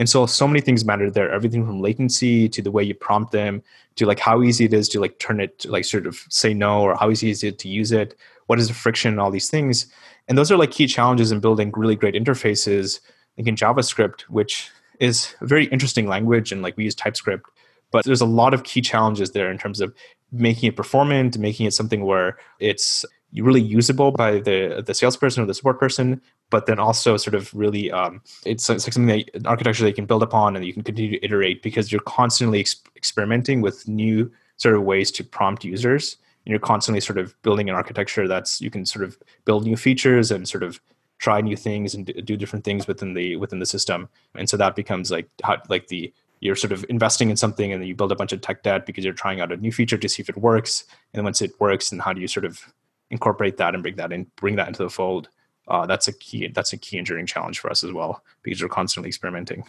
And 0.00 0.08
so 0.08 0.24
so 0.24 0.48
many 0.48 0.62
things 0.62 0.82
matter 0.82 1.10
there. 1.10 1.30
Everything 1.30 1.66
from 1.66 1.82
latency 1.82 2.48
to 2.48 2.62
the 2.62 2.70
way 2.70 2.82
you 2.82 2.94
prompt 2.94 3.32
them 3.32 3.62
to 3.96 4.06
like 4.06 4.18
how 4.18 4.42
easy 4.42 4.64
it 4.64 4.72
is 4.72 4.88
to 4.88 4.98
like 4.98 5.18
turn 5.18 5.40
it 5.40 5.58
to 5.58 5.70
like 5.70 5.84
sort 5.84 6.06
of 6.06 6.24
say 6.30 6.54
no 6.54 6.80
or 6.80 6.96
how 6.96 7.10
easy 7.10 7.28
is 7.28 7.44
it 7.44 7.58
to 7.58 7.68
use 7.68 7.92
it. 7.92 8.16
What 8.46 8.58
is 8.58 8.68
the 8.68 8.74
friction 8.74 9.10
and 9.10 9.20
all 9.20 9.30
these 9.30 9.50
things. 9.50 9.86
And 10.26 10.38
those 10.38 10.50
are 10.50 10.56
like 10.56 10.70
key 10.70 10.86
challenges 10.86 11.30
in 11.32 11.40
building 11.40 11.70
really 11.76 11.96
great 11.96 12.14
interfaces 12.14 13.00
like 13.36 13.46
in 13.46 13.56
JavaScript, 13.56 14.22
which 14.22 14.70
is 15.00 15.34
a 15.42 15.46
very 15.46 15.66
interesting 15.66 16.08
language 16.08 16.50
and 16.50 16.62
like 16.62 16.78
we 16.78 16.84
use 16.84 16.94
TypeScript. 16.94 17.44
But 17.90 18.06
there's 18.06 18.22
a 18.22 18.26
lot 18.40 18.54
of 18.54 18.64
key 18.64 18.80
challenges 18.80 19.32
there 19.32 19.50
in 19.50 19.58
terms 19.58 19.82
of 19.82 19.94
making 20.32 20.70
it 20.70 20.76
performant, 20.76 21.36
making 21.36 21.66
it 21.66 21.74
something 21.74 22.06
where 22.06 22.38
it's 22.58 23.04
really 23.34 23.60
usable 23.60 24.12
by 24.12 24.40
the 24.40 24.82
the 24.86 24.94
salesperson 24.94 25.42
or 25.42 25.46
the 25.46 25.54
support 25.54 25.78
person, 25.78 26.22
but 26.50 26.66
then 26.66 26.78
also 26.78 27.16
sort 27.16 27.34
of 27.34 27.52
really 27.54 27.90
um, 27.90 28.20
it's, 28.44 28.68
it's 28.68 28.86
like 28.86 28.92
something 28.92 29.24
that 29.32 29.46
architecture 29.46 29.84
that 29.84 29.90
you 29.90 29.94
can 29.94 30.06
build 30.06 30.22
upon 30.22 30.56
and 30.56 30.64
you 30.64 30.72
can 30.72 30.82
continue 30.82 31.18
to 31.18 31.24
iterate 31.24 31.62
because 31.62 31.90
you're 31.90 32.00
constantly 32.02 32.60
ex- 32.60 32.82
experimenting 32.96 33.60
with 33.60 33.88
new 33.88 34.30
sort 34.56 34.74
of 34.74 34.82
ways 34.82 35.10
to 35.12 35.24
prompt 35.24 35.64
users. 35.64 36.16
And 36.44 36.50
you're 36.50 36.60
constantly 36.60 37.00
sort 37.00 37.18
of 37.18 37.40
building 37.42 37.68
an 37.68 37.76
architecture 37.76 38.26
that's 38.26 38.60
you 38.60 38.70
can 38.70 38.84
sort 38.84 39.04
of 39.04 39.18
build 39.44 39.64
new 39.64 39.76
features 39.76 40.30
and 40.30 40.48
sort 40.48 40.62
of 40.62 40.80
try 41.18 41.40
new 41.40 41.56
things 41.56 41.94
and 41.94 42.06
do 42.24 42.36
different 42.36 42.64
things 42.64 42.88
within 42.88 43.14
the 43.14 43.36
within 43.36 43.58
the 43.58 43.66
system. 43.66 44.08
And 44.34 44.48
so 44.48 44.56
that 44.56 44.74
becomes 44.74 45.10
like 45.10 45.28
how, 45.42 45.58
like 45.68 45.88
the 45.88 46.12
you're 46.40 46.56
sort 46.56 46.72
of 46.72 46.84
investing 46.88 47.28
in 47.28 47.36
something 47.36 47.70
and 47.72 47.82
then 47.82 47.88
you 47.88 47.94
build 47.94 48.12
a 48.12 48.16
bunch 48.16 48.32
of 48.32 48.40
tech 48.40 48.62
debt 48.62 48.86
because 48.86 49.04
you're 49.04 49.12
trying 49.12 49.40
out 49.40 49.52
a 49.52 49.56
new 49.58 49.70
feature 49.70 49.98
to 49.98 50.08
see 50.08 50.22
if 50.22 50.30
it 50.30 50.38
works. 50.38 50.84
And 51.12 51.22
once 51.22 51.42
it 51.42 51.52
works 51.60 51.92
and 51.92 52.00
how 52.00 52.14
do 52.14 52.20
you 52.20 52.28
sort 52.28 52.46
of 52.46 52.72
incorporate 53.10 53.58
that 53.58 53.74
and 53.74 53.82
bring 53.82 53.96
that 53.96 54.12
in, 54.12 54.26
bring 54.36 54.56
that 54.56 54.68
into 54.68 54.82
the 54.82 54.90
fold. 54.90 55.28
Uh, 55.70 55.86
that's 55.86 56.08
a 56.08 56.12
key. 56.12 56.48
That's 56.48 56.72
a 56.72 56.76
key 56.76 56.98
engineering 56.98 57.26
challenge 57.26 57.60
for 57.60 57.70
us 57.70 57.84
as 57.84 57.92
well 57.92 58.24
because 58.42 58.60
we're 58.60 58.68
constantly 58.68 59.08
experimenting. 59.08 59.64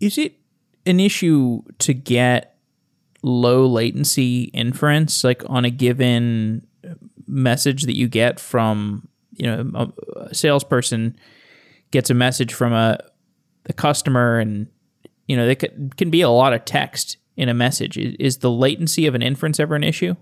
Is 0.00 0.16
it 0.16 0.34
an 0.86 0.98
issue 0.98 1.62
to 1.80 1.92
get 1.92 2.56
low 3.22 3.66
latency 3.66 4.44
inference, 4.44 5.22
like 5.22 5.42
on 5.46 5.66
a 5.66 5.70
given 5.70 6.66
message 7.26 7.82
that 7.82 7.96
you 7.96 8.08
get 8.08 8.40
from 8.40 9.06
you 9.36 9.46
know 9.46 9.92
a, 10.16 10.34
salesperson 10.34 11.16
gets 11.90 12.08
a 12.10 12.14
message 12.14 12.52
from 12.52 12.72
a 12.72 12.98
the 13.64 13.72
customer 13.74 14.38
and 14.38 14.66
you 15.28 15.36
know 15.36 15.44
there 15.44 15.54
can, 15.54 15.90
can 15.96 16.10
be 16.10 16.22
a 16.22 16.30
lot 16.30 16.52
of 16.52 16.64
text 16.64 17.18
in 17.36 17.48
a 17.48 17.54
message 17.54 17.96
is 17.96 18.38
the 18.38 18.50
latency 18.50 19.06
of 19.06 19.14
an 19.14 19.22
inference 19.22 19.60
ever 19.60 19.76
an 19.76 19.84
issue 19.84 20.16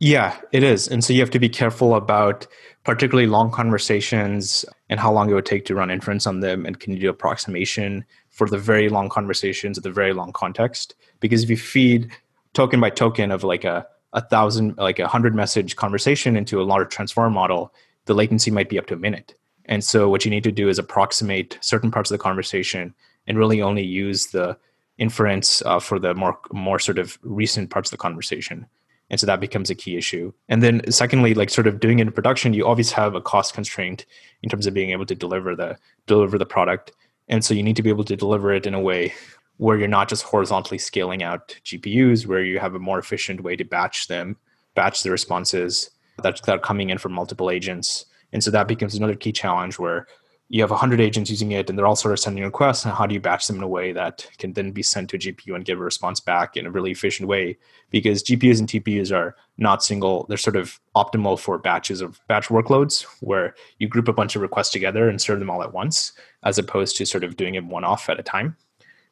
yeah, 0.00 0.36
it 0.52 0.62
is. 0.62 0.86
And 0.86 1.02
so 1.02 1.12
you 1.12 1.20
have 1.20 1.30
to 1.30 1.38
be 1.38 1.48
careful 1.48 1.94
about 1.94 2.46
particularly 2.88 3.28
long 3.28 3.50
conversations 3.50 4.64
and 4.88 4.98
how 4.98 5.12
long 5.12 5.28
it 5.28 5.34
would 5.34 5.44
take 5.44 5.66
to 5.66 5.74
run 5.74 5.90
inference 5.90 6.26
on 6.26 6.40
them 6.40 6.64
and 6.64 6.80
can 6.80 6.94
you 6.94 6.98
do 6.98 7.10
approximation 7.10 8.02
for 8.30 8.48
the 8.48 8.56
very 8.56 8.88
long 8.88 9.10
conversations 9.10 9.76
at 9.76 9.84
the 9.84 9.90
very 9.90 10.14
long 10.14 10.32
context. 10.32 10.94
Because 11.20 11.42
if 11.42 11.50
you 11.50 11.58
feed 11.58 12.10
token 12.54 12.80
by 12.80 12.88
token 12.88 13.30
of 13.30 13.44
like 13.44 13.64
a, 13.64 13.86
a 14.14 14.22
thousand, 14.22 14.78
like 14.78 14.98
a 14.98 15.06
hundred 15.06 15.34
message 15.34 15.76
conversation 15.76 16.34
into 16.34 16.62
a 16.62 16.64
large 16.64 16.88
transform 16.88 17.34
model, 17.34 17.74
the 18.06 18.14
latency 18.14 18.50
might 18.50 18.70
be 18.70 18.78
up 18.78 18.86
to 18.86 18.94
a 18.94 18.96
minute. 18.96 19.34
And 19.66 19.84
so 19.84 20.08
what 20.08 20.24
you 20.24 20.30
need 20.30 20.44
to 20.44 20.50
do 20.50 20.70
is 20.70 20.78
approximate 20.78 21.58
certain 21.60 21.90
parts 21.90 22.10
of 22.10 22.16
the 22.16 22.22
conversation 22.22 22.94
and 23.26 23.36
really 23.36 23.60
only 23.60 23.84
use 23.84 24.28
the 24.28 24.56
inference 24.96 25.60
uh, 25.66 25.78
for 25.78 25.98
the 25.98 26.14
more 26.14 26.38
more 26.52 26.78
sort 26.78 26.98
of 26.98 27.18
recent 27.22 27.68
parts 27.68 27.88
of 27.88 27.90
the 27.90 28.02
conversation 28.02 28.66
and 29.10 29.18
so 29.18 29.26
that 29.26 29.40
becomes 29.40 29.70
a 29.70 29.74
key 29.74 29.96
issue. 29.96 30.32
And 30.48 30.62
then 30.62 30.90
secondly 30.90 31.34
like 31.34 31.50
sort 31.50 31.66
of 31.66 31.80
doing 31.80 31.98
it 31.98 32.06
in 32.06 32.12
production 32.12 32.54
you 32.54 32.66
always 32.66 32.92
have 32.92 33.14
a 33.14 33.20
cost 33.20 33.54
constraint 33.54 34.06
in 34.42 34.48
terms 34.48 34.66
of 34.66 34.74
being 34.74 34.90
able 34.90 35.06
to 35.06 35.14
deliver 35.14 35.56
the 35.56 35.78
deliver 36.06 36.38
the 36.38 36.46
product. 36.46 36.92
And 37.28 37.44
so 37.44 37.54
you 37.54 37.62
need 37.62 37.76
to 37.76 37.82
be 37.82 37.90
able 37.90 38.04
to 38.04 38.16
deliver 38.16 38.52
it 38.52 38.66
in 38.66 38.74
a 38.74 38.80
way 38.80 39.12
where 39.58 39.76
you're 39.76 39.88
not 39.88 40.08
just 40.08 40.22
horizontally 40.22 40.78
scaling 40.78 41.22
out 41.22 41.56
gpus 41.64 42.26
where 42.26 42.44
you 42.44 42.58
have 42.60 42.74
a 42.74 42.78
more 42.78 42.98
efficient 42.98 43.42
way 43.42 43.56
to 43.56 43.64
batch 43.64 44.06
them 44.06 44.36
batch 44.74 45.02
the 45.02 45.10
responses 45.10 45.90
that, 46.22 46.40
that 46.42 46.56
are 46.56 46.60
coming 46.60 46.90
in 46.90 46.98
from 46.98 47.12
multiple 47.12 47.50
agents. 47.50 48.06
And 48.32 48.42
so 48.42 48.50
that 48.50 48.68
becomes 48.68 48.94
another 48.94 49.14
key 49.14 49.32
challenge 49.32 49.78
where 49.78 50.06
you 50.50 50.62
have 50.62 50.70
100 50.70 50.98
agents 51.00 51.30
using 51.30 51.52
it 51.52 51.68
and 51.68 51.78
they're 51.78 51.86
all 51.86 51.96
sort 51.96 52.12
of 52.12 52.18
sending 52.18 52.42
requests 52.42 52.84
and 52.84 52.94
how 52.94 53.06
do 53.06 53.12
you 53.12 53.20
batch 53.20 53.46
them 53.46 53.56
in 53.56 53.62
a 53.62 53.68
way 53.68 53.92
that 53.92 54.26
can 54.38 54.54
then 54.54 54.70
be 54.70 54.82
sent 54.82 55.10
to 55.10 55.16
a 55.16 55.18
gpu 55.18 55.54
and 55.54 55.66
give 55.66 55.78
a 55.78 55.84
response 55.84 56.20
back 56.20 56.56
in 56.56 56.64
a 56.64 56.70
really 56.70 56.90
efficient 56.90 57.28
way? 57.28 57.56
Because 57.90 58.22
gpus 58.22 58.58
and 58.58 58.68
tpus 58.68 59.14
are 59.14 59.36
not 59.58 59.84
single 59.84 60.24
they're 60.28 60.38
sort 60.38 60.56
of 60.56 60.80
optimal 60.96 61.38
for 61.38 61.58
batches 61.58 62.00
of 62.00 62.20
batch 62.28 62.48
workloads 62.48 63.02
where 63.20 63.54
you 63.78 63.88
group 63.88 64.08
a 64.08 64.12
bunch 64.12 64.36
of 64.36 64.42
requests 64.42 64.70
together 64.70 65.08
and 65.08 65.20
serve 65.20 65.38
them 65.38 65.50
all 65.50 65.62
at 65.62 65.74
once 65.74 66.12
as 66.44 66.58
opposed 66.58 66.96
to 66.96 67.04
sort 67.04 67.24
of 67.24 67.36
doing 67.36 67.54
it 67.54 67.64
one 67.64 67.84
off 67.84 68.08
at 68.08 68.18
a 68.18 68.22
time. 68.22 68.56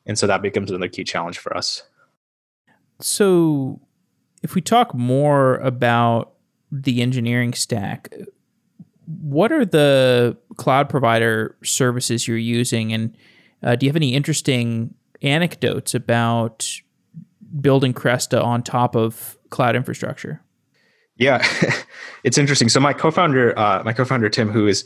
And 0.06 0.18
so 0.18 0.26
that 0.26 0.40
becomes 0.40 0.70
another 0.70 0.88
key 0.88 1.04
challenge 1.04 1.38
for 1.38 1.54
us. 1.54 1.82
So 3.00 3.80
if 4.42 4.54
we 4.54 4.62
talk 4.62 4.94
more 4.94 5.56
about 5.56 6.32
the 6.72 7.02
engineering 7.02 7.52
stack 7.52 8.12
what 9.06 9.52
are 9.52 9.64
the 9.64 10.36
cloud 10.56 10.88
provider 10.88 11.56
services 11.62 12.26
you're 12.26 12.36
using, 12.36 12.92
and 12.92 13.16
uh, 13.62 13.76
do 13.76 13.86
you 13.86 13.90
have 13.90 13.96
any 13.96 14.14
interesting 14.14 14.94
anecdotes 15.22 15.94
about 15.94 16.68
building 17.60 17.94
Cresta 17.94 18.42
on 18.42 18.62
top 18.62 18.96
of 18.96 19.38
cloud 19.50 19.76
infrastructure? 19.76 20.42
Yeah, 21.16 21.46
it's 22.24 22.38
interesting. 22.38 22.68
So 22.68 22.80
my 22.80 22.92
co-founder, 22.92 23.58
uh, 23.58 23.82
my 23.84 23.92
co-founder 23.92 24.28
Tim, 24.28 24.50
who 24.50 24.66
is, 24.66 24.84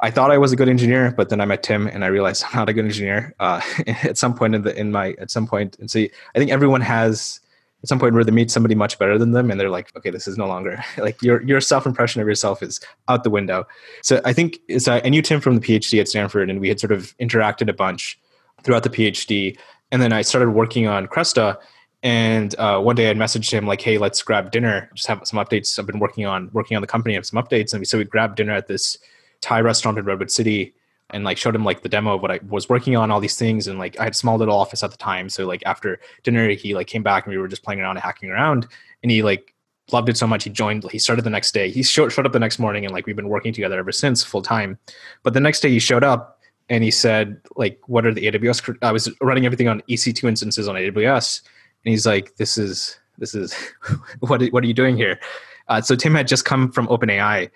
I 0.00 0.10
thought 0.10 0.30
I 0.30 0.38
was 0.38 0.52
a 0.52 0.56
good 0.56 0.68
engineer, 0.68 1.12
but 1.16 1.28
then 1.28 1.40
I 1.40 1.44
met 1.44 1.62
Tim 1.62 1.86
and 1.86 2.04
I 2.04 2.08
realized 2.08 2.44
I'm 2.50 2.56
not 2.56 2.68
a 2.68 2.72
good 2.72 2.84
engineer. 2.84 3.34
Uh, 3.38 3.60
at 4.02 4.18
some 4.18 4.34
point 4.34 4.54
in 4.54 4.62
the 4.62 4.78
in 4.78 4.90
my 4.90 5.14
at 5.18 5.30
some 5.30 5.46
point, 5.46 5.78
and 5.78 5.90
so 5.90 6.00
I 6.00 6.38
think 6.38 6.50
everyone 6.50 6.80
has 6.80 7.40
at 7.82 7.88
some 7.88 7.98
point 7.98 8.14
where 8.14 8.24
they 8.24 8.32
meet 8.32 8.50
somebody 8.50 8.74
much 8.74 8.98
better 8.98 9.18
than 9.18 9.32
them 9.32 9.50
and 9.50 9.60
they're 9.60 9.70
like 9.70 9.94
okay 9.96 10.10
this 10.10 10.26
is 10.26 10.36
no 10.36 10.46
longer 10.46 10.82
like 10.98 11.20
your 11.22 11.42
your 11.42 11.60
self 11.60 11.86
impression 11.86 12.20
of 12.20 12.26
yourself 12.26 12.62
is 12.62 12.80
out 13.08 13.24
the 13.24 13.30
window. 13.30 13.66
So 14.02 14.20
i 14.24 14.32
think 14.32 14.58
so 14.78 15.00
i 15.04 15.08
knew 15.08 15.22
tim 15.22 15.40
from 15.40 15.58
the 15.58 15.60
phd 15.60 16.00
at 16.00 16.08
stanford 16.08 16.50
and 16.50 16.60
we 16.60 16.68
had 16.68 16.80
sort 16.80 16.92
of 16.92 17.16
interacted 17.18 17.68
a 17.68 17.72
bunch 17.72 18.18
throughout 18.62 18.82
the 18.82 18.90
phd 18.90 19.56
and 19.92 20.02
then 20.02 20.12
i 20.12 20.22
started 20.22 20.50
working 20.50 20.86
on 20.86 21.06
cresta 21.06 21.56
and 22.02 22.54
uh, 22.58 22.80
one 22.80 22.96
day 22.96 23.10
i 23.10 23.14
messaged 23.14 23.50
him 23.50 23.66
like 23.66 23.80
hey 23.80 23.98
let's 23.98 24.22
grab 24.22 24.50
dinner. 24.50 24.90
Just 24.94 25.08
have 25.08 25.20
some 25.24 25.38
updates. 25.38 25.78
I've 25.78 25.86
been 25.86 25.98
working 25.98 26.26
on 26.26 26.50
working 26.52 26.76
on 26.76 26.80
the 26.80 26.86
company 26.86 27.14
have 27.14 27.26
some 27.26 27.42
updates. 27.42 27.74
And 27.74 27.86
so 27.86 27.98
we 27.98 28.04
grabbed 28.04 28.36
dinner 28.36 28.52
at 28.52 28.68
this 28.68 28.98
thai 29.40 29.60
restaurant 29.60 29.98
in 29.98 30.04
redwood 30.04 30.30
city 30.30 30.74
and 31.10 31.24
like 31.24 31.38
showed 31.38 31.54
him 31.54 31.64
like 31.64 31.82
the 31.82 31.88
demo 31.88 32.14
of 32.14 32.22
what 32.22 32.30
I 32.30 32.40
was 32.48 32.68
working 32.68 32.96
on, 32.96 33.10
all 33.10 33.20
these 33.20 33.36
things, 33.36 33.66
and 33.66 33.78
like 33.78 33.98
I 33.98 34.04
had 34.04 34.12
a 34.12 34.16
small 34.16 34.36
little 34.36 34.56
office 34.56 34.82
at 34.82 34.90
the 34.90 34.96
time. 34.96 35.28
So 35.28 35.46
like 35.46 35.62
after 35.64 36.00
dinner, 36.22 36.50
he 36.50 36.74
like 36.74 36.86
came 36.86 37.02
back 37.02 37.24
and 37.24 37.32
we 37.32 37.38
were 37.38 37.48
just 37.48 37.62
playing 37.62 37.80
around 37.80 37.96
and 37.96 38.04
hacking 38.04 38.30
around, 38.30 38.66
and 39.02 39.10
he 39.10 39.22
like 39.22 39.54
loved 39.92 40.08
it 40.08 40.16
so 40.16 40.26
much 40.26 40.44
he 40.44 40.50
joined. 40.50 40.88
He 40.90 40.98
started 40.98 41.22
the 41.22 41.30
next 41.30 41.52
day. 41.52 41.70
He 41.70 41.82
showed 41.82 42.10
showed 42.10 42.26
up 42.26 42.32
the 42.32 42.38
next 42.38 42.58
morning, 42.58 42.84
and 42.84 42.92
like 42.92 43.06
we've 43.06 43.16
been 43.16 43.28
working 43.28 43.52
together 43.52 43.78
ever 43.78 43.92
since 43.92 44.22
full 44.22 44.42
time. 44.42 44.78
But 45.22 45.34
the 45.34 45.40
next 45.40 45.60
day 45.60 45.70
he 45.70 45.78
showed 45.78 46.04
up 46.04 46.40
and 46.68 46.84
he 46.84 46.90
said 46.90 47.40
like, 47.56 47.80
"What 47.86 48.04
are 48.04 48.12
the 48.12 48.26
AWS?" 48.26 48.76
I 48.82 48.92
was 48.92 49.10
running 49.20 49.46
everything 49.46 49.68
on 49.68 49.82
EC2 49.88 50.28
instances 50.28 50.68
on 50.68 50.74
AWS, 50.74 51.42
and 51.84 51.90
he's 51.90 52.06
like, 52.06 52.36
"This 52.36 52.58
is 52.58 52.98
this 53.18 53.34
is 53.34 53.54
what 54.20 54.42
what 54.52 54.62
are 54.62 54.66
you 54.66 54.74
doing 54.74 54.96
here?" 54.96 55.18
Uh, 55.68 55.80
so 55.80 55.94
Tim 55.94 56.14
had 56.14 56.28
just 56.28 56.44
come 56.44 56.72
from 56.72 56.86
OpenAI 56.88 57.50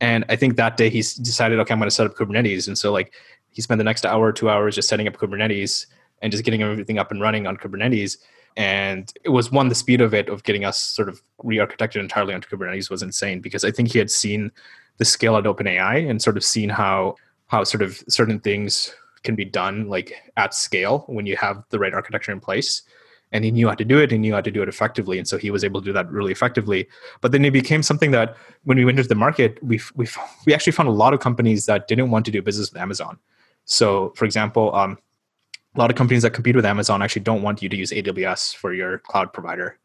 and 0.00 0.24
I 0.28 0.36
think 0.36 0.56
that 0.56 0.76
day 0.76 0.90
he 0.90 0.98
decided, 0.98 1.58
okay, 1.60 1.72
I'm 1.72 1.78
going 1.78 1.88
to 1.88 1.94
set 1.94 2.06
up 2.06 2.14
Kubernetes. 2.14 2.66
And 2.66 2.76
so 2.76 2.92
like 2.92 3.14
he 3.50 3.62
spent 3.62 3.78
the 3.78 3.84
next 3.84 4.04
hour, 4.04 4.32
two 4.32 4.50
hours 4.50 4.74
just 4.74 4.88
setting 4.88 5.08
up 5.08 5.16
Kubernetes 5.16 5.86
and 6.22 6.30
just 6.30 6.44
getting 6.44 6.62
everything 6.62 6.98
up 6.98 7.10
and 7.10 7.20
running 7.20 7.46
on 7.46 7.56
Kubernetes. 7.56 8.18
And 8.56 9.12
it 9.24 9.30
was 9.30 9.50
one, 9.50 9.68
the 9.68 9.74
speed 9.74 10.00
of 10.00 10.14
it, 10.14 10.28
of 10.28 10.42
getting 10.42 10.64
us 10.64 10.80
sort 10.80 11.08
of 11.08 11.22
re-architected 11.42 12.00
entirely 12.00 12.34
onto 12.34 12.48
Kubernetes 12.48 12.90
was 12.90 13.02
insane 13.02 13.40
because 13.40 13.64
I 13.64 13.70
think 13.70 13.92
he 13.92 13.98
had 13.98 14.10
seen 14.10 14.50
the 14.98 15.04
scale 15.04 15.36
at 15.36 15.44
OpenAI 15.44 16.08
and 16.08 16.20
sort 16.20 16.36
of 16.36 16.44
seen 16.44 16.68
how 16.68 17.16
how 17.48 17.62
sort 17.62 17.82
of 17.82 18.02
certain 18.08 18.40
things 18.40 18.94
can 19.22 19.34
be 19.34 19.44
done 19.44 19.88
like 19.88 20.32
at 20.36 20.54
scale 20.54 21.04
when 21.06 21.26
you 21.26 21.36
have 21.36 21.62
the 21.70 21.78
right 21.78 21.94
architecture 21.94 22.32
in 22.32 22.40
place 22.40 22.82
and 23.36 23.44
he 23.44 23.50
knew 23.50 23.68
how 23.68 23.74
to 23.74 23.84
do 23.84 23.98
it 23.98 24.10
he 24.10 24.18
knew 24.18 24.32
how 24.32 24.40
to 24.40 24.50
do 24.50 24.62
it 24.62 24.68
effectively 24.68 25.18
and 25.18 25.28
so 25.28 25.36
he 25.36 25.50
was 25.50 25.62
able 25.62 25.80
to 25.80 25.84
do 25.84 25.92
that 25.92 26.10
really 26.10 26.32
effectively. 26.32 26.88
But 27.20 27.32
then 27.32 27.44
it 27.44 27.52
became 27.52 27.82
something 27.82 28.10
that 28.12 28.36
when 28.64 28.78
we 28.78 28.84
went 28.84 28.98
into 28.98 29.08
the 29.08 29.14
market 29.14 29.62
we 29.62 29.80
we 29.94 30.08
we 30.46 30.54
actually 30.54 30.72
found 30.72 30.88
a 30.88 30.92
lot 30.92 31.14
of 31.14 31.20
companies 31.20 31.66
that 31.66 31.86
didn't 31.86 32.10
want 32.10 32.24
to 32.26 32.30
do 32.30 32.42
business 32.42 32.72
with 32.72 32.80
amazon. 32.80 33.18
So 33.64 34.12
for 34.16 34.24
example 34.24 34.74
um, 34.74 34.98
a 35.74 35.78
lot 35.78 35.90
of 35.90 35.96
companies 35.96 36.22
that 36.22 36.30
compete 36.30 36.56
with 36.56 36.66
amazon 36.66 37.02
actually 37.02 37.22
don't 37.22 37.42
want 37.42 37.62
you 37.62 37.68
to 37.68 37.76
use 37.76 37.92
aws 37.92 38.54
for 38.54 38.72
your 38.72 38.98
cloud 38.98 39.32
provider. 39.32 39.78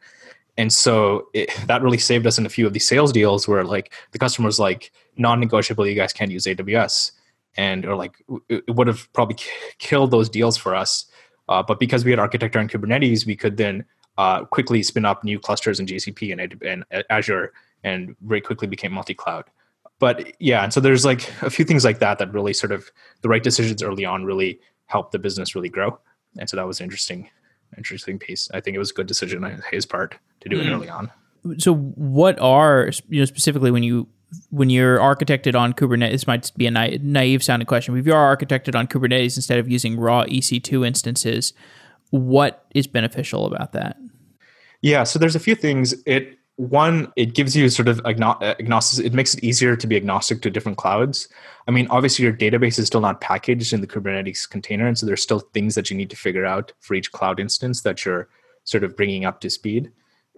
And 0.58 0.72
so 0.72 1.28
it, 1.34 1.49
that 1.68 1.82
really 1.82 1.97
saved 1.97 2.28
us 2.28 2.38
in 2.38 2.45
a 2.45 2.49
few 2.49 2.68
of 2.68 2.74
these 2.74 2.88
sales 2.88 3.12
deals 3.12 3.47
where 3.47 3.64
like 3.64 3.93
the 4.12 4.20
customer's 4.20 4.60
like 4.60 4.91
non-negotiable 5.18 5.86
you 5.88 5.95
guys 5.95 6.14
can't 6.14 6.32
use 6.32 6.45
aws 6.45 7.12
and 7.58 7.86
or 7.86 7.95
like 7.95 8.16
it 8.49 8.76
would 8.76 8.88
have 8.88 9.12
probably 9.14 9.38
killed 9.78 10.12
those 10.12 10.30
deals 10.30 10.58
for 10.58 10.74
us 10.76 11.06
uh, 11.52 11.62
but 11.62 11.80
because 11.80 12.06
we 12.06 12.12
had 12.12 12.20
architecture 12.20 12.60
on 12.60 12.68
kubernetes 12.68 13.26
we 13.26 13.36
could 13.36 13.58
then 13.58 13.86
uh, 14.18 14.43
quickly 14.45 14.82
spin 14.84 15.06
up 15.06 15.24
new 15.24 15.39
clusters 15.39 15.80
in 15.80 15.86
gcp 15.86 16.32
and, 16.32 16.62
and 16.64 17.04
azure 17.10 17.54
and 17.84 18.16
very 18.22 18.41
quickly 18.41 18.68
became 18.68 18.91
multi-cloud 18.91 19.45
but 19.99 20.34
yeah 20.39 20.64
and 20.64 20.74
so 20.74 20.80
there's 20.80 21.06
like 21.06 21.32
a 21.41 21.49
few 21.49 21.66
things 21.66 21.86
like 21.86 21.99
that 21.99 22.18
that 22.18 22.34
really 22.34 22.54
sort 22.54 22.72
of 22.72 22.91
the 23.22 23.30
right 23.30 23.43
decisions 23.43 23.84
early 23.84 24.06
on 24.06 24.24
really 24.26 24.60
helped 24.88 25.12
the 25.12 25.20
business 25.20 25.56
really 25.56 25.70
grow 25.70 25.97
and 26.38 26.49
so 26.49 26.58
that 26.58 26.66
was 26.66 26.80
an 26.80 26.86
interesting 26.86 27.30
interesting 27.78 28.18
piece 28.18 28.49
i 28.54 28.60
think 28.60 28.76
it 28.76 28.80
was 28.80 28.91
a 28.91 28.93
good 28.93 29.08
decision 29.08 29.43
on 29.43 29.62
his 29.72 29.86
part 29.86 30.16
to 30.39 30.49
do 30.49 30.58
mm. 30.58 30.62
it 30.62 30.68
hmm. 30.68 30.74
early 30.74 30.89
on 30.89 31.12
so 31.58 31.74
what 31.76 32.38
are 32.39 32.91
you 33.10 33.20
know 33.20 33.26
specifically 33.26 33.72
when 33.72 33.84
you 33.84 34.08
when 34.49 34.69
you're 34.69 34.97
architected 34.97 35.59
on 35.59 35.73
Kubernetes, 35.73 36.11
this 36.11 36.27
might 36.27 36.51
be 36.55 36.67
a 36.67 36.71
naive 36.71 37.43
sounding 37.43 37.65
question, 37.65 37.93
but 37.93 37.99
if 37.99 38.05
you 38.05 38.13
are 38.13 38.36
architected 38.36 38.75
on 38.75 38.88
Kubernetes 38.88 39.36
instead 39.36 39.59
of 39.59 39.69
using 39.69 39.99
raw 39.99 40.23
EC2 40.23 40.86
instances, 40.86 41.53
what 42.11 42.65
is 42.73 42.88
beneficial 42.88 43.45
about 43.45 43.73
that? 43.73 43.97
Yeah, 44.82 45.03
so 45.03 45.19
there's 45.19 45.36
a 45.36 45.39
few 45.39 45.55
things. 45.55 45.93
It 46.05 46.38
one, 46.57 47.11
it 47.15 47.34
gives 47.34 47.55
you 47.55 47.69
sort 47.69 47.88
of 47.88 48.01
agnostic. 48.05 49.05
It 49.05 49.13
makes 49.13 49.34
it 49.34 49.43
easier 49.43 49.75
to 49.75 49.88
be 49.88 49.95
agnostic 49.95 50.41
to 50.41 50.51
different 50.51 50.77
clouds. 50.77 51.27
I 51.67 51.71
mean, 51.71 51.88
obviously, 51.89 52.23
your 52.23 52.34
database 52.34 52.77
is 52.77 52.88
still 52.88 53.01
not 53.01 53.21
packaged 53.21 53.73
in 53.73 53.82
the 53.82 53.88
Kubernetes 53.88 54.47
container, 54.49 54.88
and 54.88 54.97
so 54.97 55.05
there's 55.05 55.23
still 55.23 55.39
things 55.39 55.75
that 55.75 55.89
you 55.89 55.97
need 55.97 56.09
to 56.09 56.15
figure 56.15 56.45
out 56.45 56.71
for 56.79 56.93
each 56.93 57.11
cloud 57.11 57.39
instance 57.39 57.82
that 57.82 58.05
you're 58.05 58.27
sort 58.63 58.84
of 58.84 58.95
bringing 58.95 59.25
up 59.25 59.41
to 59.41 59.49
speed 59.49 59.91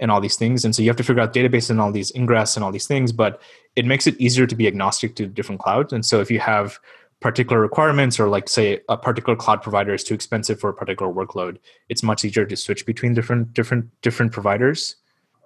and 0.03 0.11
all 0.11 0.21
these 0.21 0.35
things. 0.35 0.63
And 0.63 0.75
so 0.75 0.83
you 0.83 0.89
have 0.89 0.97
to 0.97 1.03
figure 1.03 1.23
out 1.23 1.33
database 1.33 1.69
and 1.69 1.81
all 1.81 1.91
these 1.91 2.11
ingress 2.13 2.55
and 2.55 2.63
all 2.63 2.71
these 2.71 2.85
things, 2.85 3.11
but 3.11 3.41
it 3.75 3.85
makes 3.85 4.05
it 4.05 4.19
easier 4.19 4.45
to 4.45 4.55
be 4.55 4.67
agnostic 4.67 5.15
to 5.15 5.25
different 5.25 5.61
clouds. 5.61 5.93
And 5.93 6.05
so 6.05 6.19
if 6.19 6.29
you 6.29 6.39
have 6.39 6.77
particular 7.21 7.61
requirements 7.61 8.19
or 8.19 8.27
like 8.27 8.49
say 8.49 8.81
a 8.89 8.97
particular 8.97 9.37
cloud 9.37 9.61
provider 9.61 9.93
is 9.93 10.03
too 10.03 10.13
expensive 10.13 10.59
for 10.59 10.69
a 10.69 10.73
particular 10.73 11.11
workload, 11.11 11.57
it's 11.87 12.03
much 12.03 12.25
easier 12.25 12.45
to 12.45 12.55
switch 12.57 12.85
between 12.85 13.13
different 13.13 13.53
different 13.53 13.89
different 14.01 14.33
providers. 14.33 14.97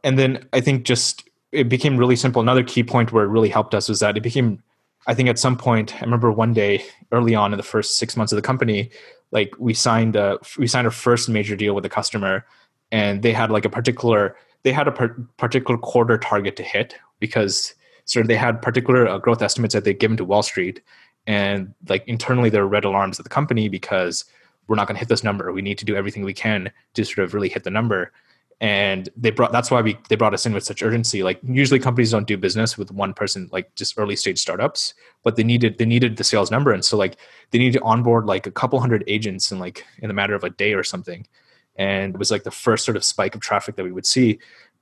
And 0.04 0.18
then 0.18 0.44
I 0.54 0.60
think 0.60 0.84
just 0.84 1.30
it 1.52 1.70
became 1.70 1.96
really 1.96 2.16
simple. 2.16 2.42
Another 2.42 2.64
key 2.64 2.84
point 2.84 3.14
where 3.14 3.24
it 3.24 3.30
really 3.30 3.50
helped 3.50 3.76
us 3.76 3.88
was 3.88 4.00
that 4.00 4.18
it 4.18 4.24
became 4.24 4.64
I 5.08 5.14
think 5.14 5.30
at 5.30 5.40
some 5.40 5.56
point, 5.56 5.96
I 5.96 6.02
remember 6.02 6.32
one 6.32 6.54
day 6.54 6.84
early 7.14 7.34
on 7.34 7.54
in 7.54 7.58
the 7.58 7.64
first 7.64 7.98
six 7.98 8.18
months 8.18 8.34
of 8.34 8.36
the 8.36 8.42
company, 8.42 8.90
like 9.32 9.54
we 9.58 9.74
signed 9.74 10.16
a 10.16 10.40
we 10.58 10.68
signed 10.68 10.88
our 10.88 10.92
first 10.92 11.30
major 11.30 11.56
deal 11.56 11.74
with 11.76 11.86
a 11.86 11.90
customer, 11.90 12.46
and 12.92 13.22
they 13.22 13.34
had 13.34 13.52
like 13.52 13.66
a 13.66 13.70
particular 13.70 14.36
they 14.68 14.74
had 14.74 14.90
a 14.90 14.92
per- 14.92 15.16
particular 15.38 15.78
quarter 15.78 16.18
target 16.18 16.58
to 16.58 16.62
hit 16.62 16.94
because 17.22 17.74
sort 18.04 18.26
of 18.26 18.28
they 18.28 18.36
had 18.36 18.62
particular 18.62 19.08
uh, 19.08 19.18
growth 19.18 19.42
estimates 19.42 19.74
that 19.74 19.86
they'd 19.86 19.98
given 19.98 20.18
to 20.18 20.26
Wall 20.26 20.44
Street, 20.44 20.82
and 21.26 21.74
like 21.88 22.06
internally 22.06 22.50
there 22.50 22.64
were 22.64 22.68
red 22.68 22.84
alarms 22.84 23.18
at 23.18 23.24
the 23.24 23.30
company 23.30 23.70
because 23.70 24.26
we're 24.68 24.76
not 24.76 24.86
going 24.86 24.96
to 24.96 25.00
hit 25.00 25.08
this 25.08 25.24
number. 25.24 25.54
We 25.54 25.62
need 25.62 25.78
to 25.78 25.86
do 25.86 25.96
everything 25.96 26.26
we 26.26 26.34
can 26.34 26.70
to 26.96 27.06
sort 27.06 27.20
of 27.20 27.34
really 27.34 27.48
hit 27.48 27.64
the 27.64 27.72
number. 27.72 28.12
And 28.60 29.08
they 29.16 29.32
brought 29.32 29.54
that's 29.54 29.72
why 29.72 29.80
we 29.80 29.98
they 30.10 30.18
brought 30.18 30.34
us 30.34 30.46
in 30.46 30.54
with 30.54 30.66
such 30.66 30.84
urgency. 30.84 31.24
Like 31.24 31.40
usually 31.44 31.80
companies 31.80 32.12
don't 32.12 32.28
do 32.28 32.36
business 32.36 32.78
with 32.78 32.92
one 32.92 33.14
person, 33.14 33.48
like 33.54 33.74
just 33.76 33.98
early 33.98 34.18
stage 34.18 34.40
startups, 34.40 34.96
but 35.24 35.38
they 35.38 35.46
needed 35.46 35.78
they 35.78 35.86
needed 35.86 36.18
the 36.18 36.26
sales 36.26 36.52
number, 36.52 36.74
and 36.74 36.84
so 36.84 36.98
like 36.98 37.16
they 37.52 37.58
needed 37.58 37.80
to 37.80 37.86
onboard 37.86 38.26
like 38.26 38.48
a 38.48 38.52
couple 38.52 38.82
hundred 38.82 39.06
agents 39.08 39.50
in 39.50 39.60
like 39.60 39.86
in 40.00 40.10
the 40.10 40.14
matter 40.14 40.36
of 40.36 40.44
a 40.44 40.50
day 40.50 40.74
or 40.74 40.84
something 40.84 41.26
and 41.78 42.16
it 42.16 42.18
was 42.18 42.32
like 42.32 42.44
the 42.44 42.52
first 42.52 42.86
sort 42.86 42.98
of 42.98 43.04
spike 43.04 43.36
of 43.36 43.42
traffic 43.42 43.76
that 43.76 43.84
we 43.84 43.92
would 43.92 44.06
see. 44.06 44.40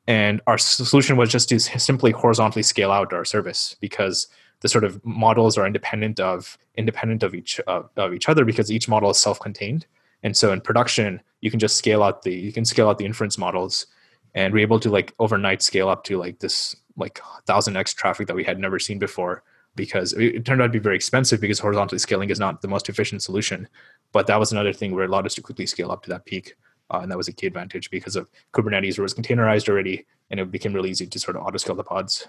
And 0.08 0.42
our 0.48 0.58
solution 0.58 1.18
was 1.18 1.32
just 1.32 1.50
to 1.50 1.60
simply 1.60 2.12
horizontally 2.12 2.64
scale 2.64 2.92
out 2.92 3.14
our 3.14 3.26
service 3.26 3.76
because 3.80 4.28
the 4.62 4.70
sort 4.70 4.84
of 4.84 5.04
models 5.06 5.58
are 5.58 5.66
independent 5.66 6.20
of 6.20 6.58
independent 6.76 7.24
of 7.24 7.36
each 7.36 7.60
of 7.68 8.14
each 8.14 8.30
other 8.30 8.46
because 8.46 8.72
each 8.72 8.88
model 8.88 9.10
is 9.10 9.20
self-contained. 9.20 9.86
And 10.24 10.36
so 10.38 10.52
in 10.54 10.62
production 10.62 11.22
you 11.42 11.52
can 11.52 11.60
just 11.60 11.78
scale 11.78 12.04
out 12.04 12.24
the 12.24 12.34
you 12.34 12.54
can 12.54 12.66
scale 12.66 12.88
out 12.88 12.98
the 12.98 13.06
inference 13.06 13.38
models. 13.38 13.88
And 14.34 14.54
we're 14.54 14.60
able 14.60 14.80
to 14.82 14.90
like 14.90 15.14
overnight 15.20 15.62
scale 15.62 15.90
up 15.90 16.04
to 16.06 16.18
like 16.18 16.40
this 16.40 16.76
like 16.98 17.20
1000x 17.48 17.96
traffic 17.96 18.28
that 18.28 18.36
we 18.36 18.44
had 18.44 18.60
never 18.60 18.80
seen 18.80 19.00
before 19.00 19.44
because 19.76 20.14
it 20.14 20.46
turned 20.46 20.62
out 20.62 20.68
to 20.68 20.72
be 20.72 20.80
very 20.80 20.96
expensive 20.96 21.42
because 21.42 21.60
horizontally 21.60 22.00
scaling 22.00 22.30
is 22.30 22.40
not 22.40 22.62
the 22.62 22.68
most 22.68 22.88
efficient 22.90 23.22
solution. 23.22 23.68
But 24.14 24.28
that 24.28 24.40
was 24.40 24.52
another 24.52 24.72
thing 24.72 24.94
where 24.94 25.04
it 25.04 25.10
allowed 25.10 25.26
us 25.26 25.36
to 25.36 25.42
quickly 25.42 25.66
scale 25.66 25.92
up 25.92 26.04
to 26.04 26.10
that 26.10 26.26
peak 26.26 26.56
uh, 26.92 27.00
and 27.02 27.12
that 27.12 27.18
was 27.18 27.28
a 27.28 27.34
key 27.34 27.48
advantage 27.48 27.90
because 27.90 28.16
of 28.16 28.30
Kubernetes, 28.54 29.00
was 29.00 29.14
containerized 29.14 29.70
already, 29.70 30.06
and 30.30 30.40
it 30.40 30.52
became 30.52 30.74
really 30.74 30.90
easy 30.90 31.08
to 31.08 31.20
sort 31.20 31.36
of 31.36 31.44
auto 31.44 31.58
scale 31.58 31.76
the 31.76 31.84
pods. 31.84 32.28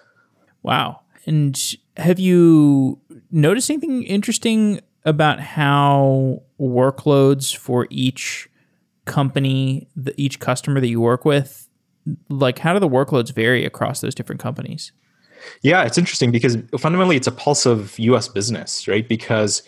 Wow. 0.62 1.00
And 1.26 1.76
have 1.96 2.18
you 2.18 3.00
noticed 3.30 3.70
anything 3.70 4.02
interesting 4.04 4.80
about 5.04 5.40
how 5.40 6.42
workloads 6.60 7.56
for 7.56 7.86
each 7.90 8.48
company, 9.04 9.88
the, 9.94 10.14
each 10.20 10.40
customer 10.40 10.80
that 10.80 10.88
you 10.88 11.00
work 11.00 11.24
with, 11.24 11.68
like 12.28 12.58
how 12.58 12.72
do 12.72 12.78
the 12.78 12.88
workloads 12.88 13.32
vary 13.32 13.64
across 13.64 14.00
those 14.00 14.14
different 14.14 14.40
companies? 14.40 14.92
Yeah, 15.62 15.84
it's 15.84 15.98
interesting 15.98 16.30
because 16.30 16.56
fundamentally 16.78 17.16
it's 17.16 17.26
a 17.26 17.32
pulse 17.32 17.66
of 17.66 17.98
US 17.98 18.28
business, 18.28 18.88
right? 18.88 19.06
Because 19.08 19.62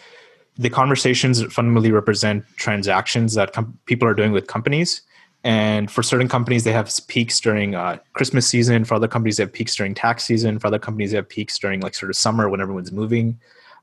the 0.59 0.69
conversations 0.69 1.41
fundamentally 1.53 1.93
represent 1.93 2.45
transactions 2.57 3.35
that 3.35 3.53
com- 3.53 3.79
people 3.87 4.09
are 4.09 4.15
doing 4.15 4.33
with 4.33 4.49
companies. 4.49 5.03
And 5.45 5.89
for 5.89 6.03
certain 6.03 6.29
companies, 6.29 6.65
they 6.65 6.73
have 6.73 6.93
peaks 7.07 7.39
during 7.39 7.77
uh, 7.77 7.99
Christmas 8.15 8.47
season. 8.47 8.85
For 8.85 8.97
other 8.97 9.07
companies, 9.07 9.37
they 9.37 9.45
have 9.45 9.53
peaks 9.53 9.77
during 9.77 9.95
tax 9.95 10.25
season. 10.25 10.59
For 10.59 10.67
other 10.67 10.81
companies, 10.81 11.13
they 11.13 11.17
have 11.17 11.29
peaks 11.29 11.57
during 11.59 11.81
like 11.81 11.95
sort 11.95 12.11
of 12.11 12.17
summer 12.17 12.49
when 12.49 12.61
everyone's 12.61 12.91
moving. 12.91 13.39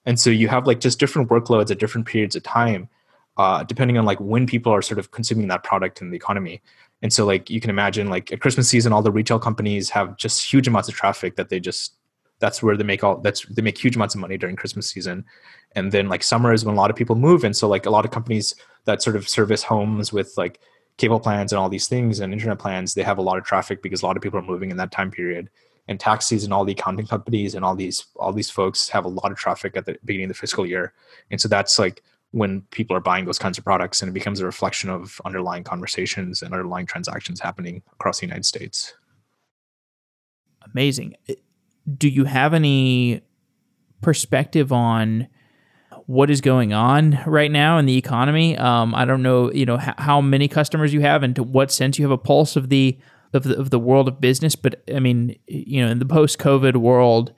And 0.06 0.20
so 0.20 0.30
you 0.30 0.50
have 0.50 0.68
like 0.68 0.82
just 0.82 1.00
different 1.00 1.30
workloads 1.30 1.72
at 1.72 1.80
different 1.80 2.08
periods 2.08 2.36
of 2.36 2.44
time, 2.44 2.90
uh, 3.38 3.64
depending 3.64 3.98
on 3.98 4.04
like 4.04 4.20
when 4.20 4.46
people 4.46 4.72
are 4.74 4.82
sort 4.82 5.00
of 5.00 5.12
consuming 5.12 5.48
that 5.48 5.64
product 5.64 6.02
in 6.02 6.10
the 6.10 6.18
economy. 6.18 6.62
And 7.02 7.12
so 7.12 7.26
like 7.26 7.50
you 7.50 7.62
can 7.62 7.70
imagine 7.70 8.10
like 8.10 8.34
at 8.34 8.42
Christmas 8.42 8.68
season, 8.68 8.92
all 8.92 9.02
the 9.02 9.12
retail 9.12 9.40
companies 9.40 9.90
have 9.92 10.18
just 10.18 10.52
huge 10.52 10.68
amounts 10.68 10.90
of 10.90 10.96
traffic 10.96 11.38
that 11.38 11.48
they 11.48 11.62
just 11.62 11.94
that's 12.40 12.62
where 12.62 12.76
they 12.76 12.84
make 12.84 13.04
all 13.04 13.18
that's 13.18 13.46
they 13.46 13.62
make 13.62 13.78
huge 13.78 13.96
amounts 13.96 14.14
of 14.14 14.22
money 14.22 14.38
during 14.38 14.56
Christmas 14.56 14.90
season 14.90 15.24
and 15.76 15.92
then 15.92 16.08
like 16.08 16.24
summer 16.24 16.54
is 16.54 16.66
when 16.66 16.76
a 16.76 16.78
lot 16.78 16.90
of 16.90 16.96
people 16.96 17.16
move 17.16 17.44
and 17.44 17.56
so 17.56 17.68
like 17.68 17.86
a 17.86 17.90
lot 17.90 18.06
of 18.06 18.12
companies 18.12 18.56
that 18.86 19.02
sort 19.02 19.16
of 19.16 19.28
service 19.28 19.64
homes 19.64 20.12
with 20.12 20.34
like 20.38 20.60
cable 20.98 21.20
plans 21.20 21.52
and 21.52 21.60
all 21.60 21.70
these 21.70 21.88
things 21.88 22.20
and 22.20 22.32
internet 22.32 22.60
plans 22.60 22.94
they 22.94 23.04
have 23.04 23.18
a 23.18 23.22
lot 23.22 23.38
of 23.38 23.44
traffic 23.44 23.82
because 23.82 24.02
a 24.02 24.06
lot 24.06 24.16
of 24.16 24.24
people 24.24 24.40
are 24.40 24.44
moving 24.44 24.72
in 24.72 24.78
that 24.78 24.92
time 24.92 25.12
period. 25.12 25.50
And 25.88 26.00
tax 26.00 26.26
season 26.26 26.52
all 26.52 26.66
the 26.66 26.72
accounting 26.72 27.06
companies 27.06 27.54
and 27.54 27.64
all 27.64 27.76
these 27.76 28.06
all 28.16 28.34
these 28.34 28.50
folks 28.50 28.90
have 28.90 29.06
a 29.06 29.10
lot 29.10 29.32
of 29.32 29.38
traffic 29.38 29.78
at 29.78 29.86
the 29.86 29.98
beginning 30.04 30.26
of 30.26 30.30
the 30.30 30.40
fiscal 30.40 30.66
year. 30.66 30.94
And 31.30 31.40
so 31.40 31.48
that's 31.48 31.78
like 31.78 32.02
when 32.32 32.62
people 32.72 32.98
are 32.98 33.02
buying 33.02 33.26
those 33.26 33.38
kinds 33.38 33.60
of 33.60 33.64
products 33.64 34.02
and 34.02 34.10
it 34.10 34.14
becomes 34.14 34.40
a 34.40 34.46
reflection 34.46 34.90
of 34.90 35.22
underlying 35.26 35.64
conversations 35.64 36.42
and 36.42 36.54
underlying 36.54 36.88
transactions 36.88 37.40
happening 37.40 37.84
across 37.94 38.20
the 38.20 38.26
united 38.26 38.46
states. 38.46 38.96
Amazing. 40.74 41.16
Do 41.98 42.10
you 42.10 42.26
have 42.26 42.56
any 42.56 43.22
perspective 44.02 44.72
on 44.72 45.28
what 46.08 46.30
is 46.30 46.40
going 46.42 46.72
on 46.72 47.20
right 47.26 47.52
now 47.52 47.78
in 47.78 47.86
the 47.86 47.98
economy. 47.98 48.58
Um, 48.58 48.94
I 48.94 49.06
don't 49.06 49.24
know, 49.24 49.52
you 49.52 49.66
know, 49.66 49.80
h- 49.80 49.96
how 49.98 50.22
many 50.22 50.48
customers 50.48 50.94
you 50.94 51.02
have 51.02 51.24
and 51.24 51.36
to 51.36 51.44
what 51.44 51.72
sense 51.72 51.98
you 51.98 52.06
have 52.06 52.12
a 52.12 52.18
pulse 52.18 52.56
of 52.56 52.70
the, 52.70 52.98
of 53.34 53.44
the 53.44 53.58
of 53.58 53.70
the 53.72 53.80
world 53.80 54.08
of 54.08 54.22
business. 54.22 54.56
But 54.56 54.84
I 54.94 55.00
mean, 55.00 55.38
you 55.48 55.84
know, 55.84 55.92
in 55.92 56.00
the 56.00 56.06
post-COVID 56.06 56.78
world, 56.78 57.34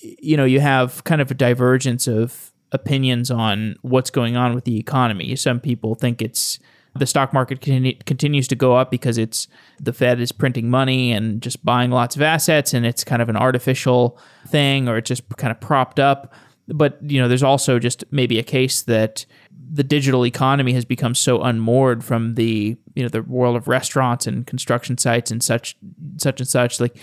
you 0.00 0.36
know, 0.36 0.44
you 0.44 0.60
have 0.60 1.04
kind 1.04 1.20
of 1.20 1.30
a 1.30 1.34
divergence 1.34 2.06
of 2.06 2.52
opinions 2.72 3.30
on 3.30 3.76
what's 3.82 4.10
going 4.10 4.36
on 4.36 4.54
with 4.54 4.64
the 4.64 4.78
economy. 4.78 5.34
Some 5.36 5.60
people 5.60 5.94
think 5.94 6.20
it's 6.20 6.58
the 6.94 7.06
stock 7.06 7.32
market 7.32 7.60
continu- 7.60 8.04
continues 8.04 8.48
to 8.48 8.54
go 8.54 8.76
up 8.76 8.90
because 8.90 9.18
it's 9.18 9.48
the 9.80 9.92
Fed 9.92 10.20
is 10.20 10.32
printing 10.32 10.70
money 10.70 11.12
and 11.12 11.42
just 11.42 11.64
buying 11.64 11.90
lots 11.90 12.16
of 12.16 12.22
assets, 12.22 12.74
and 12.74 12.84
it's 12.84 13.04
kind 13.04 13.22
of 13.22 13.28
an 13.28 13.36
artificial 13.36 14.18
thing, 14.48 14.88
or 14.88 14.98
it's 14.98 15.08
just 15.08 15.22
kind 15.36 15.50
of 15.50 15.60
propped 15.60 15.98
up 15.98 16.32
but 16.68 16.98
you 17.02 17.20
know, 17.20 17.28
there's 17.28 17.42
also 17.42 17.78
just 17.78 18.04
maybe 18.10 18.38
a 18.38 18.42
case 18.42 18.82
that 18.82 19.26
the 19.50 19.84
digital 19.84 20.24
economy 20.24 20.72
has 20.72 20.84
become 20.84 21.14
so 21.14 21.42
unmoored 21.42 22.04
from 22.04 22.34
the 22.34 22.76
you 22.94 23.02
know 23.02 23.08
the 23.08 23.22
world 23.22 23.56
of 23.56 23.68
restaurants 23.68 24.26
and 24.26 24.46
construction 24.46 24.96
sites 24.96 25.30
and 25.30 25.42
such 25.42 25.76
such 26.18 26.40
and 26.40 26.48
such 26.48 26.78
like 26.78 26.96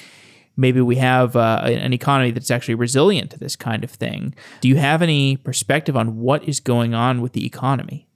maybe 0.56 0.82
we 0.82 0.96
have 0.96 1.36
uh, 1.36 1.62
an 1.64 1.94
economy 1.94 2.32
that's 2.32 2.52
actually 2.52 2.76
resilient 2.76 3.32
to 3.32 3.40
this 3.40 3.56
kind 3.56 3.84
of 3.84 3.90
thing. 3.90 4.36
Do 4.62 4.68
you 4.68 4.76
have 4.76 5.02
any 5.02 5.36
perspective 5.38 5.98
on 5.98 6.20
what 6.20 6.48
is 6.48 6.60
going 6.60 6.94
on 6.94 7.22
with 7.22 7.34
the 7.34 7.46
economy? 7.46 8.08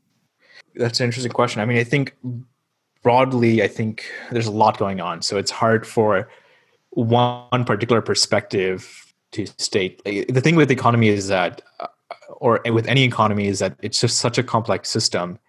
That's 0.75 0.99
an 0.99 1.05
interesting 1.05 1.31
question. 1.31 1.61
I 1.61 1.65
mean, 1.65 1.77
I 1.77 1.83
think 1.83 2.15
broadly, 3.01 3.63
I 3.63 3.67
think 3.67 4.05
there's 4.31 4.45
a 4.45 4.51
lot 4.51 4.77
going 4.77 5.01
on. 5.01 5.23
So 5.23 5.37
it's 5.37 5.49
hard 5.49 5.87
for 5.87 6.29
one 6.91 7.65
particular 7.65 8.01
perspective 8.01 9.06
to 9.45 9.53
state. 9.57 10.03
The 10.03 10.41
thing 10.41 10.55
with 10.55 10.67
the 10.67 10.73
economy 10.73 11.09
is 11.09 11.27
that, 11.27 11.61
uh, 11.79 11.87
or 12.29 12.61
with 12.65 12.87
any 12.87 13.03
economy, 13.03 13.47
is 13.47 13.59
that 13.59 13.75
it's 13.81 14.01
just 14.01 14.19
such 14.19 14.37
a 14.37 14.43
complex 14.43 14.89
system 14.89 15.39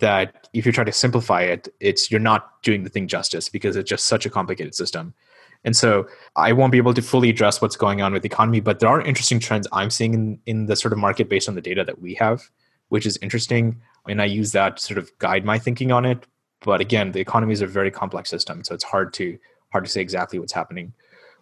that 0.00 0.48
if 0.52 0.66
you 0.66 0.72
try 0.72 0.84
to 0.84 0.92
simplify 0.92 1.42
it, 1.42 1.68
it's 1.80 2.10
you're 2.10 2.20
not 2.20 2.62
doing 2.62 2.82
the 2.82 2.90
thing 2.90 3.06
justice 3.06 3.48
because 3.48 3.76
it's 3.76 3.88
just 3.88 4.06
such 4.06 4.26
a 4.26 4.30
complicated 4.30 4.74
system. 4.74 5.14
And 5.64 5.76
so 5.76 6.06
I 6.36 6.52
won't 6.52 6.72
be 6.72 6.78
able 6.78 6.94
to 6.94 7.02
fully 7.02 7.30
address 7.30 7.62
what's 7.62 7.76
going 7.76 8.02
on 8.02 8.12
with 8.12 8.22
the 8.22 8.26
economy, 8.26 8.60
but 8.60 8.80
there 8.80 8.88
are 8.88 9.00
interesting 9.00 9.40
trends 9.40 9.66
I'm 9.72 9.90
seeing 9.90 10.12
in, 10.12 10.38
in 10.46 10.66
the 10.66 10.76
sort 10.76 10.92
of 10.92 10.98
market 10.98 11.28
based 11.28 11.48
on 11.48 11.54
the 11.54 11.62
data 11.62 11.84
that 11.84 12.00
we 12.02 12.14
have, 12.14 12.50
which 12.88 13.06
is 13.06 13.16
interesting. 13.22 13.80
And 14.06 14.20
I 14.20 14.26
use 14.26 14.52
that 14.52 14.76
to 14.76 14.82
sort 14.82 14.98
of 14.98 15.16
guide 15.18 15.44
my 15.44 15.58
thinking 15.58 15.90
on 15.90 16.04
it. 16.04 16.26
But 16.60 16.80
again, 16.80 17.12
the 17.12 17.20
economy 17.20 17.52
is 17.52 17.62
a 17.62 17.66
very 17.66 17.90
complex 17.90 18.30
system, 18.30 18.64
so 18.64 18.74
it's 18.74 18.84
hard 18.84 19.12
to 19.14 19.38
hard 19.70 19.84
to 19.84 19.90
say 19.90 20.00
exactly 20.00 20.38
what's 20.38 20.52
happening. 20.52 20.92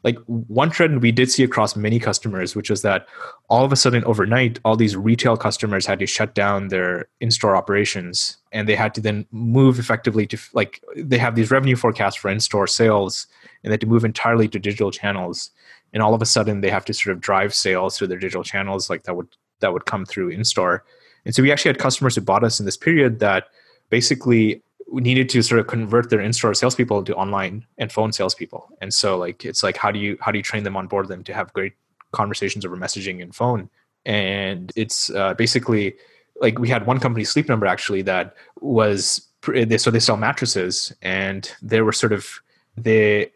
Like 0.05 0.19
one 0.27 0.71
trend 0.71 1.01
we 1.01 1.13
did 1.13 1.31
see 1.31 1.45
across 1.45 1.77
many 1.77 2.01
customers, 2.01 2.57
which 2.57 2.71
was 2.71 2.83
that 2.83 3.07
all 3.49 3.65
of 3.65 3.73
a 3.73 3.77
sudden 3.77 4.05
overnight, 4.05 4.59
all 4.65 4.77
these 4.77 4.97
retail 4.97 5.37
customers 5.37 5.87
had 5.87 6.01
to 6.01 6.07
shut 6.07 6.35
down 6.35 6.69
their 6.69 7.09
in-store 7.21 7.55
operations, 7.55 8.37
and 8.51 8.69
they 8.69 8.75
had 8.75 8.95
to 8.95 9.01
then 9.01 9.27
move 9.31 9.79
effectively 9.79 10.27
to 10.27 10.39
like 10.53 10.83
they 10.97 11.19
have 11.19 11.37
these 11.37 11.51
revenue 11.51 11.77
forecasts 11.77 12.17
for 12.17 12.31
in-store 12.31 12.67
sales, 12.67 13.27
and 13.63 13.71
they 13.71 13.75
had 13.75 13.81
to 13.81 13.87
move 13.87 14.05
entirely 14.05 14.49
to 14.49 14.59
digital 14.59 14.91
channels. 14.91 15.51
And 15.93 16.03
all 16.03 16.15
of 16.15 16.23
a 16.23 16.27
sudden, 16.27 16.63
they 16.63 16.71
have 16.71 16.87
to 16.87 16.95
sort 16.95 17.15
of 17.15 17.21
drive 17.21 17.55
sales 17.55 17.97
through 17.97 18.09
their 18.09 18.19
digital 18.19 18.43
channels, 18.43 18.91
like 18.91 19.05
that 19.05 19.15
would 19.15 19.29
that 19.61 19.73
would 19.73 19.87
come 19.87 20.05
through 20.05 20.31
in-store. 20.31 20.85
And 21.25 21.35
so 21.35 21.43
we 21.43 21.53
actually 21.53 21.69
had 21.69 21.79
customers 21.79 22.17
who 22.17 22.23
bought 22.23 22.43
us 22.43 22.59
in 22.59 22.67
this 22.67 22.77
period 22.77 23.21
that 23.21 23.45
basically 23.91 24.63
needed 25.01 25.29
to 25.31 25.43
sort 25.43 25.61
of 25.61 25.67
convert 25.67 26.11
their 26.11 26.21
in-store 26.21 26.55
salespeople 26.55 26.99
into 26.99 27.15
online 27.15 27.65
and 27.79 27.91
phone 27.91 28.13
salespeople. 28.13 28.69
And 28.81 28.93
so 28.93 29.17
like 29.17 29.45
it's 29.45 29.63
like 29.63 29.77
how 29.77 29.91
do 29.91 29.99
you 29.99 30.19
how 30.21 30.31
do 30.31 30.39
you 30.39 30.43
train 30.43 30.65
them 30.65 30.77
on 30.77 30.87
board 30.87 31.09
them 31.09 31.25
to 31.25 31.35
have 31.35 31.53
great 31.53 31.73
conversations 32.13 32.65
over 32.65 32.77
messaging 32.77 33.23
and 33.23 33.35
phone? 33.35 33.71
And 34.05 34.73
it's 34.77 35.11
uh, 35.11 35.35
basically 35.35 35.95
like 36.41 36.59
we 36.59 36.69
had 36.69 36.87
one 36.87 37.01
company, 37.01 37.25
Sleep 37.25 37.49
Number, 37.49 37.67
actually 37.67 38.03
that 38.03 38.35
was 38.61 39.29
so 39.45 39.91
they 39.91 39.99
sell 39.99 40.17
mattresses 40.17 40.93
and 41.03 41.51
they 41.63 41.81
were 41.81 41.93
sort 41.93 42.13
of 42.13 42.41
they 42.77 43.31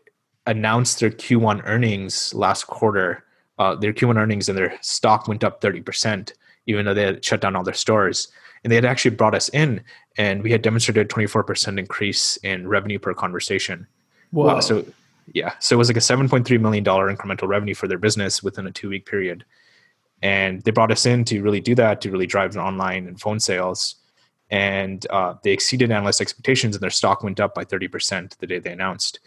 announced 0.46 1.00
their 1.00 1.10
Q1 1.10 1.62
earnings 1.64 2.32
last 2.34 2.66
quarter. 2.66 3.24
Uh, 3.58 3.74
their 3.74 3.92
Q1 3.92 4.16
earnings 4.16 4.48
and 4.48 4.56
their 4.56 4.78
stock 4.82 5.26
went 5.26 5.42
up 5.42 5.60
30%, 5.62 6.32
even 6.66 6.84
though 6.84 6.94
they 6.94 7.02
had 7.02 7.24
shut 7.24 7.40
down 7.40 7.56
all 7.56 7.64
their 7.64 7.74
stores 7.74 8.28
and 8.66 8.72
they 8.72 8.74
had 8.74 8.84
actually 8.84 9.12
brought 9.12 9.32
us 9.32 9.48
in 9.50 9.80
and 10.18 10.42
we 10.42 10.50
had 10.50 10.60
demonstrated 10.60 11.06
a 11.06 11.08
24% 11.08 11.78
increase 11.78 12.36
in 12.38 12.66
revenue 12.66 12.98
per 12.98 13.14
conversation. 13.14 13.86
Wow. 14.32 14.58
So 14.58 14.84
yeah. 15.34 15.52
So 15.60 15.76
it 15.76 15.78
was 15.78 15.88
like 15.88 15.96
a 15.96 16.00
7.3 16.00 16.60
million 16.60 16.82
dollar 16.82 17.14
incremental 17.14 17.46
revenue 17.46 17.76
for 17.76 17.86
their 17.86 17.96
business 17.96 18.42
within 18.42 18.66
a 18.66 18.72
two 18.72 18.88
week 18.88 19.06
period. 19.06 19.44
And 20.20 20.62
they 20.62 20.72
brought 20.72 20.90
us 20.90 21.06
in 21.06 21.24
to 21.26 21.42
really 21.42 21.60
do 21.60 21.76
that 21.76 22.00
to 22.00 22.10
really 22.10 22.26
drive 22.26 22.56
online 22.56 23.06
and 23.06 23.20
phone 23.20 23.38
sales. 23.38 23.94
And 24.50 25.06
uh, 25.10 25.34
they 25.44 25.52
exceeded 25.52 25.92
analyst 25.92 26.20
expectations 26.20 26.74
and 26.74 26.82
their 26.82 26.90
stock 26.90 27.22
went 27.22 27.38
up 27.38 27.54
by 27.54 27.64
30% 27.64 28.36
the 28.38 28.48
day 28.48 28.58
they 28.58 28.72
announced 28.72 29.20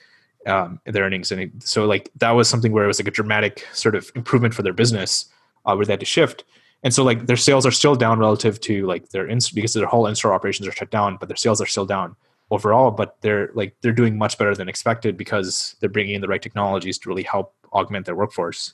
um, 0.47 0.81
their 0.83 1.05
earnings. 1.05 1.31
And 1.31 1.39
it, 1.39 1.51
so 1.63 1.85
like 1.85 2.11
that 2.17 2.31
was 2.31 2.49
something 2.49 2.73
where 2.73 2.83
it 2.83 2.87
was 2.87 2.99
like 2.99 3.07
a 3.07 3.11
dramatic 3.11 3.65
sort 3.71 3.95
of 3.95 4.11
improvement 4.15 4.53
for 4.53 4.63
their 4.63 4.73
business 4.73 5.27
uh, 5.65 5.75
where 5.75 5.85
they 5.85 5.93
had 5.93 6.01
to 6.01 6.05
shift 6.05 6.43
and 6.83 6.93
so 6.93 7.03
like 7.03 7.25
their 7.25 7.37
sales 7.37 7.65
are 7.65 7.71
still 7.71 7.95
down 7.95 8.19
relative 8.19 8.59
to 8.61 8.85
like 8.85 9.09
their 9.09 9.27
in 9.27 9.39
because 9.53 9.73
their 9.73 9.85
whole 9.85 10.07
in-store 10.07 10.33
operations 10.33 10.67
are 10.67 10.71
shut 10.71 10.91
down 10.91 11.17
but 11.17 11.27
their 11.27 11.35
sales 11.35 11.61
are 11.61 11.65
still 11.65 11.85
down 11.85 12.15
overall 12.51 12.89
but 12.91 13.17
they're 13.21 13.49
like 13.53 13.75
they're 13.81 13.91
doing 13.91 14.17
much 14.17 14.37
better 14.37 14.55
than 14.55 14.69
expected 14.69 15.17
because 15.17 15.75
they're 15.79 15.89
bringing 15.89 16.15
in 16.15 16.21
the 16.21 16.27
right 16.27 16.41
technologies 16.41 16.97
to 16.97 17.09
really 17.09 17.23
help 17.23 17.53
augment 17.73 18.05
their 18.05 18.15
workforce. 18.15 18.73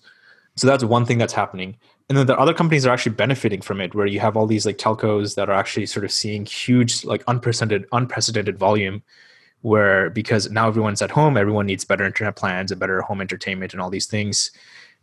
So 0.55 0.67
that's 0.67 0.83
one 0.83 1.05
thing 1.05 1.17
that's 1.17 1.33
happening. 1.33 1.77
And 2.07 2.17
then 2.17 2.27
the 2.27 2.37
other 2.37 2.53
companies 2.53 2.85
are 2.85 2.93
actually 2.93 3.15
benefiting 3.15 3.61
from 3.61 3.81
it 3.81 3.93
where 3.93 4.05
you 4.05 4.19
have 4.19 4.37
all 4.37 4.47
these 4.47 4.65
like 4.65 4.77
telcos 4.77 5.35
that 5.35 5.49
are 5.49 5.55
actually 5.55 5.85
sort 5.87 6.05
of 6.05 6.11
seeing 6.11 6.45
huge 6.45 7.03
like 7.03 7.23
unprecedented 7.27 7.87
unprecedented 7.91 8.57
volume 8.57 9.03
where 9.61 10.11
because 10.11 10.49
now 10.51 10.67
everyone's 10.67 11.01
at 11.01 11.09
home 11.09 11.35
everyone 11.37 11.65
needs 11.65 11.83
better 11.83 12.05
internet 12.05 12.35
plans 12.35 12.71
and 12.71 12.79
better 12.79 13.01
home 13.01 13.19
entertainment 13.19 13.73
and 13.73 13.81
all 13.81 13.89
these 13.89 14.05
things 14.05 14.51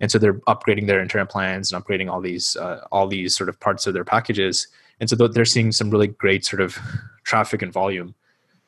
and 0.03 0.11
so 0.11 0.19
they're 0.19 0.41
upgrading 0.41 0.89
their 0.89 1.01
internet 1.01 1.31
plans 1.31 1.73
and 1.73 1.83
upgrading 1.83 2.11
all 2.11 2.21
these 2.21 2.57
uh, 2.57 2.85
all 2.91 3.07
these 3.07 3.35
sort 3.35 3.49
of 3.49 3.59
parts 3.61 3.87
of 3.87 3.95
their 3.95 4.05
packages. 4.05 4.67
And 5.01 5.09
so 5.09 5.17
they're 5.17 5.45
seeing 5.45 5.73
some 5.73 5.91
really 5.91 6.09
great 6.09 6.45
sort 6.45 6.61
of 6.61 6.77
traffic 7.25 7.63
and 7.63 7.73
volume. 7.73 8.15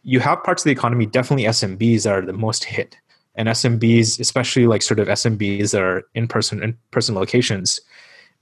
You 0.04 0.20
have 0.20 0.42
parts 0.44 0.62
of 0.62 0.64
the 0.64 0.72
economy 0.72 1.06
definitely 1.06 1.44
smbs 1.44 2.04
that 2.04 2.12
are 2.12 2.22
the 2.24 2.32
most 2.32 2.64
hit. 2.64 2.96
And 3.34 3.48
smbs 3.48 4.20
especially 4.20 4.68
like 4.68 4.80
sort 4.80 5.00
of 5.00 5.08
smbs 5.08 5.72
that 5.72 5.82
are 5.82 6.04
in 6.14 6.28
person 6.28 6.62
in 6.62 6.78
person 6.92 7.16
locations. 7.16 7.80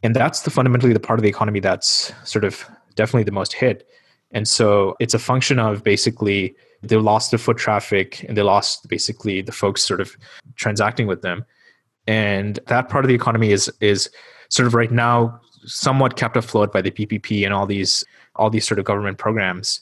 And 0.02 0.14
that's 0.14 0.42
the 0.42 0.50
fundamentally 0.50 0.92
the 0.92 1.00
part 1.00 1.18
of 1.18 1.22
the 1.22 1.30
economy 1.30 1.60
that's 1.60 2.12
sort 2.24 2.44
of 2.44 2.68
definitely 2.94 3.24
the 3.24 3.32
most 3.32 3.54
hit. 3.54 3.88
And 4.32 4.46
so 4.46 4.96
it's 5.00 5.14
a 5.14 5.18
function 5.18 5.58
of 5.58 5.82
basically 5.82 6.54
they 6.82 6.96
lost 6.96 7.30
the 7.30 7.38
foot 7.38 7.56
traffic 7.56 8.22
and 8.24 8.36
they 8.36 8.42
lost 8.42 8.86
basically 8.88 9.40
the 9.40 9.52
folks 9.52 9.82
sort 9.82 10.02
of 10.02 10.14
transacting 10.56 11.06
with 11.06 11.22
them 11.22 11.46
and 12.06 12.58
that 12.66 12.88
part 12.88 13.04
of 13.04 13.08
the 13.08 13.14
economy 13.14 13.52
is 13.52 13.70
is 13.80 14.10
sort 14.48 14.66
of 14.66 14.74
right 14.74 14.90
now 14.90 15.40
somewhat 15.64 16.16
kept 16.16 16.36
afloat 16.36 16.72
by 16.72 16.82
the 16.82 16.90
PPP 16.90 17.44
and 17.44 17.54
all 17.54 17.66
these 17.66 18.04
all 18.36 18.50
these 18.50 18.66
sort 18.66 18.78
of 18.78 18.84
government 18.84 19.18
programs. 19.18 19.80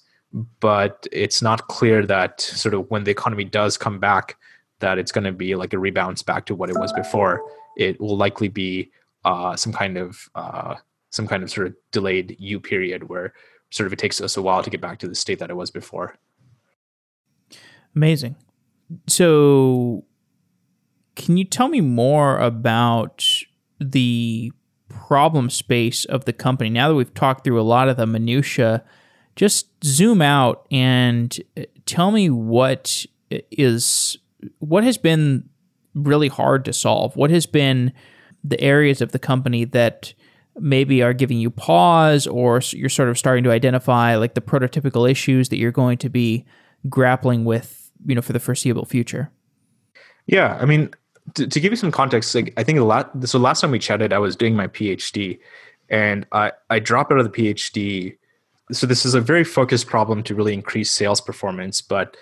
But 0.61 1.07
it's 1.11 1.43
not 1.43 1.67
clear 1.69 2.07
that 2.07 2.41
sort 2.41 2.75
of 2.75 2.89
when 2.91 3.05
the 3.05 3.11
economy 3.11 3.45
does 3.45 3.77
come 3.77 3.99
back 3.99 4.37
that 4.79 4.99
it's 4.99 5.13
going 5.13 5.25
to 5.25 5.33
be 5.33 5.55
like 5.55 5.73
a 5.73 5.79
rebounce 5.79 6.23
back 6.25 6.47
to 6.47 6.55
what 6.55 6.71
it 6.71 6.79
was 6.79 6.93
before. 6.93 7.43
It 7.77 8.01
will 8.01 8.17
likely 8.17 8.49
be 8.49 8.91
uh, 9.25 9.57
some 9.57 9.73
kind 9.73 9.97
of 9.97 10.29
uh, 10.35 10.77
some 11.11 11.27
kind 11.27 11.43
of 11.43 11.51
sort 11.51 11.69
of 11.69 11.75
delayed 11.91 12.37
u 12.39 12.61
period 12.61 13.09
where 13.09 13.35
sort 13.71 13.87
of 13.87 13.93
it 13.93 13.99
takes 13.99 14.21
us 14.21 14.37
a 14.37 14.43
while 14.43 14.63
to 14.63 14.71
get 14.71 14.81
back 14.81 14.99
to 14.99 15.09
the 15.09 15.15
state 15.15 15.39
that 15.39 15.51
it 15.51 15.57
was 15.57 15.71
before. 15.71 16.17
Amazing. 17.95 18.37
So 19.09 20.05
can 21.21 21.37
you 21.37 21.45
tell 21.45 21.69
me 21.69 21.83
more 21.83 22.39
about 22.39 23.27
the 23.79 24.51
problem 24.89 25.51
space 25.51 26.07
of 26.07 26.25
the 26.25 26.33
company? 26.33 26.71
Now 26.71 26.89
that 26.89 26.95
we've 26.95 27.13
talked 27.13 27.45
through 27.45 27.61
a 27.61 27.63
lot 27.63 27.91
of 27.91 27.99
the 27.99 28.07
minutia, 28.07 28.83
just 29.37 29.67
zoom 29.85 30.23
out 30.23 30.67
and 30.71 31.39
uh, 31.59 31.65
tell 31.85 32.11
me 32.11 32.31
what 32.31 33.05
is 33.51 34.17
what 34.61 34.83
has 34.83 34.97
been 34.97 35.47
really 35.95 36.29
hard 36.29 36.65
to 36.65 36.73
solve. 36.73 37.15
What 37.17 37.31
has 37.31 37.45
been 37.45 37.93
the 38.43 38.59
areas 38.59 39.03
of 39.03 39.13
the 39.13 39.19
company 39.19 39.67
that 39.67 40.15
maybe 40.59 41.03
are 41.03 41.13
giving 41.13 41.39
you 41.39 41.51
pause 41.51 42.27
or 42.27 42.63
you're 42.71 42.89
sort 42.89 43.11
of 43.11 43.19
starting 43.19 43.45
to 43.45 43.51
identify 43.51 44.17
like 44.17 44.33
the 44.33 44.41
prototypical 44.41 45.11
issues 45.11 45.51
that 45.51 45.59
you're 45.59 45.71
going 45.71 45.99
to 45.99 46.09
be 46.09 46.47
grappling 46.89 47.45
with, 47.45 47.91
you 48.07 48.15
know, 48.15 48.23
for 48.23 48.33
the 48.33 48.41
foreseeable 48.41 48.87
future? 48.87 49.31
Yeah, 50.27 50.57
I 50.59 50.65
mean, 50.65 50.91
to, 51.35 51.47
to 51.47 51.61
give 51.61 51.73
you 51.73 51.77
some 51.77 51.91
context, 51.91 52.35
like 52.35 52.53
I 52.57 52.63
think 52.63 52.79
a 52.79 52.85
lot. 52.85 53.11
So 53.29 53.39
last 53.39 53.61
time 53.61 53.71
we 53.71 53.79
chatted, 53.79 54.13
I 54.13 54.19
was 54.19 54.37
doing 54.37 54.57
my 54.57 54.67
PhD, 54.67 55.39
and 55.89 56.27
I 56.33 56.53
I 56.71 56.79
dropped 56.79 57.13
out 57.13 57.19
of 57.19 57.31
the 57.31 57.31
PhD. 57.31 58.17
So 58.73 58.87
this 58.87 59.05
is 59.05 59.15
a 59.15 59.21
very 59.21 59.45
focused 59.45 59.87
problem 59.89 60.23
to 60.25 60.35
really 60.35 60.55
increase 60.55 60.91
sales 60.91 61.21
performance, 61.21 61.81
but 61.81 62.17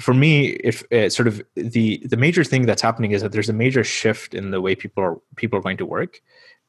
for 0.00 0.14
me, 0.14 0.46
if 0.64 0.90
uh, 0.92 1.10
sort 1.10 1.28
of 1.28 1.42
the 1.54 2.02
the 2.06 2.16
major 2.16 2.44
thing 2.44 2.66
that's 2.66 2.82
happening 2.82 3.12
is 3.12 3.22
that 3.22 3.32
there's 3.32 3.48
a 3.48 3.52
major 3.52 3.84
shift 3.84 4.34
in 4.34 4.50
the 4.50 4.60
way 4.60 4.74
people 4.74 5.02
are 5.02 5.16
people 5.36 5.58
are 5.58 5.62
going 5.62 5.76
to 5.76 5.86
work, 5.86 6.22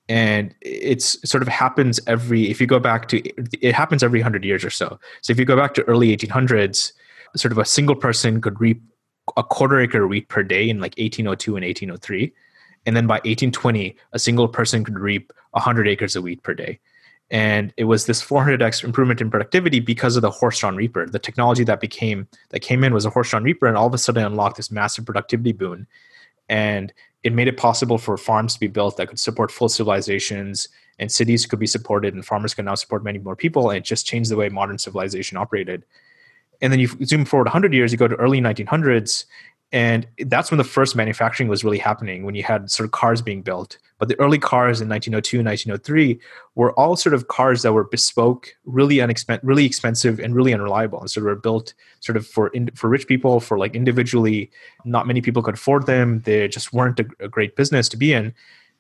and 0.09 0.53
it's 0.61 1.17
sort 1.30 1.41
of 1.41 1.47
happens 1.47 1.99
every 2.05 2.49
if 2.49 2.59
you 2.59 2.67
go 2.67 2.80
back 2.80 3.07
to 3.09 3.21
it 3.61 3.74
happens 3.74 4.03
every 4.03 4.19
hundred 4.21 4.43
years 4.43 4.65
or 4.65 4.69
so. 4.69 4.99
So 5.21 5.32
if 5.32 5.39
you 5.39 5.45
go 5.45 5.55
back 5.55 5.74
to 5.76 5.84
early 5.84 6.15
1800s, 6.15 6.91
sort 7.36 7.51
of 7.51 7.57
a 7.57 7.65
single 7.65 7.95
person 7.95 8.41
could 8.41 8.59
reap 8.59 8.82
a 9.38 9.43
quarter 9.43 9.80
acre 9.80 10.03
of 10.03 10.09
wheat 10.09 10.28
per 10.28 10.43
day 10.43 10.69
in 10.69 10.80
like 10.80 10.95
1802 10.97 11.55
and 11.55 11.65
1803 11.65 12.34
and 12.86 12.95
then 12.95 13.07
by 13.07 13.15
1820 13.15 13.95
a 14.11 14.19
single 14.19 14.47
person 14.47 14.84
could 14.84 14.99
reap 14.99 15.32
100 15.51 15.88
acres 15.88 16.15
of 16.15 16.24
wheat 16.24 16.43
per 16.43 16.53
day. 16.53 16.80
And 17.32 17.74
it 17.78 17.86
was 17.86 18.05
this 18.05 18.24
400x 18.24 18.84
improvement 18.84 19.21
in 19.21 19.32
productivity 19.32 19.80
because 19.80 20.15
of 20.15 20.21
the 20.21 20.30
horse-drawn 20.30 20.76
reaper. 20.76 21.07
The 21.07 21.19
technology 21.19 21.63
that 21.63 21.80
became 21.80 22.28
that 22.49 22.59
came 22.59 22.84
in 22.84 22.93
was 22.93 23.05
a 23.05 23.09
horse-drawn 23.09 23.43
reaper 23.43 23.65
and 23.65 23.78
all 23.78 23.88
of 23.88 23.93
a 23.93 23.97
sudden 23.97 24.26
unlocked 24.26 24.57
this 24.57 24.71
massive 24.71 25.05
productivity 25.05 25.51
boon. 25.51 25.88
And 26.49 26.93
it 27.24 27.34
made 27.34 27.47
it 27.47 27.57
possible 27.57 27.97
for 27.97 28.17
farms 28.17 28.53
to 28.53 28.59
be 28.59 28.67
built 28.67 28.97
that 28.97 29.07
could 29.07 29.19
support 29.19 29.51
full 29.51 29.69
civilizations 29.69 30.67
and 30.99 31.11
cities 31.11 31.45
could 31.45 31.59
be 31.59 31.65
supported 31.65 32.13
and 32.13 32.26
farmers 32.26 32.53
could 32.53 32.65
now 32.65 32.76
support 32.76 33.03
many 33.03 33.17
more 33.17 33.36
people 33.36 33.69
and 33.69 33.78
it 33.78 33.86
just 33.86 34.05
changed 34.05 34.30
the 34.30 34.36
way 34.36 34.49
modern 34.49 34.78
civilization 34.78 35.38
operated 35.38 35.86
and 36.64 36.72
then 36.72 36.80
you 36.80 36.88
zoom 37.03 37.26
forward 37.26 37.45
100 37.45 37.74
years, 37.74 37.91
you 37.91 37.97
go 37.97 38.07
to 38.07 38.16
early 38.16 38.39
1900s, 38.39 39.26
and 39.74 40.07
that's 40.28 40.49
when 40.49 40.59
the 40.59 40.64
first 40.64 40.95
manufacturing 40.95 41.49
was 41.49 41.64
really 41.64 41.78
happening 41.80 42.24
when 42.24 42.36
you 42.36 42.43
had 42.43 42.72
sort 42.72 42.86
of 42.86 42.91
cars 42.91 43.22
being 43.22 43.41
built. 43.41 43.80
But 43.97 44.07
the 44.07 44.18
early 44.20 44.38
cars 44.38 44.80
in 44.80 44.88
1902 44.88 45.39
and 45.39 45.47
1903 45.47 46.20
were 46.55 46.72
all 46.74 46.95
sort 46.95 47.14
of 47.14 47.28
cars 47.28 47.64
that 47.64 47.74
were 47.74 47.84
bespoke 47.84 48.55
really 48.66 48.97
unexpen- 48.97 49.39
really 49.43 49.66
expensive 49.66 50.20
and 50.20 50.36
really 50.36 50.53
unreliable 50.53 51.01
and 51.01 51.09
sort 51.09 51.24
of 51.24 51.32
were 51.32 51.41
built 51.41 51.74
sort 51.99 52.18
of 52.18 52.26
for 52.26 52.47
in- 52.49 52.70
for 52.76 52.88
rich 52.88 53.07
people 53.07 53.39
for 53.39 53.57
like 53.57 53.76
individually. 53.76 54.51
Not 54.86 55.07
many 55.07 55.22
people 55.22 55.41
could 55.41 55.55
afford 55.55 55.86
them. 55.86 56.22
They 56.24 56.47
just 56.47 56.72
weren't 56.72 56.99
a, 56.99 57.05
a 57.20 57.28
great 57.28 57.55
business 57.55 57.89
to 57.89 57.97
be 57.97 58.14
in. 58.14 58.34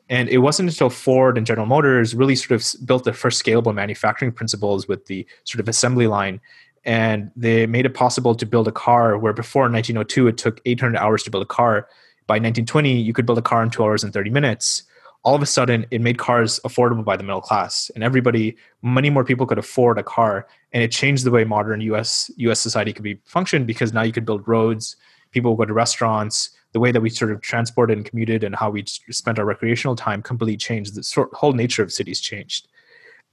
And 0.09 0.29
it 0.29 0.39
wasn't 0.39 0.69
until 0.69 0.89
Ford 0.89 1.37
and 1.37 1.47
General 1.47 1.65
Motors 1.65 2.13
really 2.13 2.35
sort 2.35 2.51
of 2.61 2.85
built 2.85 3.03
the 3.03 3.13
first 3.13 3.43
scalable 3.43 3.73
manufacturing 3.73 4.31
principles 4.31 4.87
with 4.87 5.07
the 5.07 5.25
sort 5.43 5.59
of 5.59 5.67
assembly 5.67 6.07
line 6.07 6.39
and 6.85 7.31
they 7.35 7.65
made 7.65 7.85
it 7.85 7.93
possible 7.93 8.35
to 8.35 8.45
build 8.45 8.67
a 8.67 8.71
car 8.71 9.17
where 9.17 9.33
before 9.33 9.63
1902 9.63 10.27
it 10.27 10.37
took 10.37 10.61
800 10.65 10.97
hours 10.97 11.23
to 11.23 11.31
build 11.31 11.43
a 11.43 11.47
car. 11.47 11.87
By 12.27 12.35
1920 12.35 12.99
you 12.99 13.13
could 13.13 13.25
build 13.25 13.37
a 13.37 13.43
car 13.43 13.63
in 13.63 13.69
2 13.69 13.83
hours 13.83 14.03
and 14.03 14.13
30 14.13 14.29
minutes. 14.29 14.83
All 15.23 15.35
of 15.35 15.41
a 15.41 15.45
sudden 15.45 15.85
it 15.91 16.01
made 16.01 16.17
cars 16.17 16.59
affordable 16.65 17.05
by 17.05 17.15
the 17.15 17.23
middle 17.23 17.41
class 17.41 17.89
and 17.95 18.03
everybody 18.03 18.57
many 18.81 19.09
more 19.09 19.23
people 19.23 19.45
could 19.45 19.57
afford 19.57 19.97
a 19.97 20.03
car 20.03 20.47
and 20.73 20.83
it 20.83 20.91
changed 20.91 21.23
the 21.23 21.31
way 21.31 21.45
modern 21.45 21.81
us 21.81 22.29
us 22.37 22.59
society 22.59 22.91
could 22.91 23.03
be 23.03 23.19
functioned 23.25 23.65
because 23.65 23.93
now 23.93 24.01
you 24.01 24.11
could 24.11 24.25
build 24.25 24.47
roads 24.47 24.97
people 25.31 25.55
would 25.55 25.65
go 25.65 25.67
to 25.67 25.73
restaurants. 25.73 26.51
The 26.73 26.79
way 26.79 26.91
that 26.91 27.01
we 27.01 27.09
sort 27.09 27.31
of 27.31 27.41
transported 27.41 27.97
and 27.97 28.05
commuted 28.05 28.43
and 28.43 28.55
how 28.55 28.69
we 28.69 28.83
spent 28.85 29.37
our 29.37 29.45
recreational 29.45 29.95
time 29.95 30.21
completely 30.21 30.57
changed. 30.57 30.95
The 30.95 31.27
whole 31.33 31.53
nature 31.53 31.83
of 31.83 31.91
cities 31.91 32.19
changed 32.19 32.67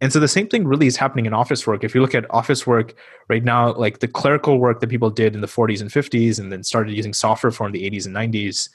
and 0.01 0.13
so 0.13 0.19
the 0.19 0.29
same 0.29 0.49
thing 0.49 0.67
really 0.67 0.87
is 0.87 0.97
happening 0.97 1.27
in 1.27 1.35
office 1.35 1.67
work. 1.67 1.85
If 1.85 1.95
you 1.95 2.01
look 2.01 2.15
at 2.15 2.31
office 2.31 2.67
work 2.67 2.95
right 3.29 3.45
now, 3.45 3.75
like 3.75 3.99
the 3.99 4.09
clerical 4.09 4.59
work 4.59 4.81
that 4.81 4.89
people 4.89 5.11
did 5.11 5.35
in 5.35 5.43
the 5.43 5.47
40s 5.47 5.81
and 5.81 5.91
50s 5.91 6.39
and 6.39 6.51
then 6.51 6.63
started 6.63 6.95
using 6.95 7.13
software 7.13 7.51
for 7.51 7.67
in 7.67 7.73
the 7.73 7.91
80s 7.91 8.07
and 8.07 8.17
90s, 8.17 8.71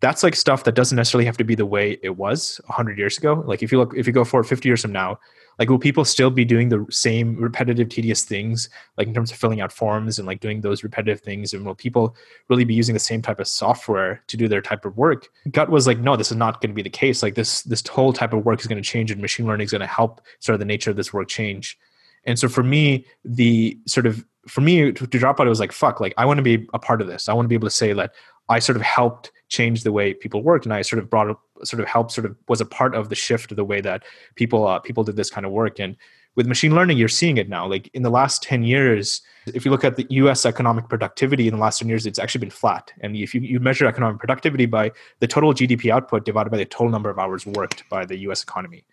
that's 0.00 0.24
like 0.24 0.34
stuff 0.34 0.64
that 0.64 0.74
doesn't 0.74 0.96
necessarily 0.96 1.26
have 1.26 1.36
to 1.36 1.44
be 1.44 1.54
the 1.54 1.66
way 1.66 1.98
it 2.02 2.16
was 2.16 2.60
100 2.66 2.98
years 2.98 3.16
ago. 3.16 3.44
Like 3.46 3.62
if 3.62 3.70
you 3.70 3.78
look, 3.78 3.94
if 3.96 4.06
you 4.06 4.12
go 4.12 4.24
forward 4.24 4.44
50 4.44 4.68
years 4.68 4.82
from 4.82 4.92
now, 4.92 5.20
like 5.58 5.68
will 5.68 5.78
people 5.78 6.04
still 6.04 6.30
be 6.30 6.44
doing 6.44 6.68
the 6.68 6.86
same 6.90 7.36
repetitive 7.36 7.88
tedious 7.88 8.22
things 8.22 8.68
like 8.96 9.08
in 9.08 9.14
terms 9.14 9.30
of 9.30 9.36
filling 9.36 9.60
out 9.60 9.72
forms 9.72 10.18
and 10.18 10.26
like 10.26 10.40
doing 10.40 10.60
those 10.60 10.84
repetitive 10.84 11.20
things? 11.20 11.52
And 11.52 11.64
will 11.66 11.74
people 11.74 12.14
really 12.48 12.64
be 12.64 12.74
using 12.74 12.92
the 12.92 13.00
same 13.00 13.22
type 13.22 13.40
of 13.40 13.48
software 13.48 14.22
to 14.28 14.36
do 14.36 14.46
their 14.48 14.62
type 14.62 14.84
of 14.84 14.96
work? 14.96 15.28
Gut 15.50 15.70
was 15.70 15.86
like 15.86 15.98
no 15.98 16.16
this 16.16 16.30
is 16.30 16.36
not 16.36 16.60
going 16.60 16.70
to 16.70 16.74
be 16.74 16.82
the 16.82 16.90
case. 16.90 17.22
Like 17.22 17.34
this 17.34 17.62
this 17.62 17.86
whole 17.86 18.12
type 18.12 18.32
of 18.32 18.44
work 18.44 18.60
is 18.60 18.66
going 18.66 18.82
to 18.82 18.88
change 18.88 19.10
and 19.10 19.20
machine 19.20 19.46
learning 19.46 19.64
is 19.64 19.72
going 19.72 19.80
to 19.80 19.86
help 19.86 20.20
sort 20.38 20.54
of 20.54 20.60
the 20.60 20.64
nature 20.64 20.90
of 20.90 20.96
this 20.96 21.12
work 21.12 21.28
change. 21.28 21.78
And 22.24 22.38
so 22.38 22.48
for 22.48 22.62
me 22.62 23.06
the 23.24 23.78
sort 23.86 24.06
of 24.06 24.24
for 24.46 24.60
me 24.60 24.92
to, 24.92 25.06
to 25.06 25.18
drop 25.18 25.40
out 25.40 25.46
it 25.46 25.50
was 25.50 25.60
like 25.60 25.72
fuck 25.72 26.00
like 26.00 26.14
i 26.16 26.24
want 26.24 26.38
to 26.38 26.42
be 26.42 26.66
a 26.72 26.78
part 26.78 27.00
of 27.00 27.06
this. 27.06 27.28
I 27.28 27.32
want 27.32 27.44
to 27.44 27.48
be 27.48 27.54
able 27.54 27.68
to 27.68 27.74
say 27.74 27.92
that 27.92 28.14
i 28.48 28.58
sort 28.60 28.76
of 28.76 28.82
helped 28.82 29.32
change 29.48 29.82
the 29.82 29.92
way 29.92 30.14
people 30.14 30.42
worked. 30.42 30.64
And 30.66 30.72
i 30.72 30.82
sort 30.82 31.02
of 31.02 31.10
brought 31.10 31.38
sort 31.64 31.80
of 31.80 31.88
helped 31.88 32.12
sort 32.12 32.26
of 32.26 32.36
was 32.48 32.60
a 32.60 32.66
part 32.66 32.94
of 32.94 33.08
the 33.08 33.14
shift 33.14 33.50
of 33.50 33.56
the 33.56 33.64
way 33.64 33.80
that 33.80 34.04
people 34.34 34.66
uh, 34.66 34.78
people 34.78 35.04
did 35.04 35.16
this 35.16 35.30
kind 35.30 35.46
of 35.46 35.52
work. 35.52 35.78
And 35.78 35.96
with 36.36 36.46
machine 36.46 36.74
learning 36.74 36.98
you're 36.98 37.08
seeing 37.08 37.36
it 37.36 37.48
now. 37.48 37.66
Like 37.66 37.90
in 37.94 38.02
the 38.02 38.10
last 38.10 38.42
10 38.42 38.62
years 38.62 39.22
if 39.46 39.64
you 39.64 39.70
look 39.70 39.84
at 39.84 39.96
the 39.96 40.04
us 40.10 40.44
economic 40.46 40.88
productivity 40.88 41.48
in 41.48 41.54
the 41.54 41.60
last 41.60 41.78
10 41.78 41.88
years 41.88 42.06
it's 42.06 42.18
actually 42.18 42.40
been 42.40 42.50
flat. 42.50 42.92
And 43.00 43.16
if 43.16 43.34
you, 43.34 43.40
you 43.40 43.60
measure 43.60 43.86
economic 43.86 44.18
productivity 44.18 44.66
by 44.66 44.92
the 45.20 45.26
total 45.26 45.52
gdp 45.52 45.90
output 45.90 46.24
divided 46.24 46.50
by 46.50 46.58
the 46.58 46.66
total 46.66 46.90
number 46.90 47.10
of 47.10 47.18
hours 47.18 47.46
worked 47.46 47.88
by 47.88 48.04
the 48.04 48.16
us 48.18 48.42
economy. 48.42 48.84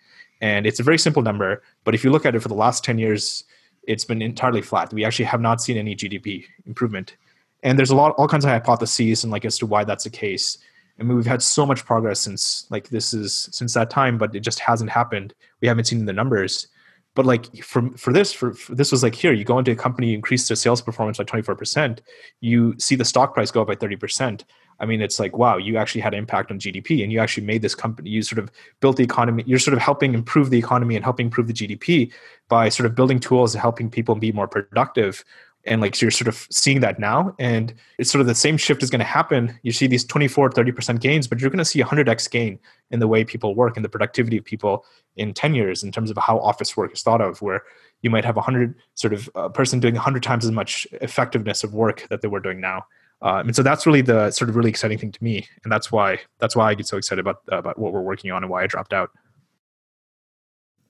And 0.42 0.66
it's 0.66 0.80
a 0.80 0.84
very 0.84 0.98
simple 0.98 1.22
number 1.22 1.62
but 1.84 1.94
if 1.94 2.04
you 2.04 2.12
look 2.12 2.26
at 2.26 2.36
it 2.36 2.40
for 2.40 2.50
the 2.50 2.56
last 2.56 2.84
10 2.84 2.98
years 2.98 3.44
it's 3.88 4.06
been 4.06 4.24
entirely 4.24 4.64
flat. 4.64 4.92
We 4.92 5.06
actually 5.06 5.26
have 5.26 5.42
not 5.42 5.62
seen 5.62 5.78
any 5.78 5.96
gdp 5.96 6.46
improvement 6.66 7.18
and 7.66 7.78
there's 7.78 7.90
a 7.90 7.96
lot 7.96 8.16
all 8.18 8.30
kinds 8.30 8.46
of 8.46 8.52
hypotheses 8.52 9.24
and 9.24 9.32
like 9.34 9.44
as 9.44 9.58
to 9.58 9.66
why 9.66 9.84
that's 9.84 10.06
the 10.06 10.10
case 10.10 10.58
I 11.00 11.04
mean, 11.04 11.16
we've 11.16 11.26
had 11.26 11.42
so 11.42 11.66
much 11.66 11.86
progress 11.86 12.22
since 12.22 12.68
like 12.70 12.90
this 12.90 13.14
is 13.14 13.50
since 13.52 13.74
that 13.74 13.90
time, 13.90 14.18
but 14.18 14.36
it 14.36 14.40
just 14.42 14.60
hasn't 14.60 14.90
happened. 14.90 15.34
We 15.62 15.68
haven't 15.68 15.86
seen 15.86 16.06
the 16.06 16.14
numbers. 16.14 16.68
But 17.16 17.26
like 17.26 17.64
for 17.64 17.90
for 17.98 18.12
this, 18.12 18.34
for, 18.34 18.54
for 18.54 18.76
this 18.76 18.92
was 18.92 19.04
like 19.04 19.16
here, 19.16 19.34
you 19.34 19.46
go 19.46 19.60
into 19.60 19.72
a 19.72 19.76
company, 19.76 20.14
increase 20.14 20.48
their 20.48 20.56
sales 20.56 20.82
performance 20.82 21.18
by 21.18 21.24
twenty 21.24 21.44
four 21.44 21.56
percent, 21.56 22.02
you 22.42 22.76
see 22.78 22.96
the 22.96 23.06
stock 23.06 23.34
price 23.34 23.52
go 23.52 23.62
up 23.62 23.68
by 23.68 23.76
thirty 23.76 23.96
percent. 23.96 24.46
I 24.82 24.86
mean, 24.86 25.02
it's 25.02 25.18
like 25.18 25.38
wow, 25.38 25.58
you 25.58 25.78
actually 25.78 26.02
had 26.02 26.14
an 26.14 26.20
impact 26.20 26.52
on 26.52 26.60
GDP, 26.60 27.04
and 27.04 27.12
you 27.12 27.20
actually 27.20 27.46
made 27.46 27.62
this 27.62 27.76
company. 27.76 28.10
You 28.10 28.22
sort 28.22 28.40
of 28.40 28.52
built 28.82 28.98
the 28.98 29.04
economy. 29.04 29.44
You're 29.48 29.60
sort 29.60 29.74
of 29.74 29.82
helping 29.82 30.14
improve 30.14 30.50
the 30.50 30.60
economy 30.60 30.96
and 30.96 31.04
helping 31.06 31.28
improve 31.28 31.48
the 31.48 31.54
GDP 31.54 32.12
by 32.50 32.68
sort 32.68 32.86
of 32.86 32.96
building 32.96 33.20
tools 33.20 33.56
and 33.56 33.62
helping 33.62 33.90
people 33.90 34.16
be 34.16 34.34
more 34.34 34.48
productive 34.48 35.24
and 35.66 35.82
like 35.82 35.96
so 35.96 36.06
you're 36.06 36.12
sort 36.12 36.28
of 36.28 36.48
seeing 36.52 36.80
that 36.80 37.00
now 37.00 37.36
and 37.40 37.74
it's 37.98 38.12
sort 38.12 38.22
of 38.22 38.28
the 38.28 38.36
same 38.36 38.58
shift 38.58 38.84
is 38.84 38.90
going 38.90 39.00
to 39.00 39.06
happen. 39.06 39.58
You 39.64 39.72
see 39.72 39.88
these 39.88 40.06
24 40.06 40.52
30% 40.52 41.00
gains 41.00 41.28
but 41.28 41.40
you're 41.40 41.50
going 41.50 41.58
to 41.58 41.66
see 41.66 41.82
100x 41.82 42.30
gain 42.30 42.60
in 42.92 43.00
the 43.00 43.08
way 43.08 43.24
people 43.24 43.56
work 43.56 43.76
and 43.76 43.84
the 43.84 43.90
productivity 43.90 44.38
of 44.38 44.46
people 44.46 44.86
in 45.18 45.34
10 45.34 45.56
years 45.56 45.84
in 45.84 45.92
terms 45.92 46.12
of 46.12 46.18
how 46.18 46.40
office 46.40 46.78
work 46.78 46.94
is 46.94 47.02
thought 47.02 47.22
of 47.22 47.42
where 47.42 47.64
you 48.02 48.10
might 48.10 48.26
have 48.26 48.36
a 48.36 48.40
100 48.40 48.76
sort 48.94 49.14
of 49.14 49.30
a 49.36 49.50
person 49.50 49.80
doing 49.80 49.96
100 49.96 50.22
times 50.22 50.46
as 50.46 50.52
much 50.52 50.86
effectiveness 51.02 51.64
of 51.64 51.74
work 51.74 52.06
that 52.10 52.22
they 52.22 52.28
were 52.28 52.40
doing 52.40 52.62
now. 52.62 52.86
Um, 53.22 53.48
and 53.48 53.56
so 53.56 53.64
that's 53.64 53.88
really 53.88 54.02
the 54.02 54.30
sort 54.32 54.50
of 54.50 54.56
really 54.56 54.70
exciting 54.70 54.98
thing 54.98 55.12
to 55.12 55.24
me 55.24 55.48
and 55.64 55.72
that's 55.72 55.92
why 55.92 56.20
that's 56.40 56.56
why 56.56 56.70
i 56.70 56.76
get 56.76 56.86
so 56.86 56.98
excited 56.98 57.22
about 57.22 57.38
uh, 57.50 57.58
about 57.58 57.80
what 57.80 57.94
we're 57.94 58.02
working 58.02 58.30
on 58.30 58.44
and 58.44 58.52
why 58.52 58.62
i 58.62 58.68
dropped 58.68 58.92
out 58.92 59.10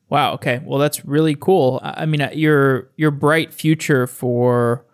Wow. 0.09 0.33
Okay. 0.33 0.61
Well, 0.63 0.79
that's 0.79 1.03
really 1.05 1.35
cool. 1.35 1.79
I 1.83 2.05
mean, 2.05 2.21
uh, 2.21 2.31
your 2.33 2.89
your 2.95 3.11
bright 3.11 3.53
future 3.53 4.07
for 4.07 4.85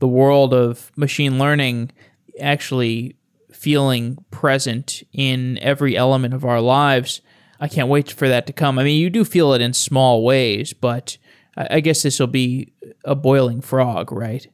the 0.00 0.08
world 0.08 0.52
of 0.52 0.90
machine 0.96 1.38
learning 1.38 1.92
actually 2.40 3.16
feeling 3.52 4.24
present 4.30 5.02
in 5.12 5.58
every 5.58 5.96
element 5.96 6.34
of 6.34 6.44
our 6.44 6.60
lives. 6.60 7.20
I 7.60 7.68
can't 7.68 7.88
wait 7.88 8.10
for 8.12 8.28
that 8.28 8.46
to 8.46 8.52
come. 8.52 8.78
I 8.78 8.84
mean, 8.84 9.00
you 9.00 9.10
do 9.10 9.24
feel 9.24 9.52
it 9.52 9.60
in 9.60 9.72
small 9.72 10.22
ways, 10.22 10.72
but 10.72 11.18
I 11.56 11.80
guess 11.80 12.02
this 12.02 12.20
will 12.20 12.28
be 12.28 12.72
a 13.04 13.16
boiling 13.16 13.60
frog, 13.60 14.12
right? 14.12 14.46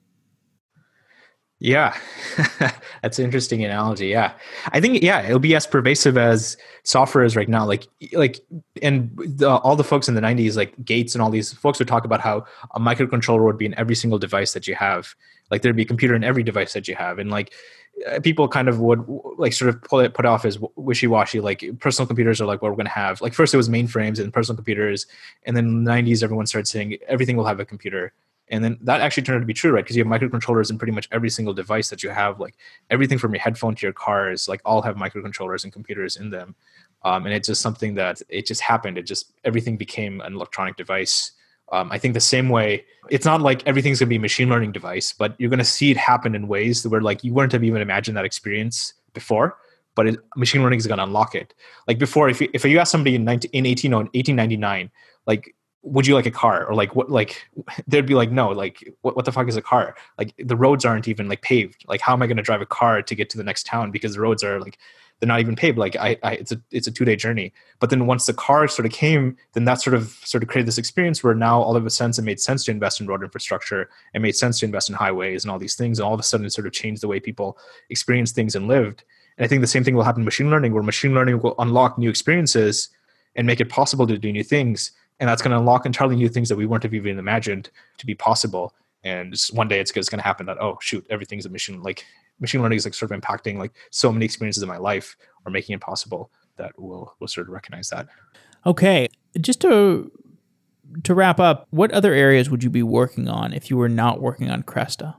Yeah, 1.61 1.97
that's 3.03 3.19
an 3.19 3.25
interesting 3.25 3.65
analogy. 3.65 4.09
Yeah, 4.09 4.33
I 4.73 4.81
think 4.81 5.03
yeah, 5.03 5.23
it'll 5.23 5.39
be 5.39 5.55
as 5.55 5.67
pervasive 5.67 6.19
as 6.19 6.57
software 6.83 7.25
is 7.25 7.37
right 7.37 7.49
now. 7.49 7.65
Like 7.65 7.87
like, 8.13 8.41
and 8.83 9.11
the, 9.17 9.49
all 9.49 9.77
the 9.77 9.85
folks 9.85 10.09
in 10.09 10.15
the 10.15 10.21
'90s, 10.21 10.57
like 10.57 10.75
Gates 10.85 11.15
and 11.15 11.23
all 11.23 11.31
these 11.31 11.53
folks, 11.53 11.79
would 11.79 11.89
talk 11.89 12.05
about 12.05 12.21
how 12.21 12.45
a 12.73 12.81
microcontroller 12.81 13.45
would 13.45 13.57
be 13.57 13.67
in 13.67 13.75
every 13.79 13.95
single 13.95 14.19
device 14.19 14.53
that 14.53 14.67
you 14.67 14.75
have. 14.75 15.15
Like 15.51 15.63
there'd 15.63 15.77
be 15.77 15.83
a 15.83 15.87
computer 15.87 16.15
in 16.15 16.25
every 16.25 16.43
device 16.43 16.73
that 16.73 16.89
you 16.89 16.97
have, 16.97 17.19
and 17.19 17.31
like 17.31 17.55
uh, 18.11 18.19
people 18.21 18.49
kind 18.49 18.69
of 18.69 18.81
would 18.81 19.05
like 19.39 19.53
sort 19.53 19.69
of 19.69 19.81
pull 19.83 20.01
it 20.01 20.13
put 20.15 20.27
off 20.27 20.45
as 20.45 20.59
wishy-washy 20.75 21.39
like 21.39 21.65
personal 21.79 22.07
computers 22.07 22.41
are 22.41 22.47
like 22.47 22.61
what 22.61 22.71
we're 22.71 22.77
going 22.77 22.87
to 22.87 22.91
have 22.91 23.21
like 23.21 23.33
first 23.33 23.55
it 23.55 23.57
was 23.57 23.69
mainframes 23.69 24.19
and 24.19 24.33
personal 24.33 24.57
computers 24.57 25.07
and 25.45 25.57
then 25.57 25.65
in 25.67 25.85
the 25.85 25.91
90s 25.91 26.23
everyone 26.23 26.45
started 26.47 26.67
saying 26.67 26.99
everything 27.07 27.37
will 27.37 27.45
have 27.45 27.61
a 27.61 27.65
computer 27.65 28.13
and 28.49 28.63
then 28.63 28.79
that 28.83 29.01
actually 29.01 29.23
turned 29.23 29.37
out 29.37 29.41
to 29.41 29.47
be 29.47 29.55
true 29.55 29.73
right? 29.73 29.85
Because 29.85 29.97
you 29.97 30.05
have 30.05 30.11
microcontrollers 30.11 30.71
in 30.71 30.79
pretty 30.79 30.93
much 30.93 31.09
every 31.13 31.31
single 31.31 31.55
device 31.55 31.89
that 31.91 32.03
you 32.03 32.11
have 32.11 32.41
like 32.41 32.57
everything 32.91 33.19
from 33.19 33.33
your 33.33 33.41
headphone 33.41 33.75
to 33.75 33.87
your 33.87 33.93
cars 33.93 34.49
like 34.49 34.61
all 34.65 34.83
have 34.83 34.97
microcontrollers 34.97 35.65
and 35.65 35.73
computers 35.73 36.17
in 36.17 36.31
them. 36.31 36.55
Um, 37.03 37.27
and 37.27 37.35
it's 37.35 37.49
just 37.49 37.61
something 37.61 37.95
that 37.95 38.23
it 38.29 38.47
just 38.47 38.61
happened. 38.61 38.97
It 38.97 39.03
just 39.03 39.33
everything 39.45 39.77
became 39.77 40.21
an 40.21 40.35
electronic 40.35 40.77
device. 40.77 41.33
Um, 41.73 41.91
i 41.91 41.97
think 41.97 42.13
the 42.13 42.21
same 42.21 42.51
way 42.51 42.85
it's 43.09 43.25
not 43.25 43.41
like 43.41 43.67
everything's 43.67 43.99
going 43.99 44.09
to 44.09 44.11
be 44.11 44.17
a 44.17 44.21
machine 44.21 44.51
learning 44.51 44.73
device 44.73 45.15
but 45.15 45.35
you're 45.39 45.49
going 45.49 45.59
to 45.59 45.65
see 45.65 45.91
it 45.91 45.97
happen 45.97 46.35
in 46.35 46.47
ways 46.47 46.87
where 46.87 47.01
like 47.01 47.25
you 47.25 47.33
wouldn't 47.33 47.53
have 47.53 47.65
even 47.65 47.81
imagined 47.81 48.19
that 48.19 48.27
experience 48.27 48.93
before 49.15 49.57
but 49.95 50.07
it, 50.07 50.19
machine 50.37 50.63
learning 50.63 50.79
is 50.79 50.87
going 50.87 50.99
to 50.99 51.05
unlock 51.05 51.35
it. 51.35 51.55
Like 51.87 51.99
before 51.99 52.29
if 52.29 52.41
you, 52.41 52.49
if 52.53 52.65
you 52.65 52.79
ask 52.79 52.91
somebody 52.91 53.15
in, 53.15 53.25
19, 53.25 53.51
in 53.53 53.67
18, 53.67 53.93
1899 53.93 54.91
like 55.27 55.55
would 55.85 56.07
you 56.07 56.15
like 56.15 56.27
a 56.27 56.31
car? 56.31 56.65
Or 56.65 56.75
like 56.75 56.97
what 56.97 57.11
like 57.11 57.47
they'd 57.87 58.07
be 58.07 58.15
like 58.15 58.31
no 58.31 58.49
like 58.49 58.93
what, 59.03 59.15
what 59.17 59.25
the 59.25 59.33
fuck 59.33 59.49
is 59.49 59.57
a 59.57 59.63
car? 59.63 59.95
Like 60.19 60.35
the 60.39 60.57
roads 60.57 60.85
aren't 60.85 61.09
even 61.09 61.29
like 61.29 61.43
paved. 61.43 61.85
Like 61.87 62.01
how 62.01 62.15
am 62.15 62.23
i 62.23 62.27
going 62.27 62.37
to 62.37 62.43
drive 62.43 62.63
a 62.63 62.67
car 62.67 63.03
to 63.03 63.15
get 63.15 63.31
to 63.31 63.37
the 63.37 63.45
next 63.45 63.67
town? 63.67 63.91
Because 63.91 64.15
the 64.15 64.21
roads 64.21 64.43
are 64.43 64.61
like 64.61 64.79
they're 65.21 65.29
not 65.29 65.41
even 65.41 65.55
paved. 65.55 65.79
Like 65.79 65.97
I, 65.97 66.17
I 66.23 66.33
it's 66.33 66.53
a 66.53 66.61
it's 66.71 66.87
a 66.87 66.91
two 66.91 67.05
day 67.05 67.17
journey. 67.17 67.53
But 67.79 67.91
then 67.91 68.07
once 68.07 68.27
the 68.27 68.35
car 68.35 68.67
sort 68.67 68.87
of 68.87 68.93
came 68.93 69.37
then 69.53 69.65
that 69.67 69.81
sort 69.81 69.95
of 69.95 70.09
sort 70.25 70.43
of 70.43 70.49
created 70.49 70.67
this 70.67 70.79
experience 70.79 71.23
where 71.23 71.35
now 71.35 71.61
all 71.61 71.77
of 71.77 71.87
a 71.87 71.91
sudden 71.91 72.15
it 72.19 72.27
made 72.27 72.41
sense 72.41 72.65
to 72.65 72.71
invest 72.71 73.01
in 73.01 73.07
road 73.07 73.23
infrastructure. 73.23 73.91
It 74.15 74.23
made 74.23 74.37
sense 74.37 74.59
to 74.61 74.67
invest 74.67 74.89
in 74.89 74.97
highways 74.97 75.45
and 75.45 75.51
all 75.51 75.59
these 75.59 75.77
things. 75.77 75.99
And 75.99 76.07
all 76.07 76.15
of 76.15 76.21
a 76.21 76.25
sudden 76.25 76.47
it 76.47 76.53
sort 76.53 76.67
of 76.67 76.73
changed 76.73 77.03
the 77.03 77.09
way 77.09 77.21
people 77.21 77.59
experience 77.91 78.33
things 78.33 78.55
and 78.55 78.69
lived. 78.69 79.05
And 79.37 79.45
i 79.45 79.49
think 79.49 79.61
the 79.61 79.67
same 79.67 79.85
thing 79.85 79.95
will 79.95 80.05
happen 80.05 80.23
in 80.23 80.25
machine 80.25 80.51
learning 80.51 80.73
where 80.73 80.83
machine 80.83 81.15
learning 81.15 81.41
will 81.41 81.55
unlock 81.59 81.99
new 81.99 82.09
experiences 82.09 82.89
and 83.37 83.47
make 83.47 83.61
it 83.61 83.69
possible 83.69 84.07
to 84.07 84.17
do 84.17 84.33
new 84.33 84.45
things 84.45 84.93
and 85.21 85.29
that's 85.29 85.43
going 85.43 85.53
to 85.53 85.59
unlock 85.59 85.87
entirely 85.87 86.17
new 86.17 86.29
things 86.29 86.49
that 86.49 86.57
we 86.57 86.67
weren't 86.67 86.83
have 86.83 86.95
even 86.95 87.19
imagined 87.19 87.71
to 87.99 88.07
be 88.07 88.15
possible 88.15 88.75
and 89.05 89.33
just 89.33 89.55
one 89.55 89.69
day 89.69 89.81
it's, 89.81 89.91
it's 89.93 90.09
going 90.09 90.19
to 90.19 90.25
happen 90.25 90.47
that 90.47 90.59
oh 90.61 90.79
shoot 90.81 91.07
everything's 91.11 91.47
a 91.47 91.51
machine 91.51 91.83
like 91.83 92.05
machine 92.41 92.63
learning 92.63 92.77
is 92.77 92.85
like 92.85 92.95
sort 92.95 93.11
of 93.11 93.21
impacting 93.21 93.59
like 93.59 93.73
so 93.91 94.13
many 94.13 94.25
experiences 94.25 94.63
in 94.63 94.69
my 94.69 94.77
life 94.77 95.17
or 95.45 95.53
making 95.53 95.75
it 95.75 95.81
possible 95.81 96.31
that 96.57 96.73
we'll 96.79 97.15
we'll 97.21 97.29
sort 97.29 97.47
of 97.47 97.53
recognize 97.53 97.89
that 97.91 98.09
okay 98.67 99.09
just 99.41 99.61
to 99.61 100.11
to 101.03 101.15
wrap 101.15 101.41
up 101.41 101.67
what 101.71 101.91
other 101.93 102.13
areas 102.13 102.51
would 102.51 102.63
you 102.63 102.71
be 102.71 102.83
working 102.83 103.29
on 103.29 103.53
if 103.53 103.71
you 103.71 103.77
were 103.77 103.89
not 103.89 104.21
working 104.21 104.51
on 104.51 104.63
cresta 104.63 105.15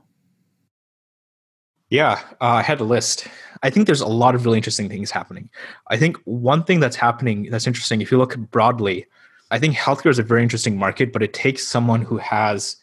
Yeah, 1.88 2.20
uh, 2.40 2.58
I 2.58 2.62
had 2.62 2.80
a 2.80 2.84
list. 2.84 3.28
I 3.62 3.70
think 3.70 3.86
there's 3.86 4.00
a 4.00 4.08
lot 4.08 4.34
of 4.34 4.44
really 4.44 4.58
interesting 4.58 4.88
things 4.88 5.12
happening. 5.12 5.48
I 5.88 5.96
think 5.96 6.16
one 6.24 6.64
thing 6.64 6.80
that's 6.80 6.96
happening 6.96 7.48
that's 7.50 7.66
interesting, 7.66 8.00
if 8.00 8.10
you 8.10 8.18
look 8.18 8.36
broadly, 8.50 9.06
I 9.50 9.58
think 9.58 9.74
healthcare 9.74 10.10
is 10.10 10.18
a 10.18 10.22
very 10.22 10.42
interesting 10.42 10.76
market, 10.78 11.12
but 11.12 11.22
it 11.22 11.32
takes 11.32 11.66
someone 11.66 12.02
who 12.02 12.18
has 12.18 12.76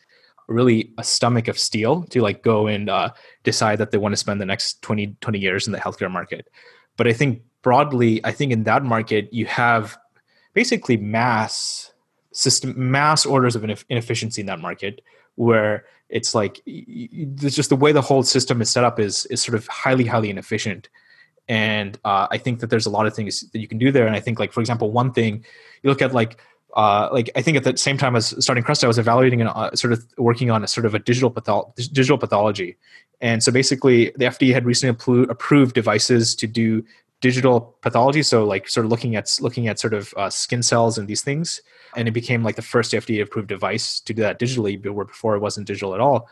really 0.47 0.91
a 0.97 1.03
stomach 1.03 1.47
of 1.47 1.57
steel 1.57 2.03
to 2.03 2.21
like 2.21 2.43
go 2.43 2.67
and 2.67 2.89
uh, 2.89 3.11
decide 3.43 3.79
that 3.79 3.91
they 3.91 3.97
want 3.97 4.13
to 4.13 4.17
spend 4.17 4.39
the 4.39 4.45
next 4.45 4.81
20, 4.81 5.15
20 5.21 5.39
years 5.39 5.67
in 5.67 5.73
the 5.73 5.79
healthcare 5.79 6.11
market. 6.11 6.47
But 6.97 7.07
I 7.07 7.13
think 7.13 7.41
broadly, 7.61 8.23
I 8.23 8.31
think 8.31 8.51
in 8.51 8.63
that 8.63 8.83
market, 8.83 9.33
you 9.33 9.45
have 9.45 9.97
basically 10.53 10.97
mass 10.97 11.91
system, 12.31 12.91
mass 12.91 13.25
orders 13.25 13.55
of 13.55 13.63
inefficiency 13.89 14.41
in 14.41 14.47
that 14.47 14.59
market 14.59 15.01
where 15.35 15.85
it's 16.09 16.35
like 16.35 16.61
it's 16.65 17.55
just 17.55 17.69
the 17.69 17.75
way 17.75 17.91
the 17.91 18.01
whole 18.01 18.23
system 18.23 18.61
is 18.61 18.69
set 18.69 18.83
up 18.83 18.99
is 18.99 19.25
is 19.27 19.41
sort 19.41 19.55
of 19.55 19.65
highly 19.67 20.05
highly 20.05 20.29
inefficient 20.29 20.89
and 21.47 21.99
uh, 22.05 22.27
i 22.29 22.37
think 22.37 22.59
that 22.59 22.69
there's 22.69 22.85
a 22.85 22.89
lot 22.89 23.07
of 23.07 23.15
things 23.15 23.41
that 23.51 23.59
you 23.59 23.67
can 23.67 23.79
do 23.79 23.91
there 23.91 24.05
and 24.05 24.15
i 24.15 24.19
think 24.19 24.39
like 24.39 24.53
for 24.53 24.59
example 24.59 24.91
one 24.91 25.11
thing 25.11 25.43
you 25.81 25.89
look 25.89 26.01
at 26.01 26.13
like 26.13 26.39
uh, 26.73 27.09
like 27.11 27.29
I 27.35 27.41
think 27.41 27.55
at 27.57 27.63
the 27.63 27.77
same 27.77 27.97
time 27.97 28.15
as 28.15 28.33
starting 28.43 28.63
Cresta, 28.63 28.85
I 28.85 28.87
was 28.87 28.97
evaluating 28.97 29.41
and 29.41 29.49
uh, 29.49 29.71
sort 29.75 29.93
of 29.93 30.05
working 30.17 30.49
on 30.49 30.63
a 30.63 30.67
sort 30.67 30.85
of 30.85 30.95
a 30.95 30.99
digital 30.99 31.29
digital 31.75 32.17
pathology, 32.17 32.77
and 33.21 33.43
so 33.43 33.51
basically 33.51 34.05
the 34.15 34.25
FDA 34.25 34.53
had 34.53 34.65
recently 34.65 35.25
approved 35.29 35.75
devices 35.75 36.35
to 36.35 36.47
do 36.47 36.83
digital 37.21 37.75
pathology. 37.81 38.23
So 38.23 38.43
like 38.43 38.67
sort 38.67 38.85
of 38.85 38.91
looking 38.91 39.15
at 39.15 39.37
looking 39.39 39.67
at 39.67 39.79
sort 39.79 39.93
of 39.93 40.13
uh, 40.17 40.29
skin 40.31 40.63
cells 40.63 40.97
and 40.97 41.07
these 41.07 41.21
things, 41.21 41.61
and 41.95 42.07
it 42.07 42.11
became 42.11 42.43
like 42.43 42.55
the 42.55 42.63
first 42.63 42.91
FDA 42.91 43.21
approved 43.21 43.49
device 43.49 43.99
to 44.01 44.13
do 44.13 44.21
that 44.23 44.39
digitally, 44.39 44.83
where 44.91 45.05
before 45.05 45.35
it 45.35 45.39
wasn't 45.39 45.67
digital 45.67 45.93
at 45.93 45.99
all. 45.99 46.27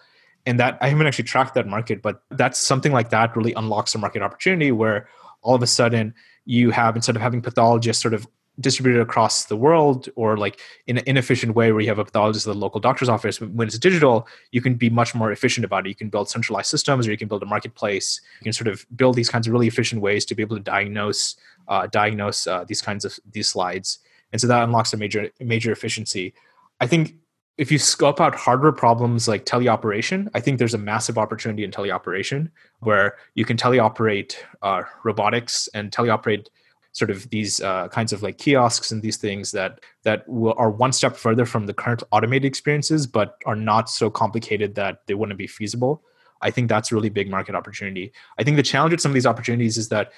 And 0.48 0.60
that 0.60 0.80
I 0.82 0.90
haven't 0.90 1.06
actually 1.06 1.26
tracked 1.26 1.54
that 1.54 1.68
market, 1.68 2.02
but 2.02 2.24
that's 2.32 2.58
something 2.58 2.92
like 2.92 3.12
that 3.12 3.38
really 3.38 3.54
unlocks 3.54 3.94
a 3.94 4.00
market 4.00 4.24
opportunity 4.24 4.72
where 4.72 5.08
all 5.44 5.54
of 5.54 5.62
a 5.62 5.68
sudden 5.68 6.16
you 6.46 6.72
have 6.72 6.96
instead 6.96 7.16
of 7.16 7.22
having 7.22 7.44
pathologists 7.44 8.02
sort 8.02 8.16
of 8.16 8.28
distributed 8.60 9.02
across 9.02 9.46
the 9.46 9.56
world 9.56 10.10
or 10.16 10.38
like 10.38 10.60
in 10.88 10.98
an 10.98 11.04
inefficient 11.08 11.56
way 11.56 11.72
where 11.72 11.82
you 11.82 11.88
have 11.88 12.00
a 12.00 12.06
pathologist 12.06 12.46
at 12.46 12.54
the 12.54 12.60
local 12.60 12.80
doctor's 12.80 13.10
office 13.10 13.40
when 13.40 13.68
it's 13.68 13.80
digital 13.80 14.28
you 14.52 14.62
can 14.62 14.76
be 14.76 14.90
much 14.90 15.16
more 15.16 15.32
efficient 15.32 15.64
about 15.64 15.86
it. 15.86 15.90
You 15.90 15.96
can 15.96 16.10
build 16.10 16.30
centralized 16.30 16.70
systems 16.70 17.08
or 17.08 17.12
you 17.12 17.18
can 17.18 17.28
build 17.28 17.44
a 17.44 17.46
marketplace. 17.46 18.20
You 18.40 18.44
can 18.44 18.54
sort 18.54 18.68
of 18.68 18.86
build 18.96 19.16
these 19.16 19.30
kinds 19.30 19.48
of 19.48 19.54
really 19.54 19.68
efficient 19.68 20.02
ways 20.02 20.26
to 20.26 20.36
be 20.36 20.44
able 20.44 20.58
to 20.58 20.64
diagnose 20.64 21.36
uh, 21.68 21.88
diagnose 21.88 22.48
uh, 22.48 22.66
these 22.66 22.82
kinds 22.82 23.06
of 23.06 23.18
these 23.32 23.50
slides. 23.50 24.00
And 24.32 24.42
so 24.42 24.48
that 24.48 24.64
unlocks 24.64 24.94
a 24.94 24.98
major 24.98 25.30
major 25.40 25.72
efficiency. 25.72 26.34
I 26.80 26.88
think 26.88 27.16
if 27.58 27.72
you 27.72 27.78
scope 27.78 28.20
out 28.20 28.34
hardware 28.34 28.72
problems 28.72 29.28
like 29.28 29.46
teleoperation 29.46 30.30
i 30.34 30.40
think 30.40 30.58
there's 30.58 30.74
a 30.74 30.80
massive 30.80 31.18
opportunity 31.18 31.64
in 31.64 31.70
teleoperation 31.70 32.50
where 32.80 33.18
you 33.36 33.46
can 33.46 33.58
teleoperate 33.58 34.36
uh, 34.62 34.82
robotics 35.04 35.68
and 35.74 35.92
teleoperate 35.92 36.48
sort 36.94 37.10
of 37.10 37.30
these 37.30 37.62
uh, 37.62 37.88
kinds 37.88 38.12
of 38.12 38.22
like 38.22 38.38
kiosks 38.38 38.92
and 38.92 39.02
these 39.02 39.18
things 39.18 39.52
that 39.52 39.80
that 40.04 40.28
will, 40.28 40.54
are 40.58 40.70
one 40.70 40.92
step 40.92 41.16
further 41.16 41.46
from 41.46 41.66
the 41.66 41.74
current 41.74 42.04
automated 42.12 42.46
experiences 42.46 43.08
but 43.08 43.38
are 43.46 43.56
not 43.56 43.90
so 43.90 44.10
complicated 44.10 44.76
that 44.76 45.06
they 45.08 45.14
wouldn't 45.14 45.38
be 45.38 45.48
feasible. 45.48 46.04
I 46.42 46.52
think 46.52 46.70
that's 46.70 46.92
a 46.92 46.96
really 46.96 47.10
big 47.10 47.30
market 47.30 47.56
opportunity. 47.56 48.12
I 48.38 48.44
think 48.44 48.58
the 48.58 48.64
challenge 48.64 48.92
with 48.92 49.02
some 49.02 49.12
of 49.12 49.14
these 49.14 49.26
opportunities 49.26 49.78
is 49.78 49.90
that 49.90 50.12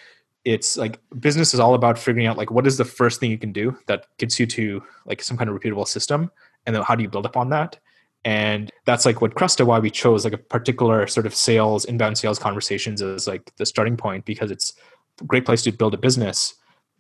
it's 0.46 0.76
like 0.78 1.00
business 1.20 1.54
is 1.54 1.60
all 1.60 1.74
about 1.74 1.98
figuring 1.98 2.28
out 2.28 2.38
like 2.38 2.52
what 2.52 2.68
is 2.68 2.78
the 2.78 2.86
first 2.86 3.20
thing 3.20 3.32
you 3.32 3.38
can 3.38 3.54
do 3.54 3.78
that 3.88 4.08
gets 4.18 4.40
you 4.40 4.46
to 4.46 4.84
like 5.06 5.22
some 5.22 5.38
kind 5.38 5.50
of 5.50 5.56
repeatable 5.56 5.88
system 5.88 6.32
and 6.66 6.76
then 6.76 6.84
how 6.84 6.96
do 6.96 7.04
you 7.04 7.10
build 7.10 7.26
upon 7.26 7.50
that? 7.50 7.80
And 8.26 8.72
that's 8.86 9.06
like 9.06 9.22
what 9.22 9.36
Cresta 9.36 9.66
why 9.66 9.80
we 9.80 9.90
chose 9.90 10.24
like 10.24 10.34
a 10.34 10.38
particular 10.38 11.08
sort 11.08 11.26
of 11.26 11.36
sales 11.36 11.86
inbound 11.86 12.18
sales 12.18 12.40
conversations 12.40 13.02
as 13.02 13.28
like 13.28 13.54
the 13.58 13.66
starting 13.66 13.98
point 13.98 14.26
because 14.26 14.50
it's 14.50 14.74
a 15.22 15.26
great 15.26 15.46
place 15.46 15.62
to 15.64 15.72
build 15.72 15.94
a 15.94 15.98
business 15.98 16.56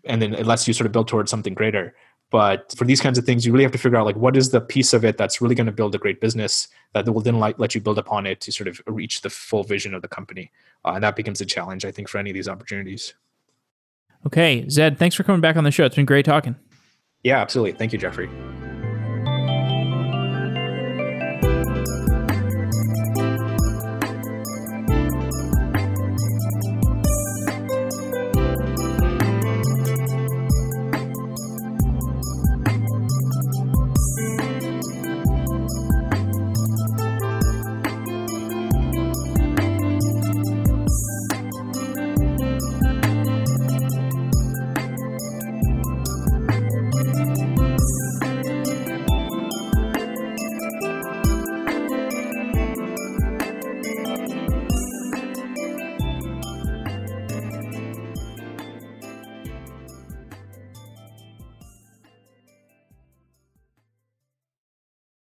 and 0.05 0.21
then 0.21 0.33
it 0.33 0.45
lets 0.45 0.67
you 0.67 0.73
sort 0.73 0.85
of 0.85 0.91
build 0.91 1.07
towards 1.07 1.29
something 1.31 1.53
greater 1.53 1.95
but 2.31 2.73
for 2.75 2.85
these 2.85 2.99
kinds 2.99 3.17
of 3.17 3.25
things 3.25 3.45
you 3.45 3.51
really 3.51 3.63
have 3.63 3.71
to 3.71 3.77
figure 3.77 3.97
out 3.97 4.05
like 4.05 4.15
what 4.15 4.35
is 4.35 4.49
the 4.49 4.61
piece 4.61 4.93
of 4.93 5.05
it 5.05 5.17
that's 5.17 5.41
really 5.41 5.55
going 5.55 5.65
to 5.65 5.71
build 5.71 5.93
a 5.93 5.97
great 5.97 6.19
business 6.19 6.67
that 6.93 7.07
will 7.07 7.21
then 7.21 7.39
like 7.39 7.57
let 7.59 7.75
you 7.75 7.81
build 7.81 7.97
upon 7.97 8.25
it 8.25 8.41
to 8.41 8.51
sort 8.51 8.67
of 8.67 8.81
reach 8.87 9.21
the 9.21 9.29
full 9.29 9.63
vision 9.63 9.93
of 9.93 10.01
the 10.01 10.07
company 10.07 10.51
uh, 10.85 10.91
and 10.95 11.03
that 11.03 11.15
becomes 11.15 11.41
a 11.41 11.45
challenge 11.45 11.85
i 11.85 11.91
think 11.91 12.09
for 12.09 12.17
any 12.17 12.29
of 12.29 12.33
these 12.33 12.49
opportunities 12.49 13.13
Okay, 14.25 14.67
Zed, 14.69 14.97
thanks 14.97 15.15
for 15.15 15.23
coming 15.23 15.41
back 15.41 15.57
on 15.57 15.63
the 15.63 15.71
show. 15.71 15.85
It's 15.85 15.95
been 15.95 16.05
great 16.05 16.25
talking. 16.25 16.55
Yeah, 17.23 17.41
absolutely. 17.41 17.77
Thank 17.77 17.93
you, 17.93 17.99
Jeffrey. 17.99 18.29